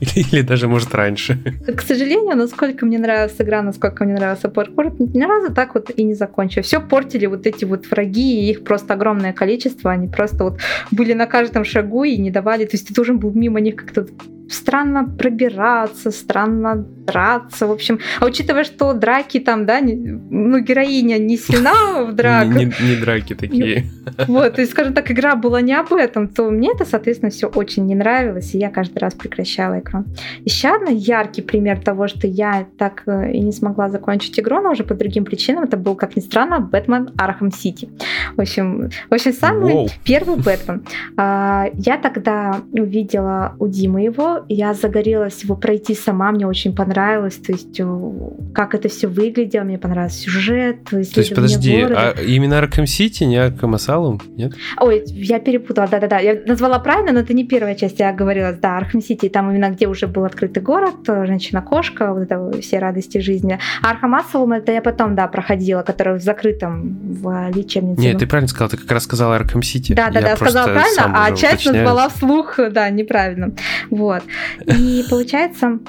Или 0.00 0.42
даже, 0.42 0.68
может, 0.68 0.94
раньше. 0.94 1.38
К 1.76 1.80
сожалению, 1.82 2.36
насколько 2.36 2.86
мне 2.86 2.98
нравилась 2.98 3.34
игра, 3.38 3.62
насколько 3.62 4.04
мне 4.04 4.14
нравился 4.14 4.48
паркур, 4.52 4.92
ни 4.98 5.22
разу 5.22 5.52
так 5.52 5.74
вот 5.74 5.90
и 5.94 6.02
не 6.02 6.14
закончила. 6.14 6.62
Все 6.62 6.80
портили 6.80 7.26
вот 7.26 7.46
эти 7.46 7.64
вот 7.64 7.86
враги, 7.90 8.40
и 8.40 8.50
их 8.50 8.64
просто 8.64 8.94
огромное 8.94 9.32
количество. 9.32 9.90
Они 9.90 10.08
просто 10.08 10.44
вот 10.44 10.60
были 10.90 11.12
на 11.12 11.26
каждом 11.26 11.64
шагу 11.64 12.04
и 12.04 12.16
не 12.16 12.30
давали. 12.30 12.64
То 12.64 12.76
есть 12.76 12.88
ты 12.88 12.94
должен 12.94 13.18
был 13.18 13.32
мимо 13.32 13.60
них 13.60 13.76
как-то 13.76 14.06
странно 14.52 15.04
пробираться, 15.04 16.10
странно 16.10 16.76
драться. 16.76 17.66
В 17.66 17.72
общем, 17.72 17.98
а 18.20 18.26
учитывая, 18.26 18.64
что 18.64 18.92
драки 18.92 19.40
там, 19.40 19.66
да, 19.66 19.80
не, 19.80 19.94
ну, 19.94 20.58
героиня 20.60 21.18
не 21.18 21.36
сильна 21.36 22.04
в 22.04 22.12
драках. 22.14 22.54
Не, 22.54 22.64
не, 22.66 22.72
не 22.90 22.96
драки 22.96 23.34
такие. 23.34 23.86
Вот, 24.26 24.54
то 24.54 24.60
есть, 24.60 24.72
скажем 24.72 24.94
так, 24.94 25.10
игра 25.10 25.36
была 25.36 25.60
не 25.60 25.74
об 25.74 25.92
этом, 25.92 26.28
то 26.28 26.50
мне 26.50 26.70
это, 26.74 26.84
соответственно, 26.84 27.30
все 27.30 27.46
очень 27.46 27.86
не 27.86 27.94
нравилось, 27.94 28.54
и 28.54 28.58
я 28.58 28.70
каждый 28.70 28.98
раз 28.98 29.14
прекращала 29.14 29.80
игру. 29.80 30.04
Еще 30.44 30.68
один 30.68 30.96
яркий 30.96 31.42
пример 31.42 31.80
того, 31.80 32.08
что 32.08 32.26
я 32.26 32.66
так 32.78 33.02
э, 33.06 33.32
и 33.32 33.40
не 33.40 33.52
смогла 33.52 33.88
закончить 33.88 34.38
игру, 34.38 34.60
но 34.60 34.72
уже 34.72 34.84
по 34.84 34.94
другим 34.94 35.24
причинам, 35.24 35.64
это 35.64 35.76
был, 35.76 35.94
как 35.94 36.16
ни 36.16 36.20
странно, 36.20 36.60
Бэтмен 36.60 37.10
Arkham 37.16 37.52
City. 37.52 37.88
В 38.36 38.40
общем, 38.40 38.90
в 39.10 39.14
общем 39.14 39.32
самый 39.32 39.72
Воу. 39.72 39.88
первый 40.04 40.36
Бэтмен. 40.36 40.82
А, 41.16 41.66
я 41.74 41.96
тогда 41.96 42.60
увидела 42.72 43.54
у 43.58 43.68
Димы 43.68 44.02
его, 44.02 44.41
я 44.48 44.74
загорелась 44.74 45.42
его 45.42 45.56
пройти 45.56 45.94
сама, 45.94 46.30
мне 46.32 46.46
очень 46.46 46.74
понравилось, 46.74 47.36
то 47.36 47.52
есть 47.52 47.78
э, 47.78 48.12
как 48.54 48.74
это 48.74 48.88
все 48.88 49.08
выглядело, 49.08 49.64
мне 49.64 49.78
понравился 49.78 50.20
сюжет. 50.20 50.84
То 50.90 50.98
есть, 50.98 51.34
подожди, 51.34 51.82
а 51.82 52.14
именно 52.20 52.54
Arkham 52.54 52.84
City, 52.84 53.24
не 53.24 53.36
Arkham 53.36 53.74
Asylum, 53.74 54.20
нет? 54.36 54.52
Ой, 54.80 55.02
я 55.06 55.40
перепутала, 55.40 55.88
да-да-да, 55.88 56.18
я 56.18 56.40
назвала 56.46 56.78
правильно, 56.78 57.12
но 57.12 57.20
это 57.20 57.34
не 57.34 57.44
первая 57.44 57.74
часть, 57.74 58.00
я 58.00 58.12
говорила, 58.12 58.52
да, 58.52 58.78
Arkham 58.80 59.00
City, 59.00 59.28
там 59.28 59.50
именно 59.50 59.70
где 59.70 59.86
уже 59.86 60.06
был 60.06 60.24
открытый 60.24 60.62
город, 60.62 60.94
женщина-кошка, 61.06 62.12
вот 62.12 62.22
это 62.22 62.60
все 62.60 62.78
радости 62.78 63.18
жизни. 63.18 63.58
А 63.82 63.94
Asylum 63.94 64.56
это 64.56 64.72
я 64.72 64.82
потом, 64.82 65.14
да, 65.14 65.28
проходила, 65.28 65.82
который 65.82 66.18
в 66.18 66.22
закрытом, 66.22 66.98
в 67.02 67.50
лечебнице. 67.54 68.00
Нет, 68.00 68.18
ты 68.18 68.26
правильно 68.26 68.48
сказала, 68.48 68.70
ты 68.70 68.76
как 68.76 68.90
раз 68.90 69.04
сказала 69.04 69.38
Arkham 69.38 69.60
City. 69.60 69.94
Да-да-да, 69.94 70.36
сказала 70.36 70.66
правильно, 70.66 71.12
а 71.14 71.32
часть 71.36 71.66
назвала 71.66 72.08
вслух, 72.08 72.58
да, 72.70 72.90
неправильно. 72.90 73.52
Вот. 73.90 74.22
И 74.66 75.04
получается... 75.08 75.80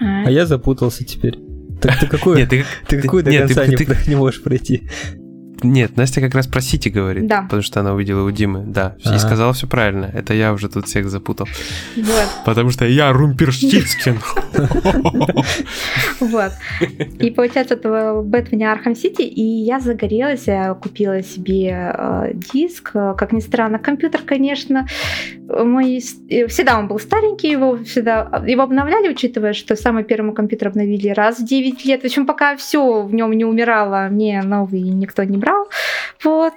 А, 0.00 0.26
а 0.26 0.30
я 0.30 0.46
запутался 0.46 1.04
теперь. 1.04 1.38
Так 1.80 1.98
ты 1.98 2.06
какую, 2.06 2.36
нет, 2.36 2.48
ты, 2.48 2.64
ты, 2.86 2.96
ты 2.96 3.02
какую 3.02 3.24
до 3.24 3.30
нет, 3.30 3.46
конца 3.46 3.64
ты, 3.64 3.70
не, 3.70 3.76
ты, 3.76 3.96
не 4.08 4.14
можешь 4.14 4.42
пройти? 4.42 4.88
Нет, 5.64 5.96
Настя 5.96 6.20
как 6.20 6.34
раз 6.34 6.46
про 6.46 6.60
Сити 6.60 6.88
говорит. 6.88 7.26
Да. 7.26 7.42
Потому 7.42 7.62
что 7.62 7.80
она 7.80 7.92
увидела 7.94 8.24
у 8.24 8.30
Димы. 8.30 8.64
Да. 8.66 8.96
А-а-а. 9.04 9.16
И 9.16 9.18
сказала 9.18 9.52
все 9.52 9.66
правильно. 9.66 10.10
Это 10.12 10.34
я 10.34 10.52
уже 10.52 10.68
тут 10.68 10.86
всех 10.86 11.08
запутал. 11.08 11.46
Вот. 11.96 12.28
Потому 12.44 12.70
что 12.70 12.86
я 12.86 13.12
Румперштицкин. 13.12 14.18
Вот. 16.20 16.52
И 17.18 17.30
получается, 17.30 17.74
это 17.74 17.90
в 17.90 18.22
Бэтмене 18.22 18.70
Arkham 18.70 18.94
City, 18.94 19.22
и 19.22 19.42
я 19.42 19.80
загорелась, 19.80 20.46
я 20.46 20.74
купила 20.74 21.22
себе 21.22 21.92
э, 21.96 22.32
диск. 22.52 22.92
Как 22.92 23.32
ни 23.32 23.40
странно, 23.40 23.78
компьютер, 23.78 24.22
конечно, 24.24 24.86
мой 25.48 26.00
всегда 26.00 26.78
он 26.78 26.88
был 26.88 26.98
старенький, 26.98 27.50
его 27.50 27.76
всегда 27.84 28.42
его 28.46 28.62
обновляли, 28.62 29.10
учитывая, 29.10 29.52
что 29.52 29.76
самый 29.76 30.04
первый 30.04 30.34
компьютер 30.34 30.68
обновили 30.68 31.08
раз 31.08 31.38
в 31.38 31.44
9 31.44 31.84
лет. 31.84 32.02
В 32.02 32.04
общем, 32.04 32.26
пока 32.26 32.56
все 32.56 33.02
в 33.02 33.12
нем 33.12 33.32
не 33.32 33.44
умирало, 33.44 34.08
мне 34.10 34.42
новый 34.42 34.80
никто 34.80 35.24
не 35.24 35.36
брал 35.36 35.51
играл. 35.52 35.68
Вот. 36.24 36.54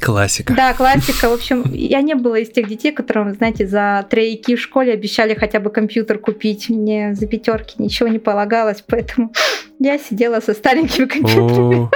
Классика. 0.00 0.52
Да, 0.54 0.74
классика. 0.74 1.28
В 1.28 1.32
общем, 1.32 1.62
я 1.72 2.02
не 2.02 2.14
была 2.14 2.40
из 2.40 2.50
тех 2.50 2.68
детей, 2.68 2.92
которым, 2.92 3.34
знаете, 3.34 3.66
за 3.66 4.04
тройки 4.10 4.56
в 4.56 4.60
школе 4.60 4.92
обещали 4.92 5.34
хотя 5.34 5.60
бы 5.60 5.70
компьютер 5.70 6.18
купить. 6.18 6.68
Мне 6.68 7.14
за 7.14 7.26
пятерки 7.26 7.74
ничего 7.78 8.08
не 8.08 8.18
полагалось, 8.18 8.82
поэтому 8.86 9.32
я 9.78 9.98
сидела 9.98 10.40
со 10.40 10.54
старенькими 10.54 11.06
компьютерами. 11.06 11.88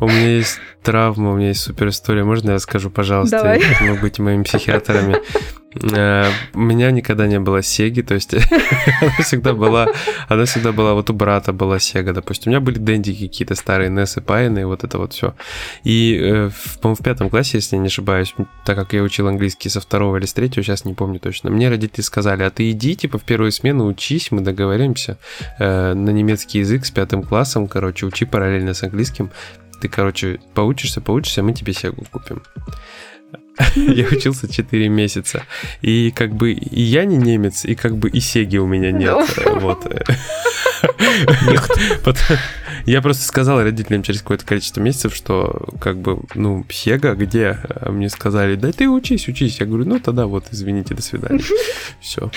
У 0.00 0.06
меня 0.06 0.36
есть 0.36 0.58
травма, 0.82 1.32
у 1.32 1.36
меня 1.36 1.48
есть 1.48 1.60
супер 1.60 1.88
история. 1.88 2.24
Можно 2.24 2.52
я 2.52 2.58
скажу, 2.58 2.90
пожалуйста, 2.90 3.38
Давай. 3.38 3.62
мы 3.80 3.94
быть 3.94 4.18
моими 4.18 4.42
психиатрами? 4.42 5.16
Э, 5.92 6.30
у 6.54 6.60
меня 6.60 6.90
никогда 6.90 7.26
не 7.26 7.38
было 7.38 7.62
Сеги, 7.62 8.00
то 8.00 8.14
есть 8.14 8.34
она 9.00 9.12
всегда 9.20 9.52
была, 9.52 9.88
она 10.28 10.44
всегда 10.46 10.72
была, 10.72 10.94
вот 10.94 11.10
у 11.10 11.12
брата 11.12 11.52
была 11.52 11.78
Сега, 11.78 12.12
допустим. 12.12 12.50
У 12.50 12.54
меня 12.54 12.60
были 12.60 12.78
дендики 12.78 13.26
какие-то 13.26 13.54
старые, 13.54 13.90
Нессы, 13.90 14.20
Пайны, 14.20 14.66
вот 14.66 14.84
это 14.84 14.98
вот 14.98 15.12
все. 15.12 15.34
И, 15.84 16.18
э, 16.20 16.50
по-моему, 16.80 16.96
в 16.96 17.04
пятом 17.04 17.28
классе, 17.28 17.58
если 17.58 17.76
я 17.76 17.82
не 17.82 17.88
ошибаюсь, 17.88 18.34
так 18.64 18.76
как 18.76 18.92
я 18.94 19.02
учил 19.02 19.28
английский 19.28 19.68
со 19.68 19.80
второго 19.80 20.16
или 20.16 20.26
с 20.26 20.32
третьего, 20.32 20.64
сейчас 20.64 20.84
не 20.84 20.94
помню 20.94 21.20
точно, 21.20 21.50
мне 21.50 21.68
родители 21.68 22.02
сказали, 22.02 22.42
а 22.42 22.50
ты 22.50 22.70
иди, 22.70 22.96
типа, 22.96 23.18
в 23.18 23.24
первую 23.24 23.52
смену 23.52 23.86
учись, 23.86 24.30
мы 24.30 24.40
договоримся 24.40 25.18
э, 25.58 25.94
на 25.94 26.10
немецкий 26.10 26.60
язык 26.60 26.86
с 26.86 26.90
пятым 26.90 27.22
классом, 27.22 27.68
короче, 27.68 28.06
учи 28.06 28.24
параллельно 28.24 28.72
с 28.74 28.82
английским, 28.82 29.30
ты, 29.80 29.88
короче, 29.88 30.40
поучишься, 30.54 31.00
поучишься, 31.00 31.42
мы 31.42 31.52
тебе 31.52 31.72
Сегу 31.72 32.04
купим. 32.10 32.42
Я 33.74 34.06
учился 34.06 34.48
4 34.52 34.88
месяца. 34.88 35.44
И 35.82 36.10
как 36.14 36.34
бы 36.34 36.52
и 36.52 36.82
я 36.82 37.04
не 37.04 37.16
немец, 37.16 37.64
и 37.64 37.74
как 37.74 37.96
бы 37.96 38.08
и 38.08 38.20
Сеги 38.20 38.58
у 38.58 38.66
меня 38.66 38.92
нет. 38.92 39.28
Вот. 39.60 39.86
Я 42.88 43.02
просто 43.02 43.24
сказал 43.24 43.62
родителям 43.62 44.02
через 44.02 44.22
какое-то 44.22 44.46
количество 44.46 44.80
месяцев, 44.80 45.14
что 45.14 45.68
как 45.78 45.98
бы, 45.98 46.20
ну, 46.34 46.64
Сега 46.70 47.14
где? 47.14 47.58
А 47.68 47.92
мне 47.92 48.08
сказали, 48.08 48.54
да 48.54 48.72
ты 48.72 48.88
учись, 48.88 49.28
учись. 49.28 49.60
Я 49.60 49.66
говорю, 49.66 49.84
ну 49.84 50.00
тогда 50.00 50.24
вот, 50.26 50.46
извините, 50.52 50.94
до 50.94 51.02
свидания. 51.02 51.42
Все. 52.00 52.30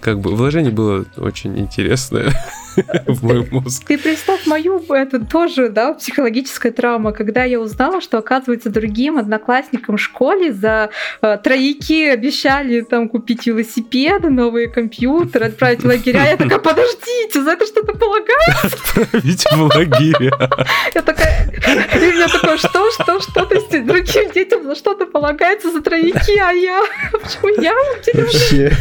Как 0.00 0.20
бы 0.20 0.36
вложение 0.36 0.70
было 0.70 1.06
очень 1.16 1.58
интересное. 1.58 2.30
в 3.06 3.24
мой 3.24 3.46
мозг. 3.50 3.84
Ты 3.86 3.98
представь 3.98 4.46
мою, 4.46 4.82
это 4.88 5.24
тоже, 5.24 5.68
да, 5.68 5.94
психологическая 5.94 6.72
травма, 6.72 7.12
когда 7.12 7.44
я 7.44 7.60
узнала, 7.60 8.00
что, 8.00 8.18
оказывается, 8.18 8.70
другим 8.70 9.18
одноклассникам 9.18 9.96
в 9.96 10.00
школе 10.00 10.52
за 10.52 10.90
э, 11.22 11.38
трояки 11.42 12.06
обещали 12.08 12.82
там 12.82 13.08
купить 13.08 13.46
велосипеды, 13.46 14.30
новые 14.30 14.68
компьютеры, 14.68 15.46
отправить 15.46 15.82
в 15.82 15.86
лагеря. 15.86 16.30
Я 16.30 16.36
такая, 16.36 16.58
подождите, 16.58 17.42
за 17.42 17.52
это 17.52 17.66
что-то 17.66 17.94
полагается? 17.94 18.66
Отправить 18.96 19.44
в 19.44 19.62
лагеря. 19.62 19.85
Я 20.94 21.02
такая, 21.02 21.50
и 21.94 21.98
у 21.98 22.12
меня 22.12 22.28
такое, 22.28 22.58
что, 22.58 22.90
что, 22.90 23.20
что, 23.20 23.44
то 23.46 23.54
есть 23.54 23.70
другим 23.86 24.30
детям 24.32 24.64
за 24.64 24.74
что-то 24.74 25.06
полагается? 25.06 25.70
За 25.72 25.80
трояки, 25.80 26.38
а 26.38 26.52
я, 26.52 26.82
почему 27.12 27.48
я? 27.62 27.74
Вообще, 28.14 28.76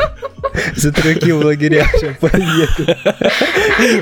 за 0.75 0.91
трояки 0.91 1.31
в 1.31 1.45
лагеря 1.45 1.87
поеду. 2.19 2.95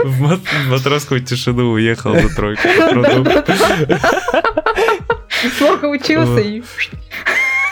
В 0.03 0.39
матросскую 0.69 1.21
тишину 1.21 1.71
уехал 1.71 2.13
за 2.13 2.29
тройку. 2.35 2.67
Плохо 5.59 5.85
учился 5.85 6.39
и... 6.39 6.63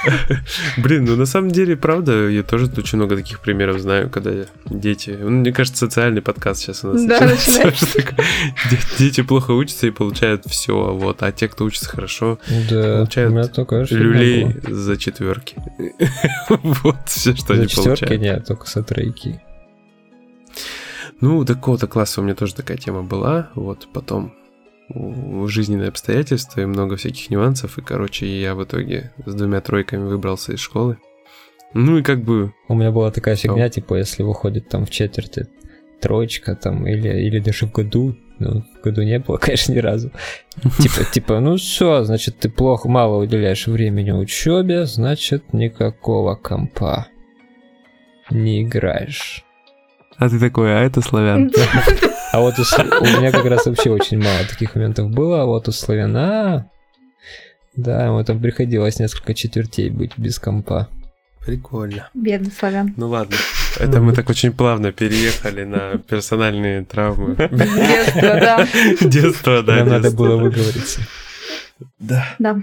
Блин, 0.78 1.06
ну 1.06 1.16
на 1.16 1.26
самом 1.26 1.52
деле, 1.52 1.76
правда, 1.76 2.28
я 2.28 2.44
тоже 2.44 2.70
очень 2.78 2.98
много 2.98 3.16
таких 3.16 3.40
примеров 3.40 3.80
знаю, 3.80 4.10
когда 4.10 4.32
дети... 4.66 5.18
Ну, 5.20 5.30
мне 5.30 5.52
кажется, 5.52 5.86
социальный 5.86 6.22
подкаст 6.22 6.62
сейчас 6.62 6.84
у 6.84 6.94
нас 6.94 7.06
да, 7.06 7.22
начинается. 7.22 7.88
Дети 8.98 9.22
плохо 9.22 9.52
учатся 9.52 9.88
и 9.88 9.92
получают 9.92 10.46
все, 10.46 10.94
вот, 10.94 11.24
а 11.24 11.32
те, 11.32 11.48
кто 11.48 11.66
учится 11.66 11.90
хорошо, 11.90 12.40
получают 12.48 13.92
люлей 13.92 14.56
за 14.68 14.98
четверки. 14.98 15.58
Вот 16.84 16.98
все, 17.06 17.36
что 17.36 17.54
они 17.54 17.68
получают. 17.68 18.00
За 18.00 18.06
четверки 18.06 18.14
нет, 18.22 18.46
только 18.46 18.68
за 18.68 18.84
тройки. 18.84 19.42
Ну, 21.20 21.44
до 21.44 21.54
какого-то 21.54 21.88
класса 21.88 22.22
у 22.22 22.24
меня 22.24 22.36
тоже 22.36 22.56
такая 22.56 22.78
тема 22.78 23.04
была. 23.04 23.50
Вот 23.56 23.88
потом 23.94 24.34
жизненные 25.48 25.90
обстоятельства 25.90 26.62
и 26.62 26.66
много 26.66 26.96
всяких 26.96 27.30
нюансов. 27.30 27.78
И, 27.78 27.82
короче, 27.82 28.26
я 28.26 28.56
в 28.56 28.64
итоге 28.64 29.12
с 29.26 29.34
двумя 29.34 29.62
тройками 29.62 30.08
выбрался 30.08 30.54
из 30.54 30.60
школы. 30.60 30.98
Ну 31.74 31.98
и 31.98 32.04
как 32.04 32.24
бы... 32.24 32.54
У 32.68 32.76
меня 32.76 32.92
была 32.92 33.12
такая 33.12 33.36
фигня, 33.36 33.70
типа, 33.70 33.96
если 33.96 34.24
выходит 34.24 34.70
там 34.70 34.86
в 34.86 34.90
четверти 34.90 35.48
троечка 36.02 36.56
там 36.56 36.86
или, 36.88 37.08
или 37.08 37.40
даже 37.40 37.68
в 37.68 37.72
году, 37.72 38.18
ну, 38.40 38.64
в 38.80 38.84
году 38.84 39.04
не 39.04 39.20
было, 39.20 39.38
конечно, 39.42 39.72
ни 39.74 39.80
разу. 39.80 40.12
Типа, 40.80 41.06
типа, 41.12 41.40
ну 41.40 41.56
все, 41.58 42.04
значит, 42.04 42.40
ты 42.40 42.50
плохо, 42.50 42.90
мало 42.90 43.22
уделяешь 43.22 43.68
времени 43.68 44.12
учебе, 44.12 44.86
значит, 44.86 45.54
никакого 45.54 46.36
компа 46.36 47.08
не 48.30 48.64
играешь. 48.64 49.46
А 50.18 50.30
ты 50.30 50.40
такой, 50.40 50.76
а 50.76 50.82
это 50.82 51.02
славян. 51.02 51.52
А 52.32 52.40
вот 52.40 52.58
у, 52.60 52.62
у 52.62 53.20
меня 53.20 53.32
как 53.32 53.46
раз 53.46 53.66
вообще 53.66 53.90
очень 53.90 54.18
мало 54.18 54.46
таких 54.50 54.76
моментов 54.76 55.10
было, 55.10 55.42
а 55.42 55.46
вот 55.46 55.68
у 55.68 55.72
славяна... 55.72 56.70
Да, 57.76 58.06
ему 58.06 58.24
там 58.24 58.42
приходилось 58.42 59.00
несколько 59.00 59.34
четвертей 59.34 59.90
быть 59.90 60.18
без 60.18 60.40
компа. 60.40 60.90
Прикольно. 61.46 62.10
Бедный 62.14 62.52
славян. 62.52 62.94
Ну 62.98 63.08
ладно. 63.08 63.36
Это 63.80 64.00
мы 64.00 64.14
так 64.14 64.30
очень 64.30 64.52
плавно 64.52 64.92
переехали 64.92 65.64
на 65.64 65.98
персональные 66.10 66.86
травмы. 66.86 67.36
Детство, 67.36 68.22
да. 68.22 68.68
Детство, 69.02 69.64
да. 69.64 69.76
Нам 69.78 69.90
надо 69.90 70.12
было 70.12 70.38
выговориться. 70.38 71.02
Да. 71.98 72.26
Да. 72.38 72.62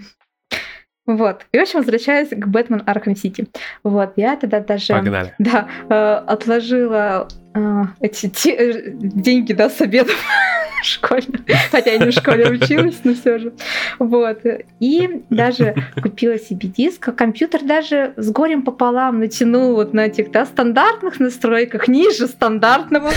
Вот. 1.07 1.47
И, 1.53 1.59
в 1.59 1.63
общем, 1.63 1.81
возвращаюсь 1.81 2.29
к 2.29 2.47
Бэтмен 2.47 2.83
Арkham 2.87 3.17
Сити. 3.17 3.49
Вот. 3.83 4.13
Я 4.17 4.37
тогда 4.37 4.61
даже... 4.61 4.93
Погнали. 4.93 5.35
Да. 5.39 5.67
Э, 5.89 6.23
отложила 6.27 7.27
э, 7.59 7.85
эти 8.01 8.29
те, 8.29 8.51
э, 8.55 8.91
деньги, 8.93 9.53
да, 9.53 9.69
с 9.69 9.81
обедом 9.81 10.15
школьных. 10.83 11.43
Хотя 11.71 11.93
я 11.93 11.99
не 11.99 12.11
в 12.11 12.15
школе 12.15 12.51
училась, 12.51 13.01
но 13.05 13.15
все 13.15 13.39
же. 13.39 13.53
Вот. 13.99 14.41
И 14.81 15.23
даже 15.31 15.75
купила 16.03 16.39
себе 16.39 16.69
диск. 16.69 17.09
А 17.09 17.13
компьютер 17.13 17.63
даже 17.65 18.15
с 18.17 18.31
горем 18.31 18.63
пополам 18.63 19.21
натянул 19.21 19.75
вот 19.75 19.93
на 19.93 20.07
этих, 20.07 20.31
да, 20.31 20.47
стандартных 20.47 21.21
настройках, 21.21 21.89
ниже 21.89 22.27
стандартного. 22.27 23.11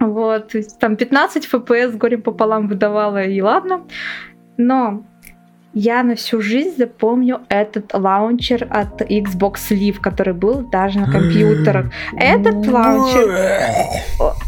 Вот. 0.00 0.52
Там 0.80 0.96
15 0.96 1.48
FPS 1.50 1.96
горем 1.96 2.22
пополам 2.22 2.68
выдавала, 2.68 3.22
и 3.22 3.40
ладно. 3.40 3.84
Но 4.56 5.04
я 5.74 6.02
на 6.02 6.14
всю 6.14 6.40
жизнь 6.40 6.76
запомню 6.78 7.40
этот 7.48 7.92
лаунчер 7.92 8.66
от 8.70 9.02
Xbox 9.02 9.54
Live, 9.70 10.00
который 10.00 10.34
был 10.34 10.68
даже 10.70 11.00
на 11.00 11.10
компьютерах. 11.10 11.86
Этот 12.16 12.66
лаунчер, 12.66 13.28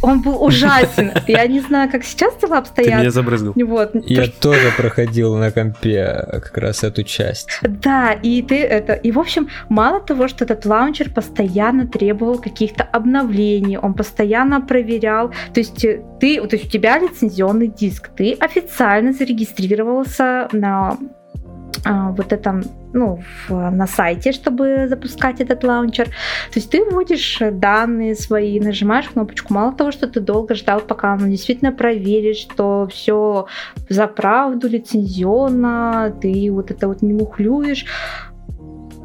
он 0.03 0.23
был 0.23 0.43
ужасен. 0.43 1.13
Я 1.27 1.47
не 1.47 1.61
знаю, 1.61 1.91
как 1.91 2.05
сейчас 2.05 2.37
дела 2.37 2.59
обстоят. 2.59 2.91
Ты 2.91 2.99
меня 2.99 3.11
забрызгал. 3.11 3.53
Вот. 3.57 3.91
Я 4.07 4.29
тоже 4.29 4.73
проходил 4.77 5.37
на 5.37 5.51
компе 5.51 6.25
как 6.33 6.57
раз 6.59 6.85
эту 6.85 7.03
часть. 7.03 7.49
Да, 7.63 8.13
и 8.13 8.43
ты 8.43 8.63
это... 8.63 8.95
И, 8.95 9.11
в 9.11 9.19
общем, 9.19 9.49
мало 9.69 10.01
того, 10.01 10.29
что 10.29 10.45
этот 10.45 10.65
лаунчер 10.65 11.11
постоянно 11.11 11.87
требовал 11.87 12.39
каких-то 12.39 12.85
обновлений, 12.85 13.79
он 13.79 13.95
постоянно 13.95 14.61
проверял, 14.61 15.31
то 15.53 15.61
есть 15.61 15.85
э, 15.85 16.03
ты, 16.21 16.41
то 16.47 16.57
есть 16.57 16.67
у 16.67 16.71
тебя 16.71 16.99
лицензионный 16.99 17.69
диск, 17.69 18.09
ты 18.17 18.35
официально 18.35 19.13
зарегистрировался 19.13 20.49
на 20.53 20.97
вот 21.85 22.33
этом, 22.33 22.63
ну, 22.93 23.21
в, 23.49 23.71
на 23.71 23.87
сайте, 23.87 24.33
чтобы 24.33 24.89
запускать 24.89 25.41
этот 25.41 25.63
лаунчер. 25.63 26.07
То 26.07 26.57
есть 26.57 26.71
ты 26.71 26.85
вводишь 26.85 27.39
данные 27.53 28.15
свои, 28.15 28.59
нажимаешь 28.61 29.09
кнопочку. 29.09 29.55
Мало 29.55 29.73
того, 29.73 29.93
что 29.93 30.09
ты 30.09 30.21
долго 30.21 30.55
ждал, 30.55 30.81
пока 30.81 31.13
он 31.13 31.31
действительно 31.31 31.73
проверит, 31.73 32.37
что 32.37 32.89
все 32.91 33.47
за 33.89 34.07
правду, 34.07 34.69
лицензионно, 34.69 36.15
ты 36.21 36.51
вот 36.51 36.71
это 36.71 36.89
вот 36.89 37.03
не 37.03 37.13
мухлюешь 37.13 37.87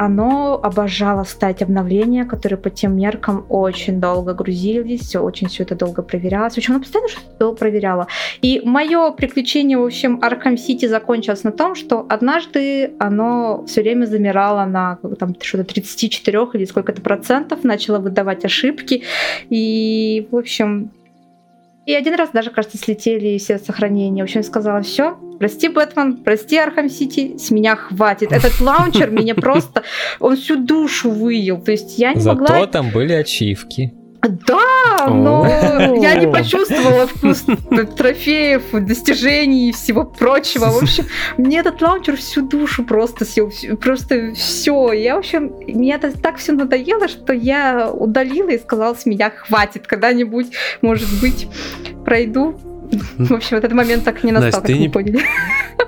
оно 0.02 0.60
обожало 0.64 1.24
ставить 1.26 1.62
обновления, 1.62 2.26
которые 2.26 2.58
по 2.58 2.72
тем 2.72 2.98
меркам 2.98 3.46
очень 3.50 4.02
долго 4.02 4.34
грузились, 4.34 5.02
все, 5.02 5.20
очень 5.20 5.48
все 5.48 5.62
это 5.62 5.76
долго 5.76 6.02
проверялось. 6.02 6.56
В 6.56 6.58
общем, 6.58 6.74
оно 6.74 6.82
постоянно 6.82 7.10
что-то 7.10 7.52
проверяло. 7.54 8.08
И 8.42 8.62
мое 8.66 9.12
приключение, 9.12 9.78
в 9.78 9.86
общем, 9.86 10.20
Arkham 10.20 10.56
City 10.56 10.88
закончилось 10.88 11.44
на 11.44 11.52
том, 11.52 11.76
что 11.76 12.04
однажды 12.10 12.94
оно 12.98 13.64
все 13.68 13.84
время 13.84 14.08
замирало 14.08 14.66
на 14.66 14.98
там 15.20 15.36
что-то 15.40 15.66
34 15.66 16.48
или 16.54 16.66
сколько-то 16.66 17.02
процентов, 17.04 17.64
начало 17.64 18.00
выдавать 18.00 18.44
ошибки. 18.44 19.04
И, 19.52 20.28
в 20.32 20.36
общем, 20.36 20.90
и 21.86 21.94
один 21.94 22.16
раз 22.16 22.30
даже, 22.32 22.52
кажется, 22.52 22.78
слетели 22.78 23.38
все 23.38 23.58
сохранения. 23.58 24.22
В 24.22 24.26
общем, 24.26 24.44
сказала, 24.44 24.82
все, 24.82 25.18
прости, 25.40 25.68
Бэтмен, 25.68 26.24
прости, 26.24 26.58
Arkham 26.58 26.90
City, 26.90 27.38
с 27.38 27.50
меня 27.50 27.76
хватит. 27.76 28.32
Этот 28.32 28.60
лаунчер 28.60 29.10
меня 29.10 29.34
просто, 29.36 29.84
он 30.20 30.36
всю 30.36 30.58
душу 30.58 31.10
выел. 31.10 31.62
То 31.62 31.72
есть 31.72 31.98
я 31.98 32.14
не 32.14 32.24
могла... 32.24 32.48
Зато 32.48 32.68
там 32.68 32.92
были 32.92 33.14
ачивки. 33.14 33.94
Да, 34.22 35.08
но 35.08 35.48
я 36.00 36.16
не 36.16 36.28
почувствовала 36.28 37.08
вкус 37.08 37.46
трофеев, 37.98 38.64
достижений 38.72 39.70
и 39.70 39.72
всего 39.72 40.04
прочего. 40.04 40.66
В 40.66 40.84
общем, 40.84 41.06
мне 41.38 41.60
этот 41.60 41.82
лаунчер 41.82 42.18
всю 42.18 42.48
душу 42.48 42.84
просто 42.84 43.26
съел, 43.26 43.52
просто 43.82 44.34
все. 44.36 44.92
Я, 44.92 45.16
в 45.16 45.20
общем, 45.20 45.52
мне 45.68 45.96
это 45.96 46.12
так 46.16 46.38
все 46.38 46.52
надоело, 46.52 47.08
что 47.08 47.34
я 47.34 47.90
удалила 47.92 48.50
и 48.50 48.60
сказала, 48.60 48.94
с 48.94 49.06
меня 49.06 49.32
хватит. 49.32 49.88
Когда-нибудь, 49.88 50.52
может 50.82 51.10
быть, 51.20 51.48
пройду. 52.06 52.60
В 53.18 53.34
общем, 53.34 53.58
этот 53.58 53.72
момент 53.72 54.04
так 54.04 54.24
не 54.24 54.32
настал, 54.32 54.62
Настя, 54.62 54.68
ты 54.68 54.78
не, 54.78 54.90
поняли. 54.90 55.22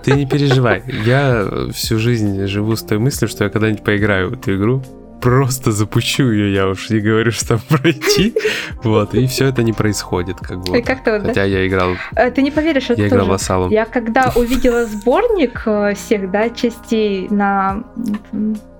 Ты 0.03 0.13
не 0.13 0.25
переживай. 0.25 0.83
Я 1.05 1.45
всю 1.73 1.99
жизнь 1.99 2.47
живу 2.47 2.75
с 2.75 2.81
той 2.81 2.97
мыслью, 2.97 3.27
что 3.29 3.43
я 3.43 3.49
когда-нибудь 3.49 3.83
поиграю 3.83 4.29
в 4.29 4.33
эту 4.33 4.55
игру 4.55 4.81
просто 5.23 5.71
запущу 5.71 6.31
ее, 6.31 6.53
я 6.53 6.67
уж 6.67 6.89
не 6.89 6.99
говорю, 6.99 7.31
что 7.31 7.57
пройти. 7.69 8.33
Вот, 8.83 9.13
и 9.15 9.25
все 9.27 9.45
это 9.45 9.63
не 9.63 9.71
происходит, 9.71 10.37
как 10.39 10.59
бы. 10.59 10.73
Хотя 10.73 11.19
да? 11.19 11.43
я 11.43 11.65
играл... 11.65 11.91
Э, 12.15 12.29
ты 12.31 12.41
не 12.41 12.51
поверишь, 12.51 12.89
это 12.89 13.01
Я 13.01 13.07
играл 13.07 13.27
вассалом. 13.27 13.71
Я 13.71 13.85
когда 13.85 14.31
увидела 14.35 14.85
сборник 14.85 15.63
э, 15.65 15.93
всех, 15.95 16.29
да, 16.31 16.49
частей 16.49 17.27
на 17.29 17.83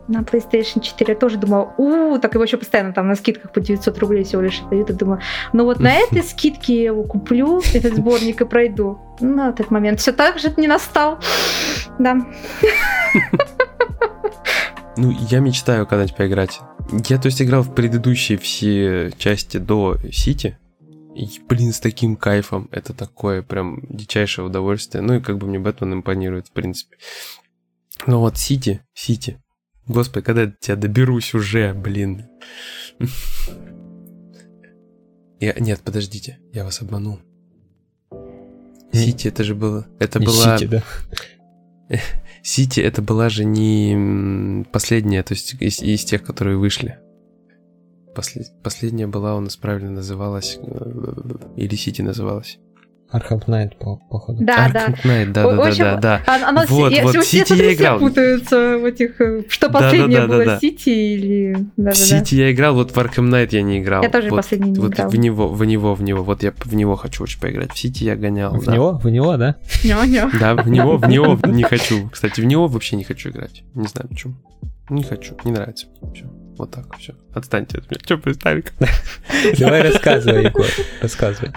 на 0.09 0.17
PlayStation 0.17 0.81
4 0.81 1.13
я 1.13 1.15
тоже 1.15 1.37
думала, 1.37 1.73
у, 1.77 2.17
так 2.19 2.33
его 2.33 2.43
еще 2.43 2.57
постоянно 2.57 2.91
там 2.91 3.07
на 3.07 3.15
скидках 3.15 3.53
по 3.53 3.61
900 3.61 3.97
рублей 3.99 4.25
всего 4.25 4.41
лишь 4.41 4.59
дают, 4.69 4.89
и 4.89 4.93
думаю, 4.93 5.21
ну 5.53 5.63
вот 5.63 5.79
на 5.79 5.93
этой 5.93 6.23
скидке 6.23 6.75
я 6.75 6.83
его 6.87 7.03
куплю, 7.03 7.61
этот 7.73 7.95
сборник 7.95 8.41
и 8.41 8.45
пройду. 8.45 8.99
Ну, 9.21 9.35
на 9.35 9.49
этот 9.49 9.71
момент 9.71 10.01
все 10.01 10.11
так 10.11 10.39
же 10.39 10.53
не 10.57 10.67
настал. 10.67 11.19
Да. 11.99 12.17
Ну, 14.95 15.11
я 15.29 15.39
мечтаю 15.39 15.87
когда-нибудь 15.87 16.15
поиграть. 16.15 16.59
Я, 17.07 17.17
то 17.17 17.27
есть, 17.27 17.41
играл 17.41 17.63
в 17.63 17.73
предыдущие 17.73 18.37
все 18.37 19.11
части 19.17 19.57
до 19.57 19.97
Сити. 20.11 20.57
И, 21.15 21.27
блин, 21.47 21.73
с 21.73 21.79
таким 21.79 22.15
кайфом. 22.15 22.69
Это 22.71 22.93
такое 22.93 23.41
прям 23.41 23.81
дичайшее 23.89 24.45
удовольствие. 24.45 25.01
Ну 25.01 25.15
и 25.15 25.19
как 25.19 25.37
бы 25.37 25.47
мне 25.47 25.59
Бэтмен 25.59 25.93
импонирует, 25.93 26.47
в 26.47 26.51
принципе. 26.51 26.97
Но 28.05 28.19
вот 28.19 28.37
Сити, 28.37 28.81
Сити. 28.93 29.41
Господи, 29.87 30.25
когда 30.25 30.41
я 30.43 30.53
тебя 30.59 30.75
доберусь 30.75 31.33
уже, 31.33 31.73
блин. 31.73 32.25
Я, 35.39 35.53
нет, 35.59 35.81
подождите, 35.81 36.39
я 36.53 36.63
вас 36.63 36.81
обманул. 36.81 37.19
Сити, 38.93 39.27
это 39.27 39.43
же 39.43 39.55
было... 39.55 39.87
Это 39.99 40.19
не 40.19 40.25
была... 40.25 40.57
Сити, 40.57 40.69
да. 40.69 40.83
Сити, 42.43 42.79
это 42.79 43.01
была 43.01 43.29
же 43.29 43.45
не 43.45 44.65
последняя, 44.71 45.23
то 45.23 45.33
есть 45.33 45.55
из, 45.59 45.81
из 45.81 46.03
тех, 46.05 46.23
которые 46.23 46.57
вышли. 46.57 46.99
Послед... 48.15 48.47
Последняя 48.63 49.07
была 49.07 49.35
у 49.35 49.39
нас 49.39 49.55
правильно 49.57 49.91
называлась, 49.91 50.59
э, 50.61 51.33
или 51.57 51.75
Сити 51.75 52.01
называлась. 52.01 52.59
Arkham 53.13 53.43
Knight, 53.45 53.77
по 53.77 53.97
походу. 54.09 54.43
Да, 54.43 54.71
да. 54.73 54.87
Knight, 55.03 55.31
да, 55.31 55.43
да, 55.43 55.55
да, 55.55 55.71
да, 55.71 55.97
да. 55.97 56.21
А, 56.25 56.49
оно 56.49 56.63
вот, 56.67 56.91
все, 56.91 57.03
вот, 57.03 57.23
Сити 57.23 57.53
я 57.53 57.73
играл. 57.75 57.97
Все 57.97 58.07
путаются 58.07 58.77
в 58.79 58.85
этих, 58.85 59.21
э, 59.21 59.43
что 59.49 59.69
последнее 59.69 60.21
да, 60.21 60.21
да, 60.21 60.27
да, 60.27 60.33
было, 60.33 60.45
да, 60.45 60.51
да. 60.53 60.59
Сити 60.59 60.89
или... 60.89 61.57
Да, 61.77 61.91
в 61.91 61.95
Сити 61.95 62.33
я 62.33 62.51
играл, 62.51 62.73
вот 62.73 62.89
в 62.89 62.97
Arkham 62.97 63.29
Knight 63.29 63.49
я 63.51 63.61
не 63.61 63.81
играл. 63.81 64.01
Я 64.01 64.09
тоже 64.09 64.31
вот, 64.31 64.37
последний 64.37 64.71
не 64.71 64.79
вот 64.79 64.95
играл. 64.95 65.09
в 65.11 65.15
него, 65.15 65.47
в 65.47 65.63
него, 65.63 65.93
в 65.93 66.01
него, 66.01 66.23
вот 66.23 66.41
я 66.41 66.53
в 66.57 66.73
него 66.73 66.95
хочу 66.95 67.23
очень 67.23 67.39
поиграть. 67.39 67.71
В 67.71 67.77
Сити 67.77 68.03
я 68.03 68.15
гонял, 68.15 68.55
В 68.55 68.65
да. 68.65 68.73
него? 68.73 68.93
В 68.93 69.07
него, 69.07 69.37
да? 69.37 69.57
В 69.61 69.85
него, 69.85 70.01
в 70.01 70.07
него. 70.07 70.29
Да, 70.39 70.55
в 70.55 70.67
него, 70.67 70.97
в 70.97 71.07
него 71.07 71.39
не 71.45 71.61
хочу. 71.61 72.09
Кстати, 72.09 72.41
в 72.41 72.45
него 72.45 72.67
вообще 72.67 72.95
не 72.95 73.03
хочу 73.03 73.29
играть. 73.29 73.63
Не 73.75 73.85
знаю 73.87 74.09
почему. 74.09 74.33
Не 74.89 75.03
хочу, 75.03 75.37
не 75.43 75.51
нравится. 75.51 75.85
Все. 76.15 76.25
Вот 76.57 76.71
так, 76.71 76.97
все. 76.97 77.13
Отстаньте 77.33 77.77
от 77.77 77.91
меня. 77.91 78.01
Че 78.03 78.17
пристали? 78.17 78.63
Давай 79.59 79.83
рассказывай, 79.83 80.45
Егор, 80.45 80.65
рассказывай. 81.01 81.51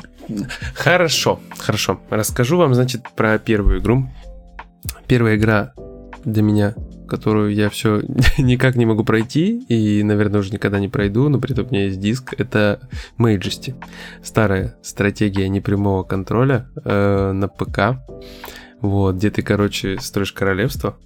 Хорошо, 0.75 1.41
хорошо. 1.59 2.01
Расскажу 2.11 2.57
вам, 2.57 2.75
значит, 2.75 3.03
про 3.15 3.39
первую 3.39 3.81
игру. 3.81 4.09
Первая 5.07 5.37
игра 5.37 5.73
для 6.25 6.43
меня, 6.43 6.75
которую 7.09 7.55
я 7.55 7.71
все 7.71 8.03
никак 8.39 8.77
не 8.77 8.87
могу 8.87 9.05
пройти 9.05 9.59
и, 9.69 10.03
наверное, 10.03 10.41
уже 10.41 10.53
никогда 10.53 10.81
не 10.81 10.89
пройду, 10.89 11.29
но 11.29 11.39
при 11.39 11.53
этом 11.53 11.67
у 11.67 11.71
меня 11.71 11.85
есть 11.85 12.01
диск, 12.01 12.35
это 12.37 12.89
Majesty. 13.19 13.75
Старая 14.23 14.77
стратегия 14.83 15.49
непрямого 15.49 16.03
контроля 16.03 16.69
э, 16.85 17.33
на 17.33 17.49
ПК. 17.49 18.03
Вот, 18.81 19.17
где 19.17 19.31
ты, 19.31 19.43
короче, 19.43 19.99
строишь 20.01 20.33
королевство, 20.33 20.99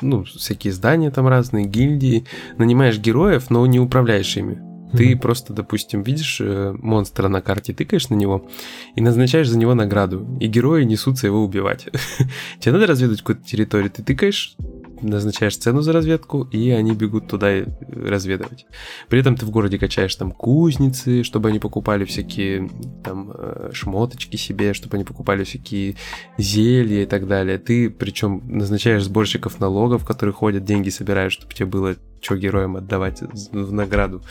ну, 0.00 0.24
всякие 0.24 0.72
здания 0.72 1.10
там 1.10 1.28
разные, 1.28 1.66
гильдии, 1.66 2.26
нанимаешь 2.58 2.98
героев, 2.98 3.50
но 3.50 3.64
не 3.66 3.78
управляешь 3.78 4.36
ими. 4.36 4.71
Ты 4.92 5.12
mm-hmm. 5.12 5.18
просто, 5.18 5.52
допустим, 5.52 6.02
видишь 6.02 6.38
э, 6.40 6.74
монстра 6.78 7.28
на 7.28 7.40
карте, 7.40 7.72
тыкаешь 7.72 8.08
на 8.08 8.14
него 8.14 8.48
и 8.94 9.00
назначаешь 9.00 9.48
за 9.48 9.58
него 9.58 9.74
награду. 9.74 10.26
И 10.40 10.46
герои 10.46 10.84
несутся 10.84 11.26
его 11.26 11.42
убивать. 11.42 11.88
Тебе 12.60 12.72
надо 12.72 12.86
разведать 12.86 13.20
какую-то 13.20 13.44
территорию, 13.44 13.90
ты 13.90 14.02
тыкаешь, 14.02 14.56
назначаешь 15.00 15.56
цену 15.56 15.80
за 15.80 15.92
разведку, 15.92 16.44
и 16.44 16.70
они 16.70 16.92
бегут 16.92 17.28
туда 17.28 17.50
э, 17.50 17.66
разведывать. 17.88 18.66
При 19.08 19.20
этом 19.20 19.36
ты 19.36 19.46
в 19.46 19.50
городе 19.50 19.78
качаешь 19.78 20.14
там 20.14 20.30
кузницы, 20.30 21.22
чтобы 21.22 21.48
они 21.48 21.58
покупали 21.58 22.04
всякие 22.04 22.68
там 23.02 23.32
э, 23.34 23.70
шмоточки 23.72 24.36
себе, 24.36 24.74
чтобы 24.74 24.96
они 24.96 25.04
покупали 25.04 25.44
всякие 25.44 25.96
зелья 26.38 27.02
и 27.02 27.06
так 27.06 27.26
далее. 27.26 27.58
Ты 27.58 27.90
причем 27.90 28.42
назначаешь 28.44 29.04
сборщиков 29.04 29.60
налогов, 29.60 30.04
которые 30.04 30.34
ходят, 30.34 30.64
деньги 30.64 30.90
собирают, 30.90 31.32
чтобы 31.32 31.54
тебе 31.54 31.66
было 31.66 31.96
что 32.22 32.36
героям 32.36 32.76
отдавать 32.76 33.20
в 33.20 33.72
награду. 33.72 34.22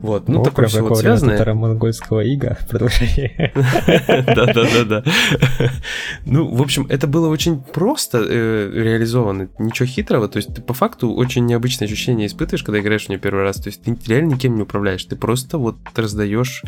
Вот, 0.00 0.28
ну, 0.28 0.40
О, 0.40 0.44
такое 0.44 0.66
все 0.68 0.82
вот 0.82 0.98
связанное. 0.98 1.52
монгольского 1.54 2.20
ига, 2.20 2.56
продолжение. 2.70 3.52
Да-да-да-да. 4.26 5.04
Ну, 6.24 6.46
в 6.46 6.62
общем, 6.62 6.86
это 6.88 7.06
было 7.06 7.28
очень 7.28 7.60
просто 7.60 8.24
э, 8.26 8.70
реализовано, 8.72 9.48
ничего 9.58 9.86
хитрого, 9.86 10.28
то 10.28 10.36
есть 10.36 10.54
ты 10.54 10.62
по 10.62 10.74
факту 10.74 11.12
очень 11.12 11.44
необычное 11.44 11.88
ощущение 11.88 12.26
испытываешь, 12.28 12.62
когда 12.62 12.80
играешь 12.80 13.06
в 13.06 13.08
нее 13.08 13.18
первый 13.18 13.42
раз, 13.42 13.56
то 13.56 13.68
есть 13.68 13.82
ты 13.82 13.96
реально 14.06 14.34
никем 14.34 14.54
не 14.54 14.62
управляешь, 14.62 15.04
ты 15.04 15.16
просто 15.16 15.58
вот 15.58 15.76
раздаешь 15.96 16.62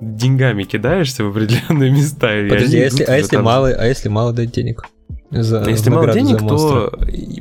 деньгами 0.00 0.64
кидаешься 0.64 1.24
в 1.24 1.28
определенные 1.28 1.90
места. 1.92 2.28
Подожди, 2.48 2.78
а 2.78 2.84
если, 2.84 3.04
а 3.04 3.16
если 3.16 3.36
мало, 3.36 3.68
а 3.68 3.86
если 3.86 4.08
мало 4.08 4.32
дать 4.32 4.50
денег? 4.50 4.84
За, 5.42 5.62
если 5.68 5.90
мало 5.90 6.12
денег, 6.12 6.38
то 6.38 6.92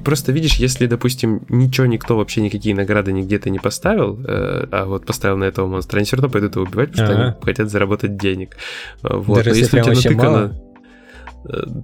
просто 0.04 0.32
видишь, 0.32 0.56
если, 0.56 0.88
допустим, 0.88 1.42
ничего 1.50 1.88
никто 1.88 2.18
вообще 2.18 2.42
никакие 2.42 2.76
награды 2.76 3.12
нигде 3.12 3.40
ты 3.40 3.50
не 3.50 3.60
поставил, 3.60 4.20
э, 4.26 4.68
а 4.72 4.86
вот 4.86 5.06
поставил 5.06 5.38
на 5.38 5.46
этого 5.46 5.68
монстра, 5.68 5.98
они 5.98 6.06
все 6.06 6.18
равно 6.18 6.30
пойдут 6.30 6.56
его 6.56 6.66
убивать, 6.66 6.92
потому 6.92 7.08
ага. 7.08 7.16
что 7.16 7.28
они 7.28 7.36
хотят 7.44 7.70
заработать 7.70 8.18
денег. 8.18 8.58
Э, 9.04 9.16
вот. 9.18 9.38
Даже 9.38 9.52
Но 9.52 9.56
если, 9.56 9.78
если 9.78 9.90
у 9.90 9.96
тебя 9.96 10.14
натыкано... 10.14 10.54
Э, 10.54 10.65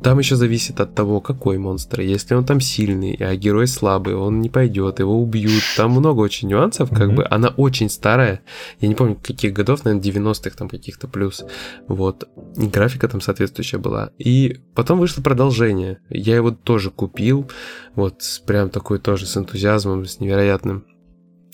там 0.03 0.20
еще 0.20 0.36
зависит 0.36 0.80
от 0.80 0.95
того, 0.95 1.22
какой 1.22 1.57
монстр. 1.57 2.01
Если 2.01 2.34
он 2.36 2.45
там 2.45 2.59
сильный, 2.59 3.16
а 3.16 3.36
герой 3.36 3.68
слабый, 3.68 4.16
он 4.16 4.41
не 4.41 4.49
пойдет, 4.49 4.99
его 4.99 5.22
убьют. 5.22 5.64
Там 5.78 5.91
много 5.91 6.22
очень 6.22 6.49
нюансов, 6.49 6.89
как 6.89 7.09
mm-hmm. 7.09 7.16
бы. 7.16 7.28
Она 7.30 7.49
очень 7.49 7.89
старая. 7.89 8.41
Я 8.80 8.88
не 8.88 8.95
помню, 8.95 9.16
каких 9.16 9.53
годов, 9.53 9.86
наверное, 9.86 10.12
90-х 10.12 10.57
там 10.57 10.70
каких-то 10.70 11.07
плюс. 11.07 11.43
Вот. 11.88 12.28
И 12.57 12.68
графика 12.68 13.07
там 13.07 13.22
соответствующая 13.22 13.78
была. 13.78 14.12
И 14.18 14.59
потом 14.74 14.99
вышло 14.99 15.22
продолжение. 15.22 15.99
Я 16.09 16.36
его 16.36 16.51
тоже 16.51 16.89
купил. 16.89 17.49
Вот, 17.95 18.22
прям 18.45 18.70
такой 18.70 18.99
тоже 18.99 19.26
с 19.26 19.38
энтузиазмом, 19.38 20.05
с 20.05 20.20
невероятным. 20.20 20.86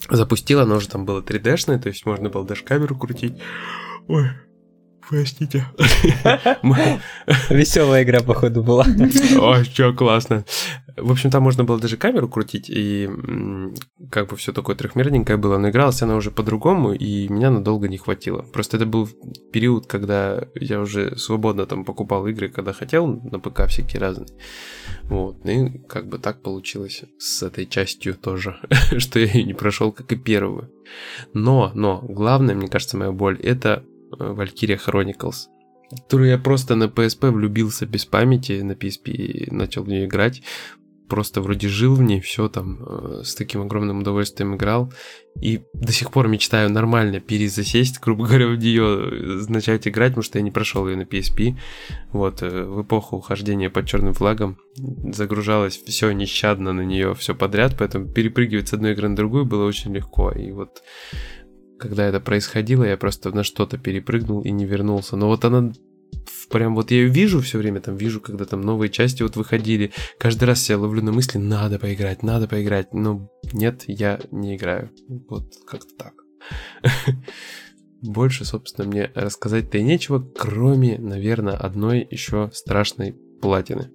Запустил, 0.09 0.59
оно 0.59 0.77
уже 0.77 0.87
там 0.87 1.05
было 1.05 1.21
3D-шное, 1.21 1.79
то 1.79 1.89
есть 1.89 2.05
можно 2.05 2.29
было 2.29 2.45
даже 2.45 2.63
камеру 2.63 2.95
крутить. 2.95 3.33
Ой, 4.07 4.29
Простите. 5.09 5.65
Веселая 7.49 8.03
игра, 8.03 8.21
походу, 8.21 8.61
была. 8.61 8.85
Ой, 9.39 9.63
что 9.63 9.93
классно. 9.93 10.43
В 10.97 11.11
общем, 11.11 11.29
там 11.29 11.43
можно 11.43 11.63
было 11.63 11.79
даже 11.79 11.95
камеру 11.95 12.27
крутить, 12.27 12.69
и 12.69 13.07
как 14.09 14.29
бы 14.29 14.35
все 14.35 14.51
такое 14.51 14.75
трехмерненькое 14.75 15.37
было, 15.37 15.57
но 15.59 15.69
игралась 15.69 16.01
она 16.01 16.15
уже 16.15 16.31
по-другому, 16.31 16.91
и 16.91 17.27
меня 17.29 17.51
надолго 17.51 17.87
не 17.87 17.97
хватило. 17.97 18.41
Просто 18.41 18.77
это 18.77 18.87
был 18.87 19.07
период, 19.51 19.85
когда 19.85 20.47
я 20.55 20.81
уже 20.81 21.15
свободно 21.17 21.67
там 21.67 21.85
покупал 21.85 22.25
игры, 22.27 22.49
когда 22.49 22.73
хотел, 22.73 23.07
на 23.07 23.39
ПК 23.39 23.67
всякие 23.67 24.01
разные. 24.01 24.27
Вот, 25.03 25.45
и 25.45 25.79
как 25.87 26.07
бы 26.07 26.17
так 26.17 26.41
получилось 26.41 27.03
с 27.19 27.43
этой 27.43 27.67
частью 27.67 28.15
тоже, 28.15 28.57
что 28.97 29.19
я 29.19 29.27
ее 29.27 29.43
не 29.43 29.53
прошел, 29.53 29.91
как 29.91 30.11
и 30.11 30.15
первую. 30.15 30.71
Но, 31.33 31.71
но, 31.75 32.01
главное, 32.01 32.55
мне 32.55 32.67
кажется, 32.67 32.97
моя 32.97 33.11
боль, 33.11 33.39
это 33.39 33.83
Valkyria 34.11 34.79
Chronicles, 34.83 35.47
которую 35.89 36.29
я 36.29 36.37
просто 36.37 36.75
на 36.75 36.85
PSP 36.85 37.31
влюбился 37.31 37.85
без 37.85 38.05
памяти, 38.05 38.61
на 38.61 38.73
PSP 38.73 39.53
начал 39.53 39.83
в 39.83 39.87
нее 39.87 40.05
играть. 40.05 40.43
Просто 41.07 41.39
вроде 41.39 41.69
жил 41.69 41.95
в 41.95 42.01
ней, 42.01 42.19
все 42.19 42.49
там 42.49 42.83
э, 42.83 43.21
с 43.23 43.33
таким 43.33 43.61
огромным 43.61 44.01
удовольствием 44.01 44.55
играл. 44.55 44.91
И 45.41 45.61
до 45.73 45.93
сих 45.93 46.11
пор 46.11 46.27
мечтаю 46.27 46.69
нормально 46.69 47.21
перезасесть, 47.21 48.01
грубо 48.01 48.25
говоря, 48.27 48.47
в 48.47 48.57
нее, 48.57 49.47
начать 49.47 49.87
играть, 49.87 50.09
потому 50.11 50.23
что 50.23 50.37
я 50.37 50.43
не 50.43 50.51
прошел 50.51 50.85
ее 50.85 50.97
на 50.97 51.03
PSP. 51.03 51.55
Вот, 52.11 52.41
э, 52.41 52.65
в 52.65 52.81
эпоху 52.81 53.15
ухождения 53.15 53.69
под 53.69 53.87
черным 53.87 54.13
флагом 54.13 54.57
загружалось 55.13 55.77
все 55.77 56.11
нещадно 56.11 56.73
на 56.73 56.81
нее, 56.81 57.15
все 57.15 57.33
подряд, 57.33 57.75
поэтому 57.79 58.09
перепрыгивать 58.09 58.67
с 58.67 58.73
одной 58.73 58.91
игры 58.91 59.07
на 59.07 59.15
другую 59.15 59.45
было 59.45 59.65
очень 59.65 59.95
легко. 59.95 60.31
И 60.31 60.51
вот 60.51 60.83
когда 61.79 62.05
это 62.05 62.19
происходило, 62.19 62.83
я 62.83 62.97
просто 62.97 63.31
на 63.31 63.43
что-то 63.43 63.77
перепрыгнул 63.77 64.41
и 64.41 64.51
не 64.51 64.65
вернулся. 64.65 65.15
Но 65.15 65.27
вот 65.27 65.45
она 65.45 65.71
прям 66.49 66.75
вот 66.75 66.91
я 66.91 66.97
ее 66.97 67.09
вижу 67.09 67.41
все 67.41 67.57
время, 67.57 67.81
там 67.81 67.95
вижу, 67.95 68.21
когда 68.21 68.45
там 68.45 68.61
новые 68.61 68.89
части 68.89 69.23
вот 69.23 69.35
выходили. 69.35 69.91
Каждый 70.19 70.45
раз 70.45 70.61
себя 70.61 70.79
ловлю 70.79 71.01
на 71.01 71.11
мысли, 71.11 71.37
надо 71.37 71.79
поиграть, 71.79 72.23
надо 72.23 72.47
поиграть. 72.47 72.93
Но 72.93 73.29
нет, 73.53 73.83
я 73.87 74.19
не 74.31 74.55
играю. 74.55 74.91
Вот 75.29 75.53
как-то 75.65 75.93
так. 75.95 76.13
Больше, 78.01 78.45
собственно, 78.45 78.87
мне 78.87 79.11
рассказать-то 79.15 79.77
и 79.77 79.83
нечего, 79.83 80.19
кроме, 80.19 80.97
наверное, 80.99 81.55
одной 81.55 82.07
еще 82.09 82.51
страшной 82.53 83.13
платины. 83.41 83.91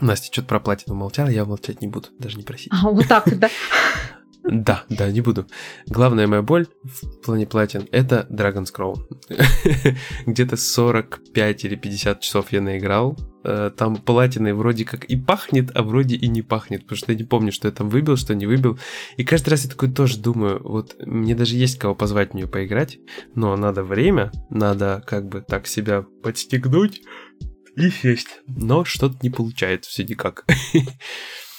Настя 0.00 0.32
что-то 0.32 0.48
про 0.48 0.60
платину 0.60 0.94
молчала, 0.94 1.28
я 1.28 1.44
молчать 1.44 1.82
не 1.82 1.88
буду, 1.88 2.08
даже 2.18 2.38
не 2.38 2.44
просить. 2.44 2.72
А, 2.72 2.88
вот 2.88 3.06
так, 3.06 3.38
да? 3.38 3.50
Да, 4.50 4.84
да, 4.88 5.10
не 5.12 5.20
буду. 5.20 5.46
Главная 5.86 6.26
моя 6.26 6.42
боль 6.42 6.66
в 6.82 7.24
плане 7.24 7.46
платин— 7.46 7.86
это 7.92 8.26
Dragon's 8.30 8.74
Crown. 8.76 8.96
Где-то 10.26 10.56
45 10.56 11.64
или 11.64 11.76
50 11.76 12.20
часов 12.20 12.50
я 12.50 12.60
наиграл. 12.60 13.16
Э, 13.44 13.70
там 13.74 13.94
платиной 13.94 14.52
вроде 14.52 14.84
как 14.84 15.04
и 15.04 15.16
пахнет, 15.16 15.70
а 15.74 15.84
вроде 15.84 16.16
и 16.16 16.26
не 16.26 16.42
пахнет, 16.42 16.82
потому 16.82 16.96
что 16.96 17.12
я 17.12 17.18
не 17.18 17.24
помню, 17.24 17.52
что 17.52 17.68
я 17.68 17.72
там 17.72 17.88
выбил, 17.88 18.16
что 18.16 18.34
не 18.34 18.46
выбил. 18.46 18.76
И 19.16 19.22
каждый 19.24 19.50
раз 19.50 19.64
я 19.64 19.70
такой 19.70 19.92
тоже 19.92 20.18
думаю, 20.18 20.60
вот 20.64 20.96
мне 20.98 21.36
даже 21.36 21.54
есть 21.54 21.78
кого 21.78 21.94
позвать 21.94 22.32
в 22.32 22.34
нее 22.34 22.48
поиграть, 22.48 22.98
но 23.36 23.56
надо 23.56 23.84
время, 23.84 24.32
надо 24.50 25.00
как 25.06 25.28
бы 25.28 25.42
так 25.42 25.68
себя 25.68 26.04
подстегнуть 26.24 27.02
и 27.76 27.88
сесть. 27.90 28.40
Но 28.48 28.84
что-то 28.84 29.16
не 29.22 29.30
получается 29.30 29.90
все 29.90 30.02
никак. 30.02 30.44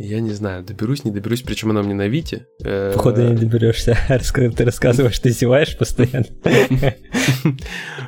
Я 0.00 0.20
не 0.20 0.30
знаю, 0.30 0.62
доберусь, 0.62 1.04
не 1.04 1.10
доберусь, 1.10 1.42
причем 1.42 1.70
она 1.70 1.82
мне 1.82 1.92
на 1.92 2.06
Вите. 2.06 2.46
Э, 2.62 2.92
Походу 2.94 3.20
не 3.22 3.34
доберешься. 3.34 3.98
Ты 4.08 4.64
рассказываешь, 4.64 5.18
ты 5.18 5.30
зеваешь 5.30 5.76
постоянно. 5.76 6.26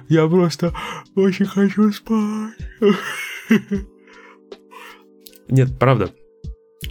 Я 0.08 0.28
просто 0.28 0.72
очень 1.16 1.46
хочу 1.46 1.90
спать. 1.92 2.54
Нет, 5.48 5.78
правда. 5.80 6.10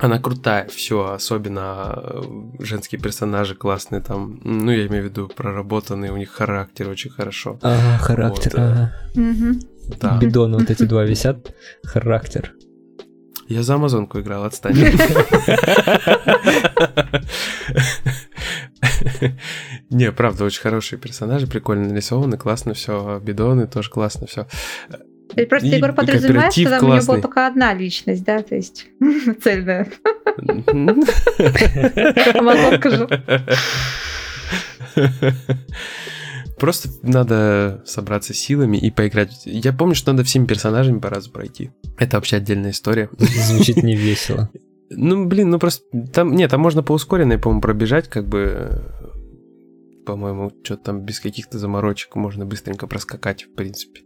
Она 0.02 0.20
крутая, 0.20 0.68
все, 0.68 1.12
особенно 1.14 1.94
э, 1.96 2.22
женские 2.60 3.00
персонажи 3.00 3.56
классные 3.56 4.02
там. 4.02 4.42
Ну, 4.44 4.72
я 4.72 4.86
имею 4.88 5.04
в 5.04 5.08
виду 5.08 5.30
проработанные, 5.30 6.12
у 6.12 6.18
них 6.18 6.30
характер 6.30 6.90
очень 6.90 7.10
хорошо. 7.10 7.58
Ага, 7.62 7.98
характер, 8.00 8.52
вот, 8.54 8.60
ага. 8.60 8.94
Да. 10.00 10.18
Бидоны 10.20 10.58
вот 10.58 10.70
эти 10.70 10.84
два 10.84 11.06
висят. 11.06 11.54
Характер. 11.84 12.54
Я 13.50 13.64
за 13.64 13.76
Амазонку 13.76 14.20
играл, 14.20 14.44
отстань. 14.44 14.76
Не, 19.90 20.12
правда, 20.12 20.46
очень 20.46 20.62
хорошие 20.62 21.00
персонажи, 21.00 21.48
прикольно 21.48 21.90
нарисованы, 21.90 22.38
классно 22.38 22.76
все, 22.76 23.20
бидоны 23.20 23.66
тоже 23.66 23.90
класно 23.90 24.28
все. 24.28 24.48
Просто, 25.50 25.68
и 25.68 25.72
Егор, 25.72 25.94
подразумеваешь, 25.94 26.54
что 26.54 26.70
там 26.70 26.86
у 26.86 26.94
него 26.94 27.06
была 27.06 27.22
только 27.22 27.48
одна 27.48 27.74
личность, 27.74 28.24
да, 28.24 28.44
то 28.44 28.56
есть 28.56 28.86
цельная. 29.44 29.88
Амазонка 32.36 32.90
же. 32.92 33.08
Просто 36.60 36.90
надо 37.04 37.84
собраться 37.86 38.34
силами 38.34 38.78
и 38.78 38.92
поиграть. 38.92 39.44
Я 39.46 39.74
помню, 39.74 39.96
что 39.96 40.12
надо 40.12 40.24
всеми 40.24 40.46
персонажами 40.46 41.00
по 41.00 41.10
разу 41.10 41.32
пройти. 41.32 41.72
Это 41.98 42.18
вообще 42.18 42.38
отдельная 42.38 42.72
история. 42.72 43.10
Звучит 43.18 43.84
не 43.84 43.96
весело. 43.96 44.50
Ну, 44.90 45.26
блин, 45.26 45.50
ну 45.50 45.60
просто... 45.60 45.86
Там, 46.14 46.34
нет, 46.36 46.52
там 46.52 46.62
можно 46.62 46.84
по 46.84 46.94
ускоренной, 46.94 47.38
по-моему, 47.38 47.62
пробежать, 47.62 48.08
как 48.10 48.28
бы... 48.28 48.84
По-моему, 50.06 50.52
что-то 50.64 50.86
там 50.86 51.02
без 51.02 51.20
каких-то 51.20 51.60
заморочек 51.60 52.16
можно 52.16 52.46
быстренько 52.46 52.88
проскакать, 52.88 53.44
в 53.44 53.54
принципе. 53.54 54.02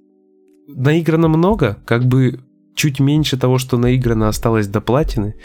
Наиграно 0.68 1.30
много, 1.30 1.82
как 1.86 2.06
бы 2.06 2.42
чуть 2.76 3.00
меньше 3.00 3.38
того, 3.38 3.58
что 3.58 3.78
наиграно 3.78 4.28
осталось 4.28 4.68
до 4.68 4.82
платины, 4.82 5.36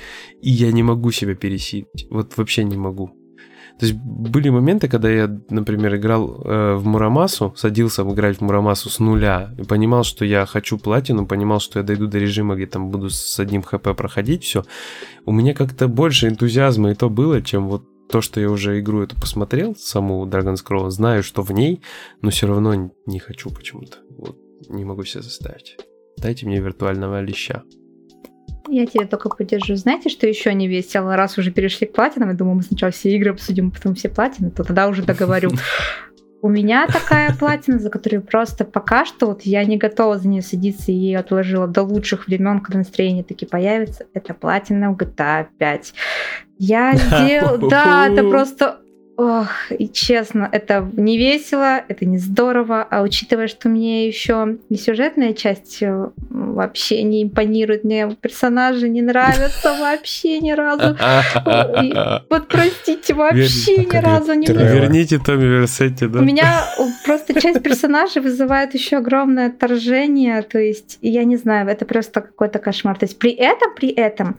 и 0.43 0.51
я 0.51 0.73
не 0.73 0.83
могу 0.83 1.13
себя 1.13 1.35
пересилить. 1.35 2.09
Вот 2.11 2.37
вообще 2.37 2.65
не 2.65 2.77
могу. 2.77 3.13
То 3.79 3.87
есть 3.87 3.95
были 3.95 4.49
моменты, 4.49 4.89
когда 4.89 5.09
я, 5.09 5.41
например, 5.51 5.97
играл 5.97 6.43
э, 6.45 6.75
в 6.75 6.87
Мурамасу, 6.87 7.55
садился 7.57 8.03
играть 8.03 8.39
в 8.39 8.41
Мурамасу 8.41 8.91
с 8.91 8.99
нуля, 8.99 9.55
и 9.57 9.63
понимал, 9.63 10.03
что 10.03 10.25
я 10.25 10.47
хочу 10.47 10.79
платину, 10.79 11.27
понимал, 11.27 11.61
что 11.61 11.79
я 11.79 11.85
дойду 11.85 12.09
до 12.09 12.19
режима, 12.19 12.57
где 12.57 12.67
там 12.67 12.91
буду 12.91 13.09
с 13.09 13.39
одним 13.39 13.63
хп 13.63 13.97
проходить 13.97 14.43
все. 14.43 14.65
У 15.27 15.33
меня 15.33 15.55
как-то 15.55 15.87
больше 15.87 16.27
энтузиазма 16.27 16.91
и 16.91 16.95
то 16.95 17.09
было, 17.09 17.41
чем 17.41 17.69
вот 17.69 17.85
то, 18.09 18.21
что 18.21 18.41
я 18.41 18.51
уже 18.51 18.81
игру 18.81 19.03
эту 19.03 19.15
посмотрел, 19.15 19.77
саму 19.77 20.27
Dragon 20.27 20.55
Scroll, 20.55 20.91
знаю, 20.91 21.23
что 21.23 21.43
в 21.43 21.53
ней, 21.53 21.83
но 22.23 22.31
все 22.31 22.47
равно 22.47 22.91
не 23.07 23.19
хочу 23.19 23.51
почему-то. 23.51 23.99
Вот, 24.17 24.37
не 24.69 24.85
могу 24.85 25.05
себя 25.05 25.23
заставить. 25.23 25.77
Дайте 26.17 26.47
мне 26.47 26.59
виртуального 26.61 27.21
леща. 27.21 27.63
Я 28.69 28.87
тебя 28.87 29.07
только 29.07 29.29
поддержу. 29.31 29.75
Знаете, 29.77 30.09
что 30.09 30.27
еще 30.27 30.53
не 30.55 30.69
весело? 30.69 31.17
Раз 31.17 31.39
уже 31.39 31.51
перешли 31.51 31.87
к 31.87 31.93
платинам, 31.93 32.31
я 32.31 32.35
думаю, 32.35 32.57
мы 32.57 32.63
сначала 32.63 32.93
все 32.93 33.11
игры 33.11 33.31
обсудим, 33.31 33.69
а 33.69 33.77
потом 33.77 33.95
все 33.95 34.09
платины, 34.09 34.51
то 34.51 34.65
тогда 34.65 34.89
уже 34.89 35.03
договорю. 35.03 35.51
У 36.41 36.49
меня 36.49 36.87
такая 36.87 37.35
платина, 37.35 37.81
за 37.81 37.91
которую 37.91 38.23
просто 38.23 38.65
пока 38.65 39.05
что 39.05 39.27
вот 39.27 39.43
я 39.43 39.65
не 39.65 39.77
готова 39.77 40.19
за 40.19 40.29
нее 40.29 40.43
садиться 40.43 40.93
и 40.93 40.95
ее 40.95 41.19
отложила 41.19 41.67
до 41.67 41.83
лучших 41.83 42.29
времен, 42.29 42.61
когда 42.61 42.79
настроение 42.79 43.25
таки 43.25 43.45
появится. 43.45 44.07
Это 44.15 44.35
платина 44.35 44.93
в 44.93 44.97
GTA 44.97 45.47
5. 45.59 45.95
Я 46.59 46.95
сделала... 46.97 47.69
Да, 47.69 48.09
это 48.09 48.23
просто 48.23 48.79
Ох, 49.19 49.49
и 49.77 49.89
честно, 49.89 50.49
это 50.53 50.89
не 50.97 51.19
весело, 51.19 51.83
это 51.89 52.07
не 52.07 52.19
здорово, 52.19 52.87
а 52.89 53.03
учитывая, 53.03 53.49
что 53.49 53.69
мне 53.69 54.07
еще 54.07 54.59
и 54.69 54.77
сюжетная 54.77 55.33
часть 55.33 55.83
э, 55.83 56.11
вообще 56.31 57.03
не 57.03 57.25
импонирует, 57.25 57.83
мне 57.83 58.09
персонажи 58.21 58.89
не 58.89 59.03
нравятся 59.03 59.77
вообще 59.81 60.39
ни 60.39 60.53
разу. 60.53 60.97
вот 62.31 62.47
простите, 62.47 63.15
вообще 63.15 63.79
ни 63.79 63.97
разу 63.97 64.35
не 64.35 64.47
Верните 64.47 65.19
Томми 65.19 65.47
Версетти, 65.47 66.07
да? 66.07 66.21
У 66.21 66.23
меня 66.23 66.63
просто 67.05 67.41
часть 67.41 67.61
персонажей 67.61 68.23
вызывает 68.23 68.73
еще 68.75 68.99
огромное 68.99 69.49
отторжение, 69.49 70.43
то 70.43 70.61
есть, 70.61 70.99
я 71.03 71.25
не 71.25 71.37
знаю, 71.37 71.67
это 71.67 71.85
просто 71.87 72.21
какой-то 72.21 72.61
кошмар. 72.61 72.97
То 72.97 73.07
есть 73.07 73.19
при 73.19 73.33
этом, 73.33 73.75
при 73.75 73.89
этом 73.89 74.37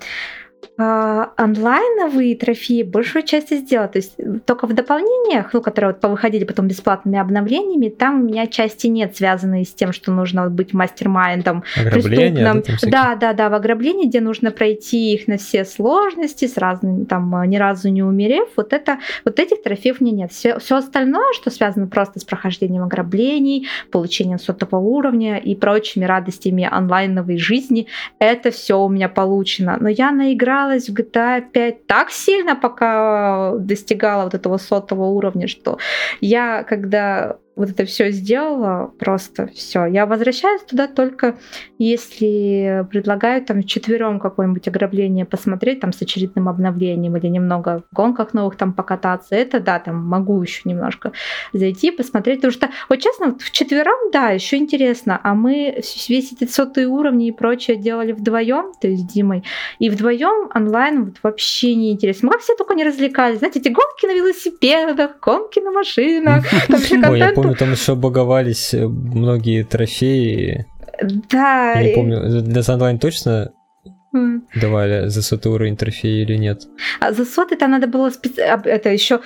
а, 0.81 1.33
онлайновые 1.35 2.37
трофеи 2.37 2.83
большую 2.83 3.23
часть 3.23 3.53
сделала. 3.53 3.89
То 3.89 3.97
есть 3.97 4.15
только 4.45 4.65
в 4.65 4.73
дополнениях, 4.73 5.51
ну, 5.51 5.61
которые 5.61 5.91
вот 5.91 5.99
повыходили 5.99 6.45
потом 6.45 6.69
бесплатными 6.69 7.19
обновлениями, 7.19 7.89
там 7.89 8.21
у 8.21 8.23
меня 8.23 8.47
части 8.47 8.87
нет, 8.87 9.17
связанные 9.17 9.65
с 9.65 9.73
тем, 9.73 9.91
что 9.91 10.13
нужно 10.13 10.43
вот 10.43 10.53
быть 10.53 10.73
мастер-майндом 10.73 11.63
преступным. 11.75 12.63
Да, 12.83 13.15
да, 13.15 13.33
да, 13.33 13.49
в 13.49 13.55
ограблении, 13.55 14.07
где 14.07 14.21
нужно 14.21 14.51
пройти 14.51 15.13
их 15.13 15.27
на 15.27 15.37
все 15.37 15.65
сложности 15.65 16.47
с 16.47 16.55
разными, 16.55 17.03
там, 17.03 17.43
ни 17.49 17.57
разу 17.57 17.89
не 17.89 18.01
умерев. 18.01 18.47
Вот 18.55 18.71
это, 18.71 18.99
вот 19.25 19.37
этих 19.37 19.61
трофеев 19.61 19.99
мне 19.99 20.11
нет. 20.11 20.31
Все, 20.31 20.59
все 20.59 20.77
остальное, 20.77 21.33
что 21.33 21.49
связано 21.49 21.87
просто 21.87 22.19
с 22.19 22.23
прохождением 22.23 22.83
ограблений, 22.83 23.67
получением 23.91 24.39
сотого 24.39 24.77
уровня 24.77 25.39
и 25.39 25.55
прочими 25.55 26.05
радостями 26.05 26.65
онлайновой 26.71 27.37
жизни, 27.37 27.87
это 28.17 28.51
все 28.51 28.79
у 28.79 28.87
меня 28.87 29.09
получено. 29.09 29.75
Но 29.77 29.89
я 29.89 30.11
наиграла 30.11 30.48
игралась 30.49 30.89
в 30.89 30.93
GTA 30.93 31.41
5 31.41 31.87
так 31.87 32.11
сильно, 32.11 32.55
пока 32.55 33.53
достигала 33.57 34.23
вот 34.23 34.33
этого 34.33 34.57
сотого 34.57 35.05
уровня, 35.05 35.47
что 35.47 35.77
я, 36.21 36.63
когда 36.63 37.37
вот 37.59 37.69
это 37.69 37.85
все 37.85 38.09
сделала, 38.11 38.91
просто 38.97 39.47
все. 39.47 39.85
Я 39.85 40.05
возвращаюсь 40.05 40.61
туда 40.61 40.87
только 40.87 41.35
если 41.79 42.85
предлагают 42.91 43.45
там 43.45 43.63
четвером 43.63 44.19
какое-нибудь 44.19 44.67
ограбление 44.67 45.25
посмотреть, 45.25 45.79
там 45.79 45.93
с 45.93 46.01
очередным 46.01 46.49
обновлением 46.49 47.15
или 47.15 47.27
немного 47.27 47.83
в 47.89 47.95
гонках 47.95 48.33
новых 48.33 48.57
там 48.57 48.73
покататься. 48.73 49.35
Это 49.35 49.61
да, 49.61 49.79
там 49.79 49.95
могу 49.95 50.41
еще 50.41 50.61
немножко 50.65 51.13
зайти, 51.53 51.91
посмотреть. 51.91 52.39
Потому 52.39 52.51
что, 52.51 52.69
вот 52.89 52.99
честно, 52.99 53.27
вот 53.27 53.41
в 53.41 53.51
четвером, 53.51 54.11
да, 54.11 54.29
еще 54.29 54.57
интересно. 54.57 55.19
А 55.23 55.33
мы 55.33 55.81
весь 56.09 56.33
эти 56.33 56.49
сотые 56.49 56.87
уровни 56.87 57.27
и 57.27 57.31
прочее 57.31 57.77
делали 57.77 58.11
вдвоем, 58.11 58.73
то 58.79 58.87
есть 58.87 59.07
Димой. 59.07 59.43
И 59.79 59.89
вдвоем 59.89 60.49
онлайн 60.53 61.05
вот 61.05 61.15
вообще 61.23 61.75
не 61.75 61.91
интересно. 61.91 62.29
Мы 62.31 62.39
все 62.39 62.55
только 62.55 62.73
не 62.75 62.83
развлекались. 62.83 63.39
Знаете, 63.39 63.59
эти 63.59 63.69
гонки 63.69 64.05
на 64.05 64.13
велосипедах, 64.13 65.19
гонки 65.21 65.59
на 65.59 65.71
машинах. 65.71 66.45
Там 66.67 66.79
же 66.79 67.01
контент 67.01 67.37
помню, 67.49 67.57
там 67.57 67.71
еще 67.71 67.95
боговались 67.95 68.73
э, 68.73 68.87
многие 68.87 69.63
трофеи. 69.63 70.65
Да. 71.31 71.73
Я 71.73 71.89
не 71.89 71.95
помню, 71.95 72.41
для 72.41 72.61
онлайн 72.73 72.99
точно 72.99 73.51
Mm. 74.11 74.41
давали 74.55 75.07
за 75.09 75.21
сотый 75.21 75.51
уровень 75.51 75.77
трофея 75.77 76.23
или 76.23 76.35
нет? 76.35 76.63
А 76.99 77.11
за 77.11 77.25
сотый 77.25 77.59
там 77.59 77.69
надо 77.69 77.85
было 77.85 78.09
специ... 78.09 78.41
это 78.41 78.89
еще 78.89 79.19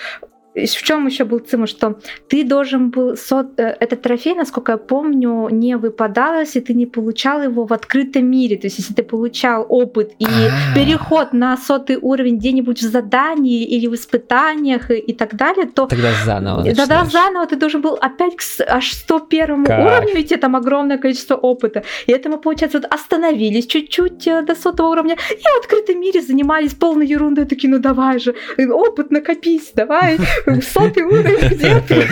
в 0.56 0.84
чем 0.84 1.08
еще 1.08 1.26
был 1.26 1.40
цимус, 1.40 1.70
что 1.70 2.00
ты 2.28 2.44
должен 2.44 2.90
был 2.90 3.18
сот, 3.18 3.60
э, 3.60 3.76
этот 3.80 4.02
трофей, 4.02 4.36
насколько 4.36 4.74
я 4.74 4.78
помню, 4.78 5.50
не 5.50 5.78
выпадал, 5.78 6.40
если 6.40 6.60
ты 6.60 6.74
не 6.74 6.86
получал 6.86 7.42
его 7.42 7.66
в 7.66 7.74
открытом 7.74 8.26
мире. 8.26 8.58
То 8.58 8.68
есть, 8.68 8.80
если 8.80 8.94
ты 8.94 9.04
получал 9.04 9.66
опыт 9.70 10.12
и 10.20 10.26
А-а-а. 10.26 10.76
переход 10.76 11.34
на 11.34 11.58
сотый 11.58 11.98
уровень 12.02 12.38
где-нибудь 12.38 12.80
в 12.80 12.92
задании 12.92 13.64
или 13.64 13.88
в 13.88 13.96
испытаниях 13.96 14.92
и, 14.92 15.00
и 15.00 15.14
так 15.14 15.36
далее, 15.36 15.66
то 15.66 15.88
тогда 15.88 16.12
заново. 16.26 16.64
Тогда 16.76 17.06
заново 17.06 17.48
ты 17.48 17.56
должен 17.56 17.82
был 17.82 17.98
опять 18.02 18.36
к 18.36 18.42
аж 18.68 18.92
101 18.92 19.66
как? 19.66 19.80
уровню 19.80 20.22
идти, 20.22 20.36
там 20.36 20.56
огромное 20.56 20.98
количество 20.98 21.36
опыта. 21.36 21.84
И 22.08 22.12
это 22.12 22.30
мы, 22.30 22.38
получается, 22.38 22.80
вот 22.80 22.94
остановились 22.94 23.66
чуть-чуть 23.68 24.28
э, 24.28 24.42
до 24.44 24.56
сотого 24.56 24.90
уровня 24.90 25.16
и 25.32 25.42
в 25.42 25.60
открытом 25.60 26.00
мире 26.00 26.22
занимались 26.22 26.74
полной 26.74 27.08
ерундой, 27.08 27.46
такие, 27.46 27.70
ну 27.70 27.80
давай 27.80 28.20
же, 28.20 28.36
опыт 28.58 29.12
накопись, 29.12 29.72
давай 29.74 30.18
сотый 30.62 31.04
уровень 31.04 31.48
где-то. 31.52 32.04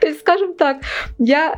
То 0.00 0.06
есть, 0.06 0.20
скажем 0.20 0.54
так, 0.54 0.78
я 1.18 1.54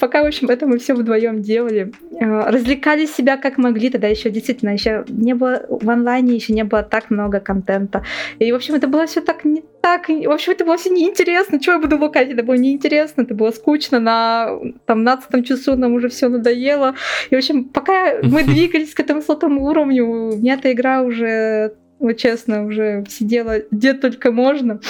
пока, 0.00 0.22
в 0.22 0.26
общем, 0.26 0.48
это 0.48 0.66
мы 0.66 0.78
все 0.78 0.94
вдвоем 0.94 1.42
делали. 1.42 1.92
Э, 2.20 2.50
развлекали 2.50 3.06
себя 3.06 3.36
как 3.36 3.56
могли, 3.56 3.90
тогда 3.90 4.08
еще 4.08 4.30
действительно 4.30 4.70
еще 4.70 5.04
не 5.08 5.34
было 5.34 5.64
в 5.68 5.88
онлайне, 5.88 6.34
еще 6.34 6.52
не 6.52 6.64
было 6.64 6.82
так 6.82 7.10
много 7.10 7.40
контента. 7.40 8.04
И, 8.38 8.50
в 8.50 8.56
общем, 8.56 8.74
это 8.74 8.88
было 8.88 9.06
все 9.06 9.20
так 9.20 9.44
не 9.44 9.62
так. 9.80 10.08
В 10.08 10.30
общем, 10.30 10.52
это 10.52 10.64
было 10.64 10.76
все 10.76 10.90
неинтересно. 10.90 11.60
Чего 11.60 11.74
я 11.74 11.80
буду 11.80 11.98
лукать? 11.98 12.30
Это 12.30 12.42
было 12.42 12.54
неинтересно, 12.54 13.22
это 13.22 13.34
было 13.34 13.50
скучно. 13.52 14.00
На 14.00 14.58
там 14.86 15.04
15 15.04 15.46
часу 15.46 15.76
нам 15.76 15.94
уже 15.94 16.08
все 16.08 16.28
надоело. 16.28 16.94
И, 17.30 17.34
в 17.34 17.38
общем, 17.38 17.64
пока 17.64 18.14
мы 18.22 18.42
двигались 18.44 18.94
к 18.94 19.00
этому 19.00 19.22
сотому 19.22 19.64
уровню, 19.66 20.06
у 20.06 20.36
меня 20.36 20.54
эта 20.54 20.72
игра 20.72 21.02
уже 21.02 21.74
вот 22.04 22.18
честно, 22.18 22.64
уже 22.64 23.04
сидела 23.08 23.60
где 23.70 23.94
только 23.94 24.30
можно. 24.30 24.80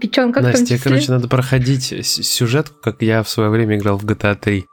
Печенка 0.00 0.40
Настя, 0.40 0.78
короче, 0.82 1.12
надо 1.12 1.28
проходить 1.28 2.06
сюжетку, 2.06 2.76
как 2.80 3.02
я 3.02 3.22
в 3.22 3.28
свое 3.28 3.50
время 3.50 3.76
играл 3.76 3.98
в 3.98 4.04
GTA 4.04 4.34
3. 4.34 4.66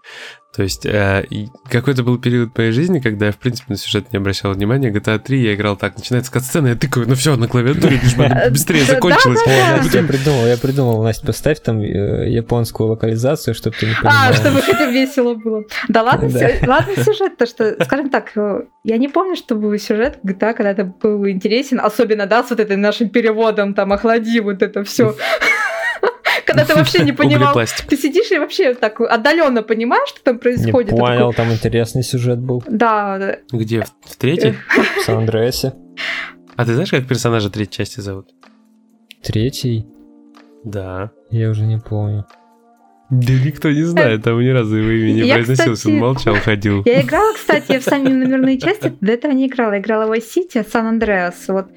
То 0.55 0.63
есть 0.63 0.85
э, 0.85 1.25
какой-то 1.69 2.03
был 2.03 2.17
период 2.17 2.57
моей 2.57 2.71
жизни, 2.71 2.99
когда 2.99 3.27
я, 3.27 3.31
в 3.31 3.37
принципе, 3.37 3.67
на 3.69 3.77
сюжет 3.77 4.11
не 4.11 4.17
обращал 4.17 4.51
внимания. 4.51 4.91
GTA 4.91 5.17
3 5.17 5.41
я 5.41 5.53
играл 5.55 5.77
так, 5.77 5.95
начинается 5.95 6.29
катсцена, 6.29 6.67
я 6.67 6.75
тыкаю, 6.75 7.07
ну 7.07 7.15
все, 7.15 7.37
на 7.37 7.47
клавиатуре, 7.47 7.99
лишь 8.03 8.15
бы 8.15 8.29
быстрее 8.49 8.83
закончилось. 8.83 9.39
Я 9.93 10.03
придумал, 10.03 10.45
я 10.45 10.57
придумал, 10.57 11.03
Настя, 11.03 11.25
поставь 11.25 11.61
там 11.61 11.79
э, 11.79 12.29
японскую 12.29 12.89
локализацию, 12.89 13.55
чтобы 13.55 13.77
ты 13.79 13.87
не 13.87 13.93
понимал. 13.93 14.13
А, 14.29 14.33
чтобы 14.33 14.61
хотя 14.61 14.91
весело 14.91 15.35
было. 15.35 15.63
Да 15.87 16.03
ладно, 16.03 16.29
ладно 16.67 16.95
сюжет, 16.97 17.37
то 17.37 17.45
что, 17.45 17.81
скажем 17.85 18.09
так, 18.09 18.35
э, 18.35 18.63
я 18.83 18.97
не 18.97 19.07
помню, 19.07 19.37
чтобы 19.37 19.77
сюжет 19.79 20.19
GTA 20.23 20.53
когда-то 20.53 20.83
был 20.83 21.29
интересен, 21.29 21.79
особенно, 21.79 22.25
да, 22.25 22.43
с 22.43 22.49
вот 22.49 22.59
этим 22.59 22.81
нашим 22.81 23.09
переводом, 23.09 23.73
там, 23.73 23.93
охлади 23.93 24.39
вот 24.39 24.61
это 24.61 24.83
все 24.83 25.15
когда 26.45 26.65
ты 26.65 26.75
вообще 26.75 27.03
не 27.03 27.11
понимал. 27.13 27.55
Ты 27.87 27.97
сидишь 27.97 28.31
и 28.31 28.39
вообще 28.39 28.73
так 28.73 28.99
отдаленно 29.01 29.63
понимаешь, 29.63 30.09
что 30.09 30.23
там 30.23 30.39
происходит. 30.39 30.91
Не 30.91 30.99
понял, 30.99 31.33
там 31.33 31.51
интересный 31.51 32.03
сюжет 32.03 32.39
был. 32.39 32.63
Да. 32.67 33.37
Где? 33.51 33.85
В 34.05 34.15
третьей? 34.15 34.55
В 35.01 35.05
Сан-Андреасе. 35.05 35.73
А 36.55 36.65
ты 36.65 36.73
знаешь, 36.73 36.91
как 36.91 37.07
персонажа 37.07 37.49
третьей 37.49 37.77
части 37.77 37.99
зовут? 37.99 38.29
Третий? 39.23 39.85
Да. 40.63 41.11
Я 41.29 41.49
уже 41.49 41.65
не 41.65 41.79
помню. 41.79 42.25
Да 43.11 43.33
никто 43.33 43.69
не 43.69 43.83
знает, 43.83 44.23
там 44.23 44.39
ни 44.39 44.47
разу 44.47 44.77
его 44.77 44.89
имя 44.89 45.11
не 45.11 45.27
я, 45.27 45.35
произносился, 45.35 45.89
он 45.89 45.97
молчал, 45.97 46.35
ходил. 46.35 46.81
Я 46.85 47.01
играла, 47.01 47.33
кстати, 47.33 47.77
в 47.77 47.83
сами 47.83 48.07
номерные 48.07 48.57
части, 48.57 48.93
до 49.01 49.11
этого 49.11 49.33
не 49.33 49.47
играла. 49.47 49.77
Играла 49.77 50.07
в 50.07 50.13
Vice 50.13 50.23
City, 50.37 50.65
Сан 50.65 50.87
Андреас. 50.87 51.35
Вот 51.49 51.67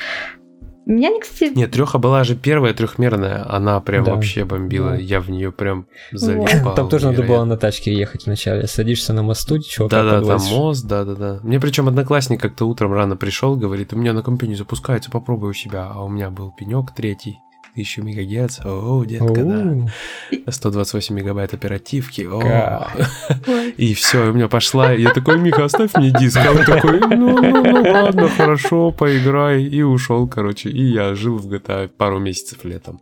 меня 0.86 1.10
не 1.10 1.20
кстати... 1.20 1.56
Нет, 1.56 1.72
треха 1.72 1.98
была 1.98 2.24
же 2.24 2.36
первая 2.36 2.74
трехмерная, 2.74 3.44
она 3.50 3.80
прям 3.80 4.04
да. 4.04 4.14
вообще 4.14 4.44
бомбила. 4.44 4.90
Да. 4.90 4.96
Я 4.96 5.20
в 5.20 5.30
нее 5.30 5.50
прям 5.50 5.86
залипал. 6.12 6.74
Там 6.74 6.88
тоже 6.88 7.06
надо 7.06 7.22
было 7.22 7.44
на 7.44 7.56
тачке 7.56 7.94
ехать 7.94 8.26
вначале. 8.26 8.66
Садишься 8.66 9.12
на 9.12 9.22
мосту, 9.22 9.58
чего 9.60 9.88
Да, 9.88 10.02
да, 10.02 10.22
там 10.22 10.42
мост, 10.42 10.86
да, 10.86 11.04
да, 11.04 11.14
да. 11.14 11.40
Мне 11.42 11.58
причем 11.58 11.88
одноклассник 11.88 12.40
как-то 12.40 12.66
утром 12.66 12.92
рано 12.92 13.16
пришел, 13.16 13.56
говорит, 13.56 13.92
у 13.92 13.96
меня 13.96 14.12
на 14.12 14.22
компе 14.22 14.46
не 14.46 14.54
запускается, 14.54 15.10
попробуй 15.10 15.50
у 15.50 15.54
себя. 15.54 15.90
А 15.90 16.02
у 16.04 16.08
меня 16.08 16.30
был 16.30 16.52
пенек 16.52 16.92
третий. 16.94 17.38
1000 17.74 18.02
мегагерц, 18.02 18.60
о, 18.64 19.04
детка, 19.04 19.44
да. 19.44 20.50
128 20.50 21.14
мегабайт 21.14 21.54
оперативки, 21.54 22.22
о. 22.22 22.88
И 23.76 23.94
все, 23.94 24.30
у 24.30 24.32
меня 24.32 24.48
пошла, 24.48 24.92
я 24.92 25.10
такой, 25.12 25.38
Миха, 25.38 25.64
оставь 25.64 25.94
мне 25.96 26.12
диск. 26.12 26.38
А 26.38 26.50
он 26.52 26.64
такой, 26.64 27.00
ну, 27.00 27.36
ну, 27.36 27.62
ну, 27.64 27.92
ладно, 27.92 28.28
хорошо, 28.28 28.92
поиграй. 28.92 29.64
И 29.64 29.82
ушел, 29.82 30.28
короче. 30.28 30.70
И 30.70 30.84
я 30.84 31.14
жил 31.14 31.36
в 31.38 31.52
GTA 31.52 31.88
пару 31.88 32.20
месяцев 32.20 32.64
летом. 32.64 33.00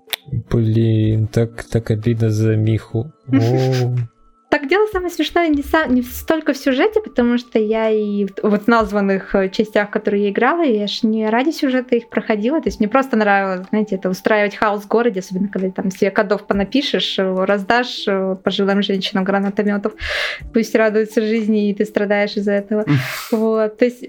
Блин, 0.50 1.26
так, 1.26 1.64
так 1.64 1.90
обидно 1.90 2.30
за 2.30 2.56
Миху. 2.56 3.12
О. 3.28 3.94
Так 4.52 4.68
дело 4.68 4.86
самое 4.92 5.10
смешное 5.10 5.48
не, 5.48 5.62
сам, 5.62 5.94
не 5.94 6.02
столько 6.02 6.52
в 6.52 6.58
сюжете, 6.58 7.00
потому 7.00 7.38
что 7.38 7.58
я 7.58 7.88
и 7.88 8.26
вот 8.42 8.64
в 8.64 8.68
названных 8.68 9.34
э, 9.34 9.48
частях, 9.48 9.88
которые 9.88 10.24
я 10.24 10.30
играла, 10.30 10.60
я 10.60 10.86
ж 10.86 11.04
не 11.04 11.30
ради 11.30 11.52
сюжета 11.52 11.96
их 11.96 12.10
проходила. 12.10 12.60
То 12.60 12.68
есть 12.68 12.78
мне 12.78 12.86
просто 12.86 13.16
нравилось, 13.16 13.66
знаете, 13.70 13.94
это 13.94 14.10
устраивать 14.10 14.54
хаос 14.54 14.82
в 14.82 14.88
городе, 14.88 15.20
особенно 15.20 15.48
когда 15.48 15.70
там 15.70 15.90
себе 15.90 16.10
кодов 16.10 16.46
понапишешь, 16.46 17.18
э, 17.18 17.44
раздашь 17.46 18.04
э, 18.06 18.36
пожилым 18.44 18.82
женщинам 18.82 19.24
гранатометов, 19.24 19.94
пусть 20.52 20.74
радуются 20.74 21.22
жизни, 21.22 21.70
и 21.70 21.74
ты 21.74 21.86
страдаешь 21.86 22.36
из-за 22.36 22.52
этого. 22.52 22.84
Вот, 23.30 23.78
то 23.78 23.86
есть 23.86 24.04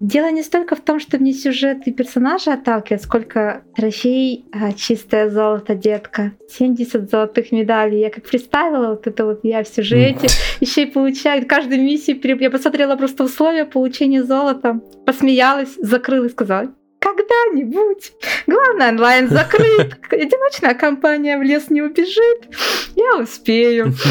Дело 0.00 0.30
не 0.30 0.42
столько 0.42 0.76
в 0.76 0.80
том, 0.80 0.98
что 0.98 1.18
мне 1.18 1.34
сюжет 1.34 1.86
и 1.86 1.92
персонажи 1.92 2.50
отталкивают, 2.50 3.02
сколько 3.02 3.62
трофей, 3.76 4.46
а, 4.50 4.72
чистое 4.72 5.28
золото, 5.28 5.74
детка. 5.74 6.32
70 6.48 7.10
золотых 7.10 7.52
медалей. 7.52 8.00
Я 8.00 8.08
как 8.08 8.26
представила 8.26 8.88
вот 8.88 9.06
это 9.06 9.26
вот 9.26 9.40
я 9.42 9.62
в 9.62 9.68
сюжете, 9.68 10.28
еще 10.60 10.84
и 10.84 10.86
получаю 10.86 11.46
каждую 11.46 11.82
миссию. 11.82 12.18
Я 12.40 12.50
посмотрела 12.50 12.96
просто 12.96 13.24
условия 13.24 13.66
получения 13.66 14.24
золота, 14.24 14.80
посмеялась, 15.04 15.76
закрыла 15.76 16.24
и 16.24 16.30
сказала, 16.30 16.72
когда-нибудь. 16.98 18.12
Главное, 18.46 18.92
онлайн 18.92 19.28
закрыт. 19.28 19.98
Одиночная 20.10 20.74
компания 20.74 21.36
в 21.36 21.42
лес 21.42 21.68
не 21.68 21.82
убежит. 21.82 22.48
Я 22.96 23.18
успею. 23.18 23.94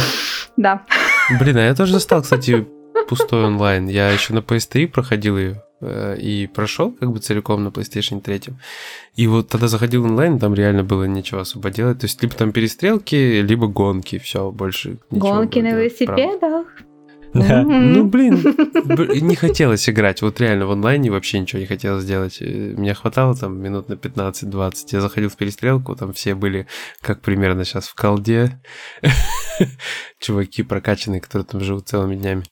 Да. 0.57 0.85
Блин, 1.39 1.55
а 1.55 1.61
я 1.61 1.73
тоже 1.73 2.01
стал, 2.01 2.21
кстати, 2.21 2.67
пустой 3.07 3.45
онлайн. 3.45 3.87
Я 3.87 4.09
еще 4.09 4.33
на 4.33 4.39
PS3 4.39 4.89
проходил 4.89 5.37
ее. 5.37 5.63
Э, 5.82 6.17
и 6.19 6.47
прошел 6.47 6.91
как 6.91 7.11
бы 7.11 7.19
целиком 7.19 7.63
на 7.63 7.69
PlayStation 7.69 8.21
3. 8.21 8.41
И 9.15 9.27
вот 9.27 9.47
тогда 9.47 9.67
заходил 9.67 10.05
онлайн, 10.05 10.39
там 10.39 10.53
реально 10.53 10.84
было 10.84 11.05
ничего 11.05 11.41
особо 11.41 11.69
делать. 11.69 11.99
То 11.99 12.05
есть 12.05 12.21
либо 12.21 12.36
там 12.36 12.51
перестрелки, 12.51 13.41
либо 13.41 13.67
гонки, 13.67 14.19
все, 14.19 14.51
больше. 14.51 14.97
Гонки 15.09 15.59
на 15.59 15.71
велосипедах? 15.71 16.67
Да. 17.34 17.63
Ну, 17.63 18.05
блин, 18.05 18.43
не 19.21 19.36
хотелось 19.36 19.88
играть. 19.88 20.21
Вот 20.21 20.39
реально 20.41 20.65
в 20.65 20.71
онлайне 20.71 21.11
вообще 21.11 21.39
ничего 21.39 21.59
не 21.59 21.67
хотелось 21.67 22.03
сделать. 22.03 22.38
Э, 22.41 22.73
мне 22.75 22.93
хватало 22.93 23.36
там 23.36 23.61
минут 23.61 23.88
на 23.88 23.93
15-20. 23.93 24.73
Я 24.91 25.01
заходил 25.01 25.30
в 25.30 25.38
перестрелку, 25.38 25.95
там 25.95 26.11
все 26.11 26.36
были, 26.36 26.67
как 27.01 27.21
примерно 27.21 27.63
сейчас 27.63 27.88
в 27.88 27.95
колде. 27.95 28.59
Чуваки 30.19 30.63
прокачанные, 30.63 31.21
которые 31.21 31.45
там 31.45 31.61
живут 31.61 31.88
целыми 31.88 32.15
днями. 32.15 32.43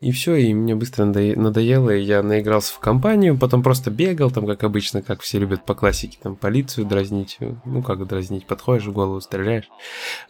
И 0.00 0.12
все, 0.12 0.36
и 0.36 0.54
мне 0.54 0.76
быстро 0.76 1.06
надоело, 1.06 1.90
и 1.90 2.00
я 2.00 2.22
наигрался 2.22 2.72
в 2.72 2.78
компанию, 2.78 3.36
потом 3.36 3.64
просто 3.64 3.90
бегал, 3.90 4.30
там, 4.30 4.46
как 4.46 4.62
обычно, 4.62 5.02
как 5.02 5.22
все 5.22 5.40
любят 5.40 5.64
по 5.64 5.74
классике, 5.74 6.18
там, 6.22 6.36
полицию 6.36 6.86
дразнить. 6.86 7.38
Ну, 7.64 7.82
как 7.82 8.06
дразнить, 8.06 8.46
подходишь 8.46 8.86
в 8.86 8.92
голову, 8.92 9.20
стреляешь. 9.20 9.68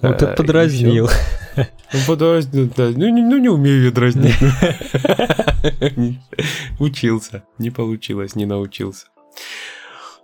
Ну, 0.01 0.15
ты 0.15 0.25
а, 0.25 0.35
подразнил. 0.35 1.11
Ну, 1.57 1.99
подразнил, 2.07 2.71
да. 2.75 2.89
Ну, 2.89 3.09
не, 3.11 3.21
ну, 3.21 3.37
не 3.37 3.51
умею 3.51 3.85
я 3.85 3.91
дразнить. 3.91 4.37
Учился, 6.79 7.45
не 7.59 7.69
получилось, 7.69 8.35
не 8.37 8.47
научился. 8.47 9.09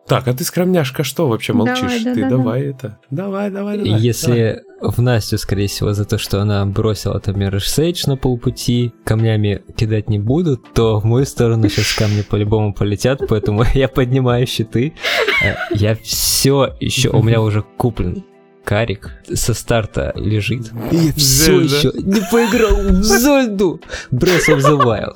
Так, 0.07 0.29
а 0.29 0.35
ты, 0.35 0.45
скромняшка, 0.45 1.03
что 1.03 1.29
вообще 1.29 1.55
молчишь? 1.55 1.81
Давай, 1.81 2.05
да, 2.05 2.15
ты 2.15 2.21
да, 2.21 2.29
давай 2.29 2.63
да. 2.63 2.69
это. 2.69 2.99
Давай, 3.11 3.51
давай, 3.51 3.79
давай. 3.79 4.01
Если 4.01 4.29
давай. 4.31 4.63
В 4.91 4.99
Настю, 5.01 5.39
скорее 5.39 5.69
всего, 5.69 5.93
за 5.93 6.05
то, 6.05 6.19
что 6.19 6.41
она 6.41 6.65
бросила 6.67 7.19
там 7.21 7.37
Mirror's 7.37 7.79
Edge 7.79 8.03
на 8.07 8.17
полпути, 8.17 8.93
камнями 9.05 9.63
кидать 9.77 10.09
не 10.09 10.19
будут, 10.19 10.73
то 10.73 11.01
в 11.01 11.05
мою 11.05 11.25
сторону 11.27 11.69
сейчас 11.69 11.95
камни 11.95 12.23
по-любому 12.23 12.75
полетят, 12.75 13.21
поэтому 13.29 13.65
я 13.75 13.89
поднимаю 13.89 14.47
щиты. 14.47 14.95
Э, 15.43 15.55
я 15.71 15.95
все 15.97 16.75
еще, 16.81 17.11
у 17.11 17.23
меня 17.23 17.41
уже 17.41 17.63
куплен 17.63 18.25
карик 18.65 19.11
со 19.33 19.55
старта 19.55 20.13
лежит. 20.17 20.73
И 20.91 20.97
я 20.97 21.13
все 21.13 21.61
еще 21.61 21.93
не 21.95 22.21
поиграл 22.31 22.77
в 22.77 23.03
Зольду. 23.03 23.81
Breath 24.11 24.49
of 24.49 24.61
the 24.61 24.81
Wild. 24.81 25.13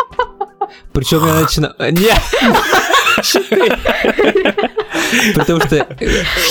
Причем 0.92 1.24
я 1.26 1.40
начинаю... 1.40 1.74
Нет! 1.78 2.20
Потому 5.34 5.60
что 5.60 5.86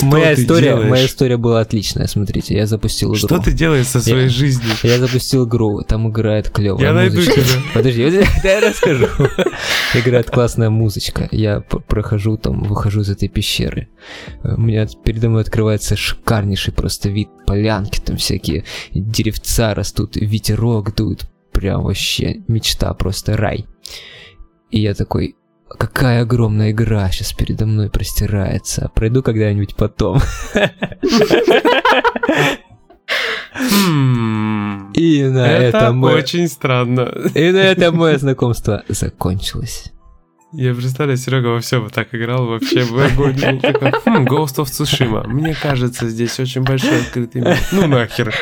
моя 0.01 0.33
история, 0.33 0.75
моя 0.75 1.05
история 1.05 1.37
была 1.37 1.61
отличная. 1.61 2.07
Смотрите, 2.07 2.55
я 2.55 2.65
запустил 2.65 3.09
игру. 3.09 3.27
Что 3.27 3.39
ты 3.39 3.51
делаешь 3.51 3.87
со 3.87 4.01
своей 4.01 4.29
жизнью? 4.29 4.71
Я 4.83 4.99
запустил 4.99 5.47
игру, 5.47 5.81
там 5.81 6.09
играет 6.09 6.49
клево. 6.49 6.81
Я 6.81 6.93
найду 6.93 7.21
тебя. 7.21 7.43
Подожди, 7.73 8.01
я 8.43 8.61
расскажу. 8.61 9.07
Играет 9.93 10.29
классная 10.31 10.69
музычка. 10.69 11.27
Я 11.31 11.61
прохожу 11.61 12.37
там, 12.37 12.63
выхожу 12.63 13.01
из 13.01 13.09
этой 13.09 13.29
пещеры. 13.29 13.89
У 14.43 14.61
меня 14.61 14.87
передо 15.03 15.29
мной 15.29 15.41
открывается 15.41 15.95
шикарнейший 15.95 16.73
просто 16.73 17.09
вид 17.09 17.29
полянки, 17.45 17.99
там 17.99 18.17
всякие 18.17 18.65
деревца 18.93 19.73
растут, 19.73 20.15
ветерок 20.15 20.95
дует. 20.95 21.27
Прям 21.51 21.83
вообще 21.83 22.41
мечта, 22.47 22.93
просто 22.93 23.35
рай. 23.37 23.65
И 24.69 24.79
я 24.79 24.93
такой, 24.93 25.35
какая 25.77 26.21
огромная 26.21 26.71
игра 26.71 27.09
сейчас 27.11 27.33
передо 27.33 27.65
мной 27.65 27.89
простирается. 27.89 28.91
Пройду 28.93 29.23
когда-нибудь 29.23 29.75
потом. 29.75 30.19
Хм. 33.53 34.91
И 34.93 35.23
на 35.23 35.47
этом 35.47 36.03
очень 36.03 36.47
странно. 36.47 37.11
И 37.33 37.51
на 37.51 37.57
этом 37.57 37.97
мое 37.97 38.17
знакомство 38.17 38.83
закончилось. 38.87 39.91
Я 40.59 40.73
представляю, 40.73 41.17
Серега 41.17 41.49
во 41.49 41.59
всем 41.59 41.87
так 41.91 42.15
играл, 42.15 42.47
вообще 42.47 42.81
в 42.81 42.97
огонь 42.97 43.33
был 43.39 43.59
такой, 43.59 43.91
хм, 43.91 44.25
Ghost 44.25 44.55
of 44.55 44.65
Tsushima. 44.65 45.27
Мне 45.27 45.53
кажется, 45.53 46.09
здесь 46.09 46.39
очень 46.39 46.63
большой 46.63 46.99
открытый 47.01 47.41
мир. 47.41 47.55
Ну 47.71 47.85
нахер. 47.85 48.33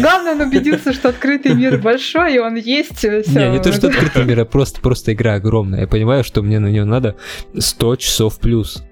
Главное, 0.00 0.32
он 0.32 0.40
убедился, 0.40 0.92
что 0.92 1.10
открытый 1.10 1.54
мир 1.54 1.78
большой, 1.78 2.34
и 2.34 2.38
он 2.40 2.56
есть. 2.56 2.96
Все. 2.96 3.22
Не, 3.24 3.50
не 3.50 3.62
то, 3.62 3.72
что 3.72 3.86
открытый 3.86 4.24
мир, 4.24 4.40
а 4.40 4.44
просто, 4.46 4.80
просто 4.80 5.12
игра 5.12 5.34
огромная. 5.34 5.82
Я 5.82 5.86
понимаю, 5.86 6.24
что 6.24 6.42
мне 6.42 6.58
на 6.58 6.66
нее 6.66 6.84
надо 6.84 7.14
100 7.56 7.96
часов 7.96 8.40
плюс. 8.40 8.82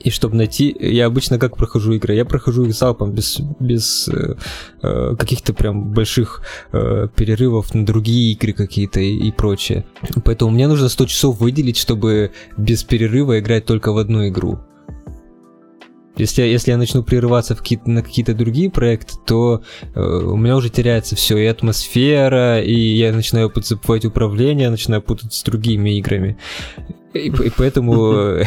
И 0.00 0.10
чтобы 0.10 0.36
найти, 0.36 0.74
я 0.78 1.06
обычно 1.06 1.38
как 1.38 1.56
прохожу 1.56 1.92
игры, 1.92 2.14
я 2.14 2.24
прохожу 2.24 2.64
их 2.66 2.74
залпом 2.74 3.12
без, 3.12 3.40
без 3.58 4.08
э, 4.08 4.36
э, 4.82 5.16
каких-то 5.18 5.52
прям 5.52 5.92
больших 5.92 6.42
э, 6.72 7.08
перерывов 7.16 7.74
на 7.74 7.84
другие 7.84 8.32
игры 8.32 8.52
какие-то 8.52 9.00
и, 9.00 9.16
и 9.16 9.32
прочее. 9.32 9.84
Поэтому 10.24 10.52
мне 10.52 10.68
нужно 10.68 10.88
100 10.88 11.06
часов 11.06 11.40
выделить, 11.40 11.76
чтобы 11.76 12.30
без 12.56 12.84
перерыва 12.84 13.40
играть 13.40 13.64
только 13.64 13.92
в 13.92 13.98
одну 13.98 14.28
игру. 14.28 14.60
Если, 16.18 16.42
если 16.42 16.72
я 16.72 16.76
начну 16.76 17.04
прерываться 17.04 17.54
в 17.54 17.58
какие 17.58 17.80
на 17.84 18.02
какие-то 18.02 18.34
другие 18.34 18.70
проекты, 18.70 19.14
то 19.24 19.62
э, 19.94 20.00
у 20.00 20.36
меня 20.36 20.56
уже 20.56 20.68
теряется 20.68 21.14
все, 21.14 21.38
и 21.38 21.46
атмосфера, 21.46 22.60
и 22.60 22.74
я 22.74 23.12
начинаю 23.12 23.52
забывать 23.54 24.04
управление, 24.04 24.68
начинаю 24.68 25.00
путать 25.00 25.32
с 25.32 25.42
другими 25.44 25.96
играми. 25.96 26.36
И, 27.14 27.28
и 27.28 27.50
поэтому 27.56 28.12
я 28.38 28.44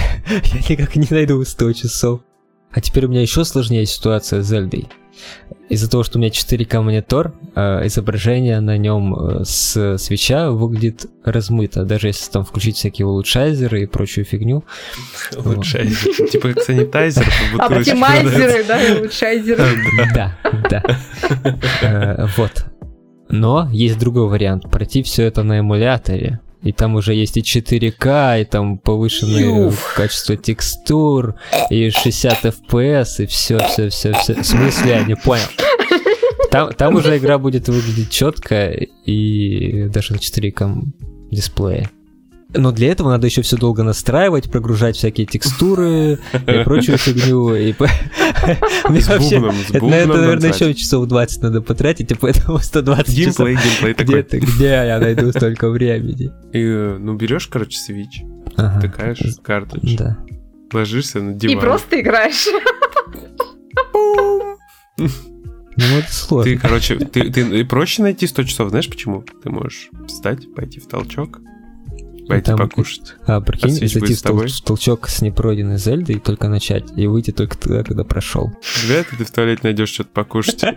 никак 0.70 0.96
не 0.96 1.08
найду 1.10 1.44
100 1.44 1.74
часов. 1.74 2.22
А 2.72 2.80
теперь 2.80 3.06
у 3.06 3.10
меня 3.10 3.22
еще 3.22 3.44
сложнее 3.44 3.86
ситуация 3.86 4.42
с 4.42 4.48
Зельдой. 4.48 4.88
Из-за 5.70 5.90
того, 5.90 6.04
что 6.04 6.18
у 6.18 6.22
меня 6.22 6.32
4К 6.32 6.82
монитор, 6.82 7.34
э, 7.56 7.88
изображение 7.88 8.60
на 8.60 8.78
нем 8.78 9.16
э, 9.16 9.46
с 9.46 9.98
свеча 9.98 10.52
выглядит 10.52 11.06
размыто, 11.24 11.84
даже 11.86 12.08
если 12.08 12.32
там 12.32 12.44
включить 12.44 12.78
всякие 12.78 13.08
улучшайзеры 13.08 13.84
и 13.84 13.86
прочую 13.86 14.26
фигню. 14.26 14.64
Улучшайзеры, 15.38 16.28
типа 16.30 16.54
как 16.54 16.64
санитайзер. 16.64 17.26
Оптимайзеры, 17.58 18.64
да, 18.64 18.80
улучшайзеры. 19.00 19.64
Да, 20.14 20.38
да. 20.70 20.84
Э, 21.82 22.28
вот. 22.38 22.66
Но 23.30 23.70
есть 23.72 23.98
другой 23.98 24.28
вариант, 24.28 24.70
пройти 24.70 25.04
все 25.04 25.24
это 25.24 25.44
на 25.44 25.60
эмуляторе, 25.60 26.42
и 26.64 26.72
там 26.72 26.96
уже 26.96 27.14
есть 27.14 27.38
и 27.38 27.42
4К, 27.42 28.42
и 28.42 28.46
там 28.46 28.78
повышенное 28.78 29.66
Юф. 29.66 29.94
качество 29.96 30.38
текстур, 30.38 31.36
и 31.70 31.90
60 31.90 32.46
FPS, 32.46 33.24
и 33.24 33.26
все, 33.26 33.60
все, 33.68 33.90
все, 33.90 34.14
все. 34.14 34.36
В 34.36 34.46
смысле, 34.46 34.92
я 34.92 35.04
не 35.04 35.16
понял. 35.16 35.48
Там, 36.52 36.74
там 36.74 36.96
уже 36.96 37.18
игра 37.18 37.38
будет 37.38 37.70
выглядеть 37.70 38.10
четко 38.10 38.72
и 39.06 39.88
даже 39.90 40.14
на 40.14 40.18
4К 40.18 40.84
дисплее. 41.32 41.90
Но 42.54 42.72
для 42.72 42.92
этого 42.92 43.10
надо 43.10 43.28
еще 43.28 43.42
все 43.42 43.56
долго 43.56 43.84
настраивать, 43.84 44.52
прогружать 44.52 44.98
всякие 44.98 45.26
текстуры 45.26 46.20
и 46.34 46.64
прочую 46.64 46.98
фигню. 46.98 47.56
И... 47.56 47.74
С 47.74 49.08
бубном, 49.08 49.54
с 49.54 49.72
бубном 49.72 49.90
На 49.90 49.96
это, 49.96 50.18
наверное, 50.18 50.52
еще 50.52 50.74
часов 50.74 51.08
20 51.08 51.44
надо 51.44 51.62
потратить, 51.62 52.12
и 52.12 52.16
поэтому 52.16 52.60
120 52.60 53.16
геймплей, 53.16 53.56
часов. 53.56 53.66
Геймплей 53.66 53.94
такой. 53.94 54.22
Где, 54.24 54.40
где 54.40 54.66
я 54.66 55.00
найду 55.00 55.32
столько 55.32 55.70
времени? 55.70 56.32
И, 56.52 56.98
ну, 57.00 57.16
берешь, 57.16 57.48
короче, 57.48 57.78
Switch, 57.78 58.28
ага. 58.58 58.82
тыкаешь 58.82 59.20
картридж, 59.44 59.98
да. 59.98 60.18
ложишься 60.74 61.22
на 61.22 61.34
диван. 61.34 61.58
И 61.58 61.60
просто 61.60 62.02
играешь. 62.02 62.48
Ну, 64.98 65.98
это 65.98 66.14
сложно. 66.14 66.52
Ты, 66.52 66.58
короче, 66.58 66.96
ты, 66.98 67.32
ты 67.32 67.66
проще 67.66 68.04
найти 68.04 68.28
100 68.28 68.44
часов, 68.44 68.70
знаешь 68.70 68.90
почему? 68.90 69.24
Ты 69.44 69.50
можешь 69.50 69.90
встать, 70.08 70.54
пойти 70.54 70.80
в 70.80 70.88
толчок, 70.88 71.40
Пойти 72.32 72.46
там, 72.46 72.58
покушать. 72.58 73.16
А, 73.26 73.42
прикинь, 73.42 73.72
зайти 73.72 74.16
в, 74.16 74.24
тол- 74.24 74.48
в 74.48 74.62
толчок 74.62 75.08
с 75.08 75.22
непройденной 75.22 75.78
Зельдой 75.78 76.16
и 76.16 76.20
только 76.20 76.48
начать, 76.48 76.86
и 76.96 77.08
выйти 77.08 77.32
только 77.32 77.58
тогда, 77.58 77.84
когда 77.84 78.04
прошел. 78.04 78.52
Вряд 78.86 79.12
ли 79.12 79.18
ты 79.18 79.26
в 79.26 79.32
туалете 79.32 79.62
найдешь 79.64 79.90
что-то 79.90 80.10
покушать. 80.10 80.64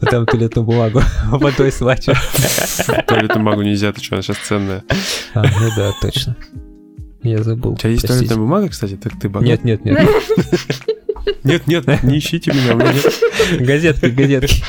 А 0.00 0.06
там 0.06 0.26
туалетную 0.26 0.66
бумагу 0.66 1.00
водой 1.30 1.72
слачу. 1.72 2.12
Туалетную 3.06 3.38
бумагу 3.38 3.62
нельзя, 3.62 3.90
ты 3.92 4.02
что, 4.02 4.16
она 4.16 4.22
сейчас 4.22 4.36
ценная. 4.38 4.84
А, 5.32 5.42
ну 5.42 5.70
да, 5.76 5.92
точно. 6.02 6.36
Я 7.22 7.42
забыл. 7.42 7.72
У 7.72 7.76
тебя 7.76 7.90
есть 7.90 8.06
туалетная 8.06 8.36
бумага, 8.36 8.68
кстати? 8.68 8.96
Так 8.96 9.18
ты 9.18 9.30
богат? 9.30 9.64
Нет, 9.64 9.64
нет, 9.64 9.84
нет. 9.84 10.08
Нет, 11.42 11.66
нет, 11.66 12.02
не 12.02 12.18
ищите 12.18 12.52
меня. 12.52 12.76
Газетки, 13.64 14.06
газетки. 14.06 14.62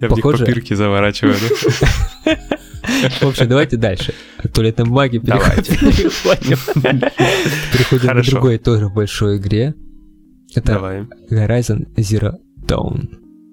Я 0.00 0.08
Похоже... 0.08 0.38
в 0.38 0.40
них 0.40 0.48
папирки 0.48 0.74
заворачиваю? 0.74 1.34
В 3.20 3.22
общем, 3.22 3.48
давайте 3.48 3.76
дальше. 3.76 4.14
От 4.38 4.52
туалетной 4.52 4.86
бумаги 4.86 5.18
переходим. 5.18 6.58
Переходим 7.72 8.22
к 8.22 8.26
другой 8.26 8.58
тоже 8.58 8.88
большой 8.88 9.38
игре. 9.38 9.74
Это 10.54 11.06
Horizon 11.30 11.94
Zero 11.96 12.36
Dawn. 12.66 13.08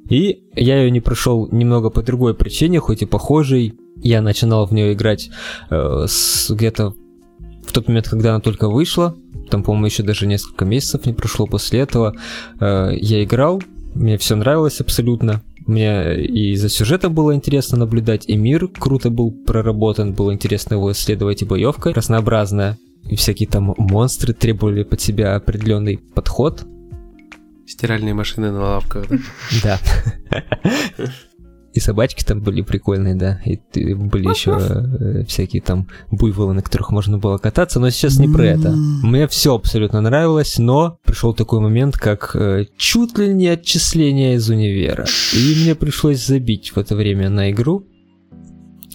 И 0.09 0.43
я 0.55 0.81
ее 0.81 0.91
не 0.91 1.01
прошел 1.01 1.49
немного 1.51 1.89
по 1.89 2.03
другой 2.03 2.35
причине, 2.35 2.79
хоть 2.79 3.01
и 3.01 3.05
похожей. 3.05 3.73
Я 3.97 4.21
начинал 4.21 4.67
в 4.67 4.71
нее 4.71 4.93
играть 4.93 5.29
э, 5.71 6.05
где-то 6.49 6.93
в 7.65 7.71
тот 7.71 7.87
момент, 7.87 8.07
когда 8.07 8.31
она 8.31 8.39
только 8.39 8.69
вышла. 8.69 9.15
Там, 9.49 9.63
по-моему, 9.63 9.87
еще 9.87 10.03
даже 10.03 10.27
несколько 10.27 10.65
месяцев 10.65 11.05
не 11.05 11.13
прошло 11.13 11.47
после 11.47 11.79
этого. 11.79 12.15
Э, 12.59 12.91
я 12.93 13.23
играл, 13.23 13.63
мне 13.95 14.17
все 14.17 14.35
нравилось 14.35 14.79
абсолютно. 14.79 15.41
Мне 15.67 16.23
и 16.23 16.55
за 16.55 16.69
сюжетом 16.69 17.13
было 17.13 17.33
интересно 17.33 17.77
наблюдать, 17.77 18.27
и 18.27 18.35
мир 18.35 18.67
круто 18.67 19.09
был 19.09 19.31
проработан, 19.31 20.13
было 20.13 20.33
интересно 20.33 20.75
его 20.75 20.91
исследовать, 20.91 21.41
и 21.41 21.45
боевка 21.45 21.93
разнообразная, 21.93 22.77
и 23.09 23.15
всякие 23.15 23.49
там 23.49 23.73
монстры 23.77 24.33
требовали 24.33 24.83
под 24.83 25.01
себя 25.01 25.35
определенный 25.35 25.97
подход. 25.97 26.65
Стиральные 27.65 28.13
машины 28.13 28.51
на 28.51 28.59
лавках. 28.59 29.07
Да. 29.63 29.79
И 31.75 31.81
собачки 31.81 32.23
там 32.23 32.39
были 32.39 32.61
прикольные, 32.61 33.15
да. 33.15 33.41
И 33.43 33.59
были 33.93 34.29
еще 34.29 34.57
э, 34.57 35.25
всякие 35.25 35.61
там 35.61 35.89
буйволы, 36.09 36.53
на 36.53 36.61
которых 36.61 36.89
можно 36.89 37.17
было 37.17 37.37
кататься. 37.37 37.81
Но 37.81 37.89
сейчас 37.89 38.17
не 38.17 38.29
про 38.29 38.45
это. 38.45 38.71
Мне 38.71 39.27
все 39.27 39.53
абсолютно 39.53 39.99
нравилось, 39.99 40.57
но 40.57 40.97
пришел 41.03 41.33
такой 41.33 41.59
момент, 41.59 41.97
как 41.97 42.33
э, 42.33 42.65
чуть 42.77 43.17
ли 43.17 43.33
не 43.33 43.49
отчисление 43.49 44.35
из 44.35 44.49
универа. 44.49 45.05
И 45.33 45.63
мне 45.63 45.75
пришлось 45.75 46.25
забить 46.25 46.71
в 46.73 46.79
это 46.79 46.95
время 46.95 47.29
на 47.29 47.51
игру. 47.51 47.85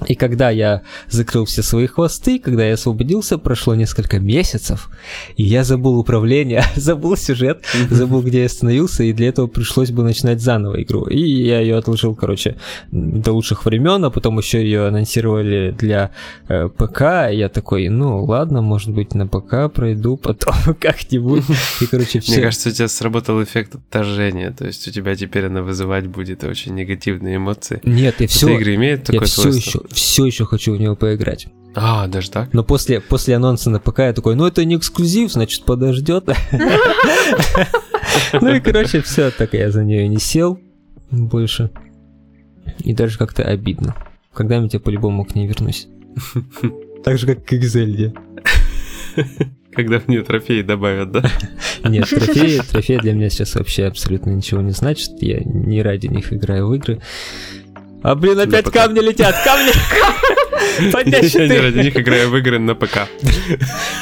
И 0.07 0.15
когда 0.15 0.51
я 0.51 0.83
закрыл 1.09 1.45
все 1.45 1.63
свои 1.63 1.87
хвосты, 1.87 2.39
когда 2.39 2.67
я 2.67 2.75
освободился, 2.75 3.39
прошло 3.39 3.75
несколько 3.75 4.19
месяцев, 4.19 4.91
и 5.37 5.43
я 5.43 5.65
забыл 5.65 5.99
управление, 5.99 6.65
забыл 6.77 7.17
сюжет, 7.17 7.65
забыл, 7.91 8.23
где 8.23 8.41
я 8.41 8.47
остановился, 8.47 9.05
и 9.05 9.13
для 9.13 9.29
этого 9.29 9.47
пришлось 9.47 9.91
бы 9.91 10.03
начинать 10.03 10.41
заново 10.41 10.83
игру. 10.83 11.07
И 11.07 11.21
я 11.21 11.61
ее 11.61 11.77
отложил, 11.77 12.15
короче, 12.15 12.57
до 12.91 13.33
лучших 13.33 13.65
времен, 13.65 14.05
а 14.05 14.11
потом 14.11 14.39
еще 14.39 14.63
ее 14.63 14.87
анонсировали 14.87 15.75
для 15.79 16.11
э, 16.49 16.69
ПК, 16.69 17.31
и 17.31 17.37
я 17.37 17.49
такой, 17.49 17.89
ну 17.89 18.25
ладно, 18.25 18.63
может 18.63 18.91
быть 18.91 19.15
на 19.15 19.27
ПК 19.27 19.73
пройду 19.73 20.17
потом 20.17 20.55
как-нибудь. 20.81 21.45
И, 21.81 21.87
короче, 21.87 22.21
все. 22.21 22.33
Мне 22.33 22.43
кажется, 22.43 22.71
у 22.71 22.73
тебя 22.73 22.89
сработал 22.89 23.43
эффект 23.43 23.75
отторжения, 23.75 24.51
то 24.51 24.67
есть 24.67 24.87
у 24.89 24.91
тебя 24.91 25.15
теперь 25.15 25.47
она 25.47 25.63
вызывать 25.63 26.07
будет 26.07 26.45
очень 26.45 26.75
негативные 26.75 27.37
эмоции. 27.37 27.81
Нет, 27.85 28.21
и 28.21 28.27
все. 28.27 28.49
Эта 28.49 28.63
игра 28.63 28.75
имеет 28.75 29.05
такое 29.05 29.21
я 29.21 29.27
все 29.27 29.49
еще 29.49 29.81
все 29.91 30.25
еще 30.25 30.47
хочу 30.47 30.75
в 30.75 30.81
него 30.81 30.97
поиграть. 30.97 31.49
А, 31.75 32.09
даже 32.09 32.31
так? 32.31 32.53
Но 32.53 32.65
после, 32.65 33.01
после 33.01 33.37
анонса 33.37 33.71
на 33.71 33.79
ПК 33.79 34.01
я 34.01 34.13
такой, 34.13 34.35
ну 34.35 34.47
это 34.47 34.65
не 34.65 34.77
эксклюзив, 34.77 35.33
значит 35.33 35.65
подождет. 35.65 36.29
Ну 38.33 38.55
и 38.55 38.61
короче, 38.61 39.03
все, 39.03 39.31
так 39.31 39.55
я 39.55 39.71
за 39.71 39.85
нее 39.85 40.09
не 40.09 40.19
сел 40.19 40.59
больше. 41.11 41.71
И 42.81 42.93
даже 42.93 43.19
как-то 43.19 43.45
обидно. 43.45 43.95
Когда-нибудь 44.33 44.75
я 44.75 44.81
по-любому 44.81 45.25
к 45.25 45.35
ней 45.35 45.47
вернусь. 45.47 45.89
Так 47.03 47.17
же, 47.17 47.27
как 47.27 47.47
к 47.47 47.55
Экзельде. 47.55 48.13
Когда 49.73 50.01
в 50.01 50.09
нее 50.09 50.23
трофеи 50.23 50.61
добавят, 50.61 51.13
да? 51.13 51.25
Нет, 51.83 52.11
трофеи, 52.11 52.61
трофеи 52.61 52.99
для 52.99 53.15
меня 53.15 53.31
сейчас 53.31 53.55
вообще 53.55 53.87
абсолютно 53.87 54.31
ничего 54.31 54.61
не 54.61 54.73
значит. 54.73 55.11
Я 55.23 55.41
не 55.41 55.81
ради 55.81 56.09
них 56.09 56.31
играю 56.31 56.67
в 56.67 56.75
игры. 56.75 57.01
А 58.03 58.15
блин, 58.15 58.39
опять 58.41 58.71
камни 58.71 59.01
летят, 59.01 59.35
камни! 59.45 59.73
Поднять 60.93 61.35
Я 61.35 61.49
не 61.49 61.59
ради 61.59 61.79
них 61.79 61.97
играю 61.97 62.31
в 62.31 62.37
игры 62.37 62.59
на 62.59 62.75
ПК. 62.75 63.09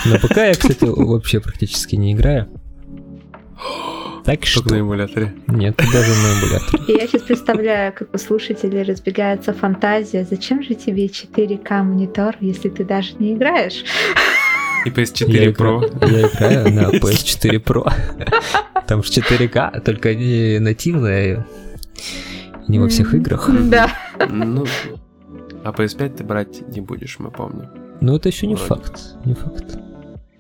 На 0.05 0.19
ПК 0.19 0.37
я, 0.37 0.53
кстати, 0.53 0.85
вообще 0.85 1.41
практически 1.41 1.97
не 1.97 2.13
играю. 2.13 2.49
Так 4.25 4.45
что... 4.45 4.61
Только 4.61 4.75
на 4.75 4.81
эмуляторе. 4.81 5.35
Нет, 5.47 5.77
даже 5.77 6.11
на 6.11 6.39
эмуляторе. 6.39 7.01
Я 7.01 7.07
сейчас 7.07 7.23
представляю, 7.23 7.93
как 7.95 8.15
у 8.15 8.19
слушателей 8.19 8.83
разбегается 8.83 9.55
фантазия. 9.55 10.27
Зачем 10.29 10.63
же 10.63 10.75
тебе 10.75 11.07
4К 11.07 11.83
монитор, 11.83 12.37
если 12.41 12.69
ты 12.69 12.85
даже 12.85 13.15
не 13.19 13.35
играешь? 13.35 13.85
И 14.85 14.91
PS4 14.91 15.31
я 15.31 15.51
Pro. 15.51 15.85
Играю, 15.87 16.13
я 16.13 16.29
играю 16.29 16.73
на 16.73 16.97
PS4 16.97 17.63
Pro. 17.63 17.91
Там 18.87 19.03
же 19.03 19.11
4К, 19.11 19.81
только 19.81 20.15
не 20.15 20.59
нативная. 20.59 21.47
Не 22.69 22.79
во 22.79 22.89
всех 22.89 23.15
играх. 23.15 23.51
Да. 23.71 23.91
Ну, 24.31 24.65
а 25.65 25.71
PS5 25.71 26.17
ты 26.17 26.25
брать 26.25 26.69
не 26.69 26.81
будешь, 26.81 27.19
мы 27.19 27.31
помним. 27.31 27.69
Ну, 28.01 28.17
это 28.17 28.29
еще 28.29 28.47
не 28.47 28.55
Вроде. 28.55 28.69
факт. 28.69 29.01
Не 29.25 29.35
факт. 29.35 29.79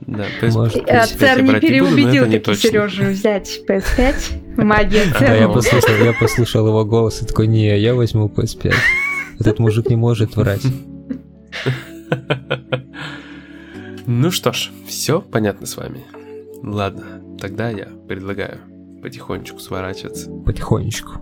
Да, 0.00 0.24
PS, 0.40 0.52
Может. 0.52 0.88
PS5 0.88 1.18
Царь 1.18 1.42
не 1.42 1.60
переубедил 1.60 2.26
не 2.26 2.38
таки 2.38 2.68
Сережу 2.68 3.04
взять 3.04 3.60
PS5. 3.68 4.62
Магия 4.64 5.04
Да, 5.20 5.34
я 5.34 5.48
послушал, 5.48 5.94
я 6.02 6.12
послушал 6.12 6.66
его 6.68 6.84
голос 6.84 7.20
и 7.22 7.26
такой, 7.26 7.46
не, 7.46 7.78
я 7.78 7.94
возьму 7.94 8.28
PS5. 8.28 8.74
Этот 9.40 9.58
мужик 9.58 9.88
не 9.90 9.96
может 9.96 10.36
врать. 10.36 10.62
Ну 14.10 14.30
что 14.30 14.54
ж, 14.54 14.70
все 14.86 15.20
понятно 15.20 15.66
с 15.66 15.76
вами. 15.76 16.00
Ладно, 16.62 17.22
тогда 17.38 17.68
я 17.68 17.88
предлагаю 18.08 18.58
потихонечку 19.02 19.58
сворачиваться. 19.58 20.30
Потихонечку. 20.46 21.20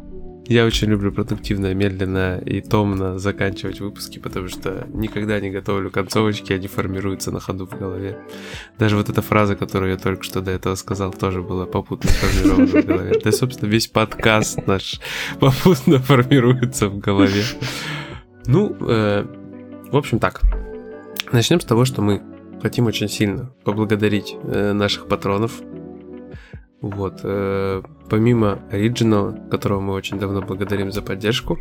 Я 0.48 0.64
очень 0.64 0.88
люблю 0.88 1.10
продуктивно, 1.10 1.74
медленно 1.74 2.38
и 2.38 2.60
томно 2.60 3.18
заканчивать 3.18 3.80
выпуски, 3.80 4.18
потому 4.20 4.48
что 4.48 4.86
никогда 4.92 5.40
не 5.40 5.50
готовлю 5.50 5.90
концовочки, 5.90 6.52
они 6.52 6.68
формируются 6.68 7.32
на 7.32 7.40
ходу 7.40 7.66
в 7.66 7.76
голове. 7.76 8.18
Даже 8.78 8.96
вот 8.96 9.08
эта 9.08 9.22
фраза, 9.22 9.56
которую 9.56 9.90
я 9.90 9.98
только 9.98 10.22
что 10.22 10.40
до 10.40 10.52
этого 10.52 10.76
сказал, 10.76 11.12
тоже 11.12 11.42
была 11.42 11.66
попутно 11.66 12.10
сформирована 12.10 12.66
в 12.66 12.86
голове. 12.86 13.20
Да, 13.24 13.32
собственно, 13.32 13.68
весь 13.68 13.88
подкаст 13.88 14.66
наш 14.66 15.00
попутно 15.40 15.98
формируется 15.98 16.88
в 16.88 16.98
голове. 16.98 17.42
Ну, 18.46 18.76
э, 18.80 19.26
в 19.90 19.96
общем 19.96 20.20
так. 20.20 20.42
Начнем 21.32 21.60
с 21.60 21.64
того, 21.64 21.84
что 21.84 22.02
мы 22.02 22.22
хотим 22.62 22.86
очень 22.86 23.08
сильно 23.08 23.52
поблагодарить 23.64 24.36
э, 24.44 24.72
наших 24.72 25.08
патронов, 25.08 25.60
вот. 26.80 27.20
Э, 27.22 27.82
помимо 28.08 28.58
Original, 28.70 29.48
которого 29.48 29.80
мы 29.80 29.92
очень 29.94 30.18
давно 30.18 30.42
благодарим 30.42 30.92
за 30.92 31.02
поддержку, 31.02 31.58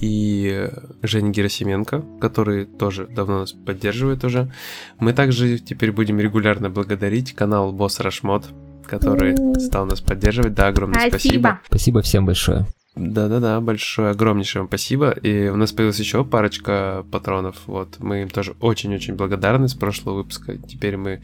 и 0.00 0.68
Женя 1.02 1.30
Герасименко, 1.30 2.04
который 2.20 2.66
тоже 2.66 3.06
давно 3.06 3.40
нас 3.40 3.52
поддерживает 3.52 4.24
уже, 4.24 4.52
мы 4.98 5.12
также 5.12 5.58
теперь 5.58 5.92
будем 5.92 6.18
регулярно 6.18 6.70
благодарить 6.70 7.34
канал 7.34 7.72
Босс 7.72 8.00
Рашмод, 8.00 8.46
который 8.88 9.36
стал 9.60 9.86
нас 9.86 10.00
поддерживать. 10.00 10.54
Да, 10.54 10.68
огромное 10.68 11.08
спасибо. 11.08 11.18
Спасибо, 11.18 11.60
спасибо 11.68 12.02
всем 12.02 12.26
большое. 12.26 12.66
Да-да-да, 12.98 13.60
большое, 13.60 14.10
огромнейшее 14.10 14.62
вам 14.62 14.68
спасибо. 14.68 15.10
И 15.10 15.48
у 15.48 15.56
нас 15.56 15.70
появилась 15.72 16.00
еще 16.00 16.24
парочка 16.24 17.06
патронов. 17.12 17.56
Вот, 17.66 17.96
мы 18.00 18.22
им 18.22 18.28
тоже 18.28 18.56
очень-очень 18.60 19.14
благодарны 19.14 19.68
с 19.68 19.74
прошлого 19.74 20.16
выпуска. 20.16 20.56
Теперь 20.56 20.96
мы 20.96 21.22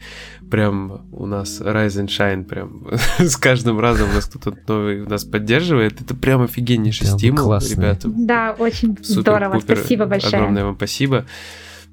прям, 0.49 1.05
у 1.11 1.25
нас 1.25 1.59
Rise 1.59 2.05
and 2.05 2.07
Shine 2.07 2.45
прям 2.45 2.87
с 3.17 3.35
каждым 3.35 3.79
разом 3.79 4.09
у 4.09 4.13
нас 4.13 4.25
кто-то 4.25 4.57
новый 4.67 5.05
нас 5.05 5.25
поддерживает. 5.25 5.99
Это 5.99 6.15
прям 6.15 6.43
офигеннейший 6.43 7.07
да, 7.07 7.17
стимул, 7.17 7.43
классные. 7.45 7.75
ребята. 7.75 8.07
Да, 8.07 8.55
очень 8.57 8.97
здорово, 9.01 9.59
спасибо 9.59 10.05
большое. 10.05 10.37
Огромное 10.37 10.63
вам 10.63 10.75
спасибо. 10.75 11.25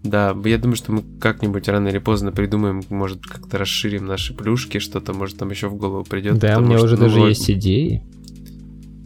Да, 0.03 0.37
я 0.45 0.59
думаю, 0.59 0.77
что 0.77 0.93
мы 0.93 1.05
как-нибудь 1.21 1.69
рано 1.69 1.89
или 1.89 1.99
поздно 1.99 2.33
придумаем, 2.33 2.83
может, 2.89 3.25
как-то 3.25 3.59
расширим 3.59 4.07
наши 4.07 4.35
плюшки, 4.35 4.79
что-то, 4.79 5.13
может, 5.13 5.39
там 5.39 5.51
еще 5.51 5.69
в 5.69 5.77
голову 5.77 6.05
придет. 6.05 6.39
Да, 6.39 6.59
у 6.59 6.63
меня 6.63 6.83
уже 6.83 6.97
даже 6.97 7.19
ну, 7.19 7.29
есть 7.29 7.49
идеи. 7.51 8.03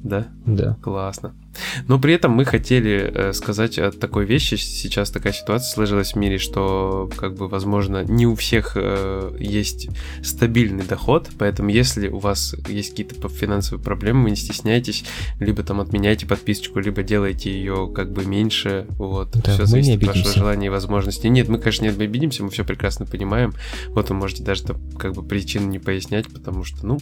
Да? 0.07 0.29
Да. 0.47 0.77
Классно. 0.83 1.35
Но 1.89 1.99
при 1.99 2.15
этом 2.15 2.31
мы 2.31 2.45
хотели 2.45 3.11
э, 3.13 3.33
сказать 3.33 3.77
о 3.79 3.91
такой 3.91 4.25
вещи. 4.25 4.55
Сейчас 4.55 5.11
такая 5.11 5.33
ситуация 5.33 5.73
сложилась 5.73 6.13
в 6.13 6.17
мире, 6.17 6.39
что, 6.39 7.11
как 7.17 7.35
бы, 7.35 7.49
возможно, 7.49 8.05
не 8.05 8.25
у 8.25 8.37
всех 8.37 8.73
э, 8.77 9.37
есть 9.41 9.89
стабильный 10.23 10.85
доход. 10.85 11.31
Поэтому, 11.39 11.71
если 11.71 12.07
у 12.07 12.19
вас 12.19 12.55
есть 12.69 12.91
какие-то 12.91 13.29
финансовые 13.29 13.83
проблемы, 13.83 14.25
вы 14.25 14.31
не 14.31 14.37
стесняйтесь, 14.37 15.05
либо 15.41 15.65
там 15.65 15.81
отменяйте 15.81 16.25
подписочку, 16.25 16.79
либо 16.79 17.03
делайте 17.03 17.51
ее 17.51 17.91
как 17.93 18.13
бы 18.13 18.25
меньше. 18.25 18.87
Вот. 18.91 19.33
Да, 19.33 19.55
все 19.55 19.67
зависит 19.67 20.01
от 20.03 20.09
вашего 20.09 20.33
желания 20.33 20.67
и 20.67 20.71
возможностей. 20.71 21.29
Нет, 21.31 21.49
мы, 21.49 21.59
конечно, 21.59 21.85
не 21.85 21.91
обидимся, 21.91 22.45
мы 22.45 22.51
все 22.51 22.65
прекрасно 22.65 23.07
понимаем. 23.07 23.55
Вот 23.89 24.11
вы 24.11 24.15
можете 24.15 24.45
даже 24.45 24.63
как 24.99 25.15
бы 25.15 25.25
причины 25.25 25.67
не 25.67 25.81
пояснять, 25.81 26.29
потому 26.33 26.63
что, 26.63 26.87
ну, 26.87 27.01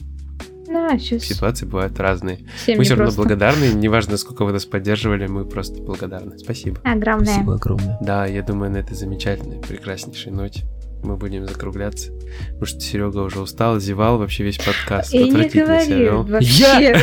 да, 0.75 0.99
сейчас... 0.99 1.23
Ситуации 1.23 1.65
бывают 1.67 1.99
разные. 1.99 2.41
Всем 2.57 2.79
мы 2.79 2.85
все 2.85 2.97
равно 2.97 3.15
благодарны, 3.15 3.73
неважно, 3.73 4.17
сколько 4.17 4.45
вы 4.45 4.53
нас 4.53 4.67
поддерживали, 4.67 5.27
мы 5.27 5.45
просто 5.47 5.81
благодарны. 5.81 6.39
Спасибо. 6.39 6.79
Огромное. 6.85 7.27
Спасибо 7.27 7.55
огромное. 7.55 7.99
Да, 8.01 8.27
я 8.27 8.43
думаю, 8.43 8.73
на 8.73 8.79
этой 8.79 8.95
замечательной, 8.95 9.61
прекраснейшей 9.61 10.33
ноте 10.33 10.65
мы 11.05 11.17
будем 11.17 11.47
закругляться. 11.47 12.11
Потому 12.49 12.67
что 12.67 12.81
Серега 12.81 13.19
уже 13.19 13.41
устал, 13.41 13.79
зевал 13.79 14.19
вообще 14.19 14.43
весь 14.43 14.59
подкаст. 14.59 15.15
И 15.15 15.31
не 15.31 15.49
говори 15.49 16.09
вообще. 16.09 16.63
Я... 16.81 17.01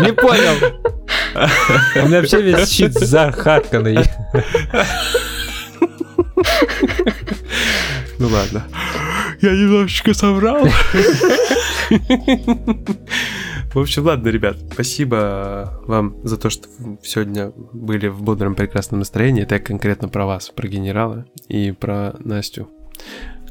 Не 0.00 0.12
понял. 0.12 0.54
У 1.96 2.06
меня 2.06 2.20
вообще 2.20 2.42
весь 2.42 2.68
щит 2.68 2.92
захарканный. 2.92 3.98
Ну 8.18 8.28
ладно. 8.28 8.64
Я 9.42 9.52
немножечко 9.52 10.14
соврал. 10.14 10.68
В 13.74 13.78
общем, 13.78 14.04
ладно, 14.04 14.28
ребят, 14.28 14.56
спасибо 14.72 15.82
вам 15.86 16.16
за 16.24 16.36
то, 16.36 16.50
что 16.50 16.68
сегодня 17.02 17.52
были 17.72 18.08
в 18.08 18.22
бодром 18.22 18.54
прекрасном 18.54 19.00
настроении. 19.00 19.42
Это 19.42 19.56
я 19.56 19.60
конкретно 19.60 20.08
про 20.08 20.26
вас, 20.26 20.50
про 20.50 20.68
генерала 20.68 21.26
и 21.48 21.72
про 21.72 22.14
Настю 22.20 22.68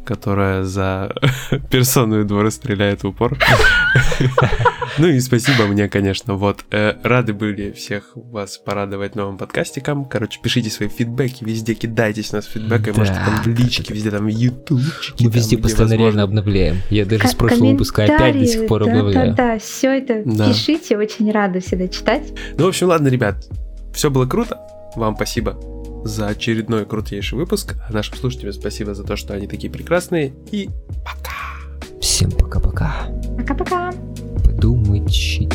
которая 0.06 0.64
за 0.64 1.14
персону 1.72 2.24
двора 2.26 2.52
стреляет 2.52 3.04
в 3.04 3.08
упор. 3.08 3.38
Ну 4.98 5.08
и 5.08 5.22
спасибо 5.22 5.68
мне, 5.68 5.88
конечно. 5.88 6.36
Вот, 6.36 6.66
э, 6.72 6.96
рады 7.02 7.34
были 7.34 7.72
всех 7.72 8.12
вас 8.14 8.58
порадовать 8.58 9.16
новым 9.16 9.38
подкастиком. 9.38 10.04
Короче, 10.04 10.40
пишите 10.44 10.70
свои 10.70 10.90
фидбэки 10.90 11.46
везде, 11.46 11.76
кидайтесь 11.76 12.34
нас 12.34 12.46
фидбэком, 12.46 12.96
можете 12.98 13.16
там 13.16 13.42
в 13.42 13.48
личке, 13.48 13.94
везде 13.94 14.12
там 14.12 14.26
в 14.26 14.28
ютубчике. 14.28 15.26
Мы 15.26 15.32
везде 15.32 15.58
постоянно 15.58 16.24
обновляем. 16.24 16.78
Я 16.90 17.06
даже 17.06 17.28
с 17.28 17.34
прошлого 17.34 17.72
выпуска 17.72 18.04
опять 18.04 18.38
до 18.38 18.46
сих 18.46 18.68
пор 18.68 18.84
обновляю. 18.84 19.34
Да, 19.34 19.54
да, 19.54 19.60
все 19.60 19.98
это 19.98 20.24
пишите, 20.24 20.98
очень 20.98 21.32
рада 21.32 21.62
всегда 21.62 21.88
читать. 21.88 22.34
Ну, 22.58 22.66
в 22.66 22.68
общем, 22.68 22.88
ладно, 22.88 23.08
ребят, 23.08 23.36
все 23.94 24.12
было 24.12 24.26
круто. 24.26 24.60
Вам 24.96 25.16
спасибо 25.16 25.58
за 26.04 26.28
очередной 26.28 26.86
крутейший 26.86 27.38
выпуск. 27.38 27.76
А 27.88 27.94
нашим 27.94 28.16
слушателям 28.16 28.54
спасибо 28.54 28.94
за 28.94 29.04
то, 29.04 29.16
что 29.16 29.34
они 29.34 29.48
такие 29.48 29.72
прекрасные. 29.72 30.34
И 30.52 30.70
пока. 31.04 32.00
Всем 32.00 32.32
пока-пока. 32.32 33.08
Пока-пока. 33.38 33.92
Подумайте. 34.44 35.50